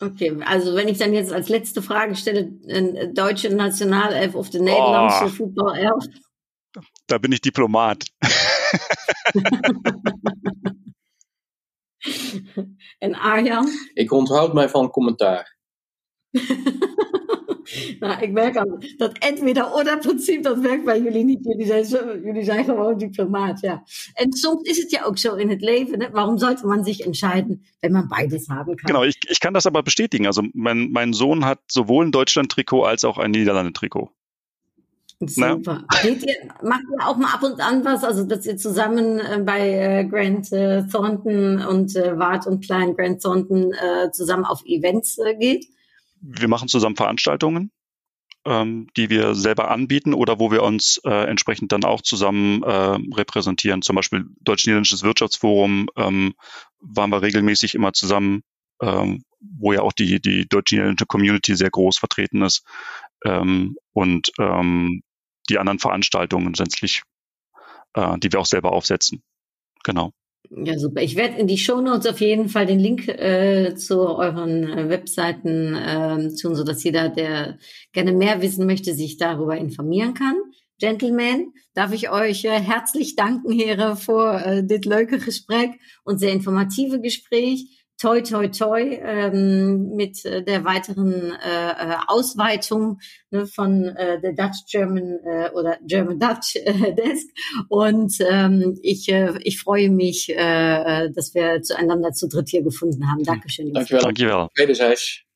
Okay, 0.00 0.36
also 0.44 0.76
wenn 0.76 0.86
ich 0.86 0.98
dann 0.98 1.12
jetzt 1.12 1.32
als 1.32 1.48
letzte 1.48 1.82
Frage 1.82 2.14
stelle, 2.14 2.52
äh, 2.68 3.12
deutsche 3.12 3.50
Nationalelf 3.50 4.36
of 4.36 4.48
the 4.52 4.60
Nederlandse 4.60 5.24
oh, 5.24 5.38
Voetbalelf. 5.38 6.04
Da 7.08 7.18
bin 7.18 7.32
ich 7.32 7.40
Diplomat. 7.40 8.04
en 12.98 13.14
Arjan? 13.14 13.68
Ik 13.94 14.12
onthoud 14.12 14.54
mij 14.54 14.68
van 14.68 14.90
commentaar. 14.90 15.56
nou, 18.00 18.22
ik 18.22 18.32
merk 18.32 18.56
al 18.56 18.82
dat 18.96 19.18
entweder 19.18 19.72
oder 19.72 19.98
principe, 19.98 20.40
dat 20.40 20.58
werkt 20.58 20.84
bij 20.84 21.00
jullie 21.00 21.24
niet. 21.24 21.44
Jullie 21.44 21.66
zijn, 21.66 21.84
zo, 21.84 22.18
jullie 22.24 22.44
zijn 22.44 22.64
gewoon 22.64 22.98
diplomaat, 22.98 23.60
ja. 23.60 23.82
En 24.12 24.32
soms 24.32 24.62
is 24.62 24.76
het 24.76 24.90
ja 24.90 25.02
ook 25.02 25.18
zo 25.18 25.34
in 25.34 25.50
het 25.50 25.60
leven. 25.60 25.98
Ne? 25.98 26.10
Warum 26.10 26.38
sollte 26.38 26.66
man 26.66 26.84
sich 26.84 27.00
entscheiden, 27.00 27.66
wenn 27.80 27.92
man 27.92 28.08
beides 28.08 28.48
haben 28.48 28.76
kann? 28.76 28.86
Genau, 28.86 29.04
ich, 29.04 29.16
ich 29.28 29.40
kann 29.40 29.54
das 29.54 29.66
aber 29.66 29.82
bestätigen. 29.82 30.26
Also 30.26 30.42
mein, 30.52 30.90
mein 30.90 31.12
Sohn 31.12 31.44
hat 31.44 31.60
sowohl 31.66 32.06
ein 32.06 32.12
Deutschland-Trikot 32.12 32.84
als 32.84 33.04
auch 33.04 33.18
ein 33.18 33.30
Niederlande-Trikot. 33.30 34.10
Super. 35.20 35.84
Geht 36.02 36.24
ihr, 36.24 36.36
macht 36.62 36.84
ihr 36.92 37.06
auch 37.06 37.16
mal 37.16 37.34
ab 37.34 37.42
und 37.42 37.60
an 37.60 37.84
was, 37.84 38.04
also 38.04 38.24
dass 38.24 38.46
ihr 38.46 38.56
zusammen 38.56 39.18
äh, 39.18 39.42
bei 39.44 39.68
äh, 39.68 40.04
Grant 40.04 40.52
äh, 40.52 40.86
Thornton 40.86 41.60
und 41.60 41.96
äh, 41.96 42.16
Wart 42.16 42.46
und 42.46 42.64
Klein 42.64 42.94
Grant 42.94 43.20
Thornton 43.22 43.72
äh, 43.72 44.12
zusammen 44.12 44.44
auf 44.44 44.64
Events 44.64 45.18
äh, 45.18 45.34
geht? 45.34 45.66
Wir 46.20 46.46
machen 46.46 46.68
zusammen 46.68 46.94
Veranstaltungen, 46.94 47.72
ähm, 48.44 48.86
die 48.96 49.10
wir 49.10 49.34
selber 49.34 49.72
anbieten 49.72 50.14
oder 50.14 50.38
wo 50.38 50.52
wir 50.52 50.62
uns 50.62 51.00
äh, 51.04 51.28
entsprechend 51.28 51.72
dann 51.72 51.82
auch 51.82 52.00
zusammen 52.00 52.62
äh, 52.62 52.98
repräsentieren. 53.16 53.82
Zum 53.82 53.96
Beispiel 53.96 54.26
Deutsch-Niederländisches 54.42 55.02
Wirtschaftsforum 55.02 55.88
ähm, 55.96 56.34
waren 56.80 57.10
wir 57.10 57.22
regelmäßig 57.22 57.74
immer 57.74 57.92
zusammen, 57.92 58.44
ähm, 58.80 59.24
wo 59.40 59.72
ja 59.72 59.82
auch 59.82 59.92
die, 59.92 60.20
die 60.20 60.48
deutsch-niederländische 60.48 61.06
Community 61.06 61.56
sehr 61.56 61.70
groß 61.70 61.98
vertreten 61.98 62.42
ist. 62.42 62.62
Ähm, 63.24 63.76
und 63.92 64.30
ähm, 64.38 65.02
die 65.48 65.58
anderen 65.58 65.78
Veranstaltungen 65.78 66.52
letztlich, 66.54 67.02
äh, 67.94 68.18
die 68.18 68.32
wir 68.32 68.40
auch 68.40 68.46
selber 68.46 68.72
aufsetzen. 68.72 69.22
Genau. 69.84 70.12
Ja, 70.50 70.78
super. 70.78 71.02
Ich 71.02 71.16
werde 71.16 71.38
in 71.38 71.46
die 71.46 71.58
Show 71.58 71.80
Notes 71.80 72.06
auf 72.06 72.20
jeden 72.20 72.48
Fall 72.48 72.64
den 72.64 72.78
Link 72.78 73.06
äh, 73.08 73.74
zu 73.74 74.00
euren 74.00 74.64
äh, 74.64 74.88
Webseiten 74.88 75.74
äh, 75.74 76.34
tun, 76.34 76.54
so 76.54 76.64
dass 76.64 76.82
jeder, 76.84 77.10
der 77.10 77.58
gerne 77.92 78.12
mehr 78.12 78.40
wissen 78.40 78.66
möchte, 78.66 78.94
sich 78.94 79.18
darüber 79.18 79.56
informieren 79.56 80.14
kann. 80.14 80.36
Gentlemen, 80.78 81.52
darf 81.74 81.92
ich 81.92 82.10
euch 82.10 82.44
äh, 82.44 82.60
herzlich 82.60 83.14
danken, 83.16 83.52
Here, 83.52 83.96
vor 83.96 84.40
äh, 84.40 84.64
das 84.64 84.84
leuke 84.84 85.18
Gespräch 85.18 85.70
und 86.04 86.18
sehr 86.18 86.32
informative 86.32 87.00
Gespräch 87.00 87.84
toi, 88.00 88.22
toi, 88.22 88.48
toi 88.48 88.80
ähm, 88.80 89.90
mit 89.94 90.24
äh, 90.24 90.42
der 90.42 90.64
weiteren 90.64 91.32
äh, 91.32 91.70
äh, 91.70 91.96
Ausweitung 92.06 93.00
ne, 93.30 93.46
von 93.46 93.84
äh, 93.84 94.20
der 94.20 94.32
Dutch 94.32 94.64
German 94.70 95.18
äh, 95.24 95.50
oder 95.50 95.78
German 95.86 96.18
Dutch 96.18 96.56
äh, 96.56 96.94
Desk. 96.94 97.28
Und 97.68 98.14
ähm, 98.20 98.78
ich, 98.82 99.08
äh, 99.08 99.38
ich 99.42 99.60
freue 99.60 99.90
mich, 99.90 100.28
äh, 100.30 100.34
äh 101.04 101.10
dass 101.12 101.34
wir 101.34 101.62
zueinander 101.62 102.12
zu 102.12 102.28
dritt 102.28 102.48
hier 102.48 102.62
gefunden 102.62 103.10
haben. 103.10 103.24
Dankeschön. 103.24 103.72
Danke, 103.72 103.98
Danke. 103.98 104.48
Wederzijds. 104.56 105.27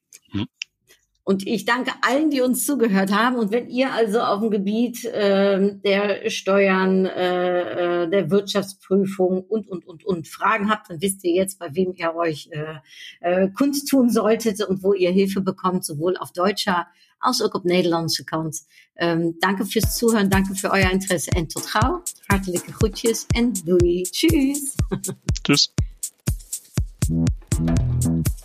Und 1.24 1.46
ich 1.46 1.64
danke 1.64 1.92
allen, 2.00 2.30
die 2.30 2.40
uns 2.40 2.66
zugehört 2.66 3.12
haben. 3.12 3.36
Und 3.36 3.52
wenn 3.52 3.68
ihr 3.68 3.92
also 3.92 4.20
auf 4.20 4.40
dem 4.40 4.50
Gebiet 4.50 5.04
äh, 5.04 5.76
der 5.76 6.28
Steuern, 6.30 7.06
äh, 7.06 8.04
äh, 8.04 8.10
der 8.10 8.30
Wirtschaftsprüfung 8.30 9.44
und, 9.44 9.68
und, 9.68 9.86
und, 9.86 10.04
und 10.04 10.26
Fragen 10.26 10.68
habt, 10.68 10.90
dann 10.90 11.00
wisst 11.00 11.22
ihr 11.24 11.32
jetzt, 11.32 11.60
bei 11.60 11.74
wem 11.74 11.94
ihr 11.96 12.14
euch 12.16 12.50
äh, 12.50 12.80
äh, 13.20 13.48
kundtun 13.50 14.10
solltet 14.10 14.66
und 14.66 14.82
wo 14.82 14.94
ihr 14.94 15.12
Hilfe 15.12 15.40
bekommt, 15.40 15.84
sowohl 15.84 16.16
auf 16.16 16.32
deutscher 16.32 16.88
als 17.22 17.40
auch 17.40 17.54
auf 17.54 17.64
Nederlandse 17.64 18.24
kant. 18.24 18.56
Ähm, 18.96 19.36
danke 19.40 19.64
fürs 19.64 19.96
Zuhören, 19.96 20.28
danke 20.28 20.54
für 20.54 20.70
euer 20.70 20.90
Interesse 20.90 21.30
en 21.32 21.48
tot 21.48 21.66
gauw. 21.72 22.02
Hartelijke 22.28 22.72
groetjes 22.72 23.26
en 23.34 23.54
doei. 23.64 24.02
Tschüss. 24.10 24.76
Tschüss. 25.44 25.72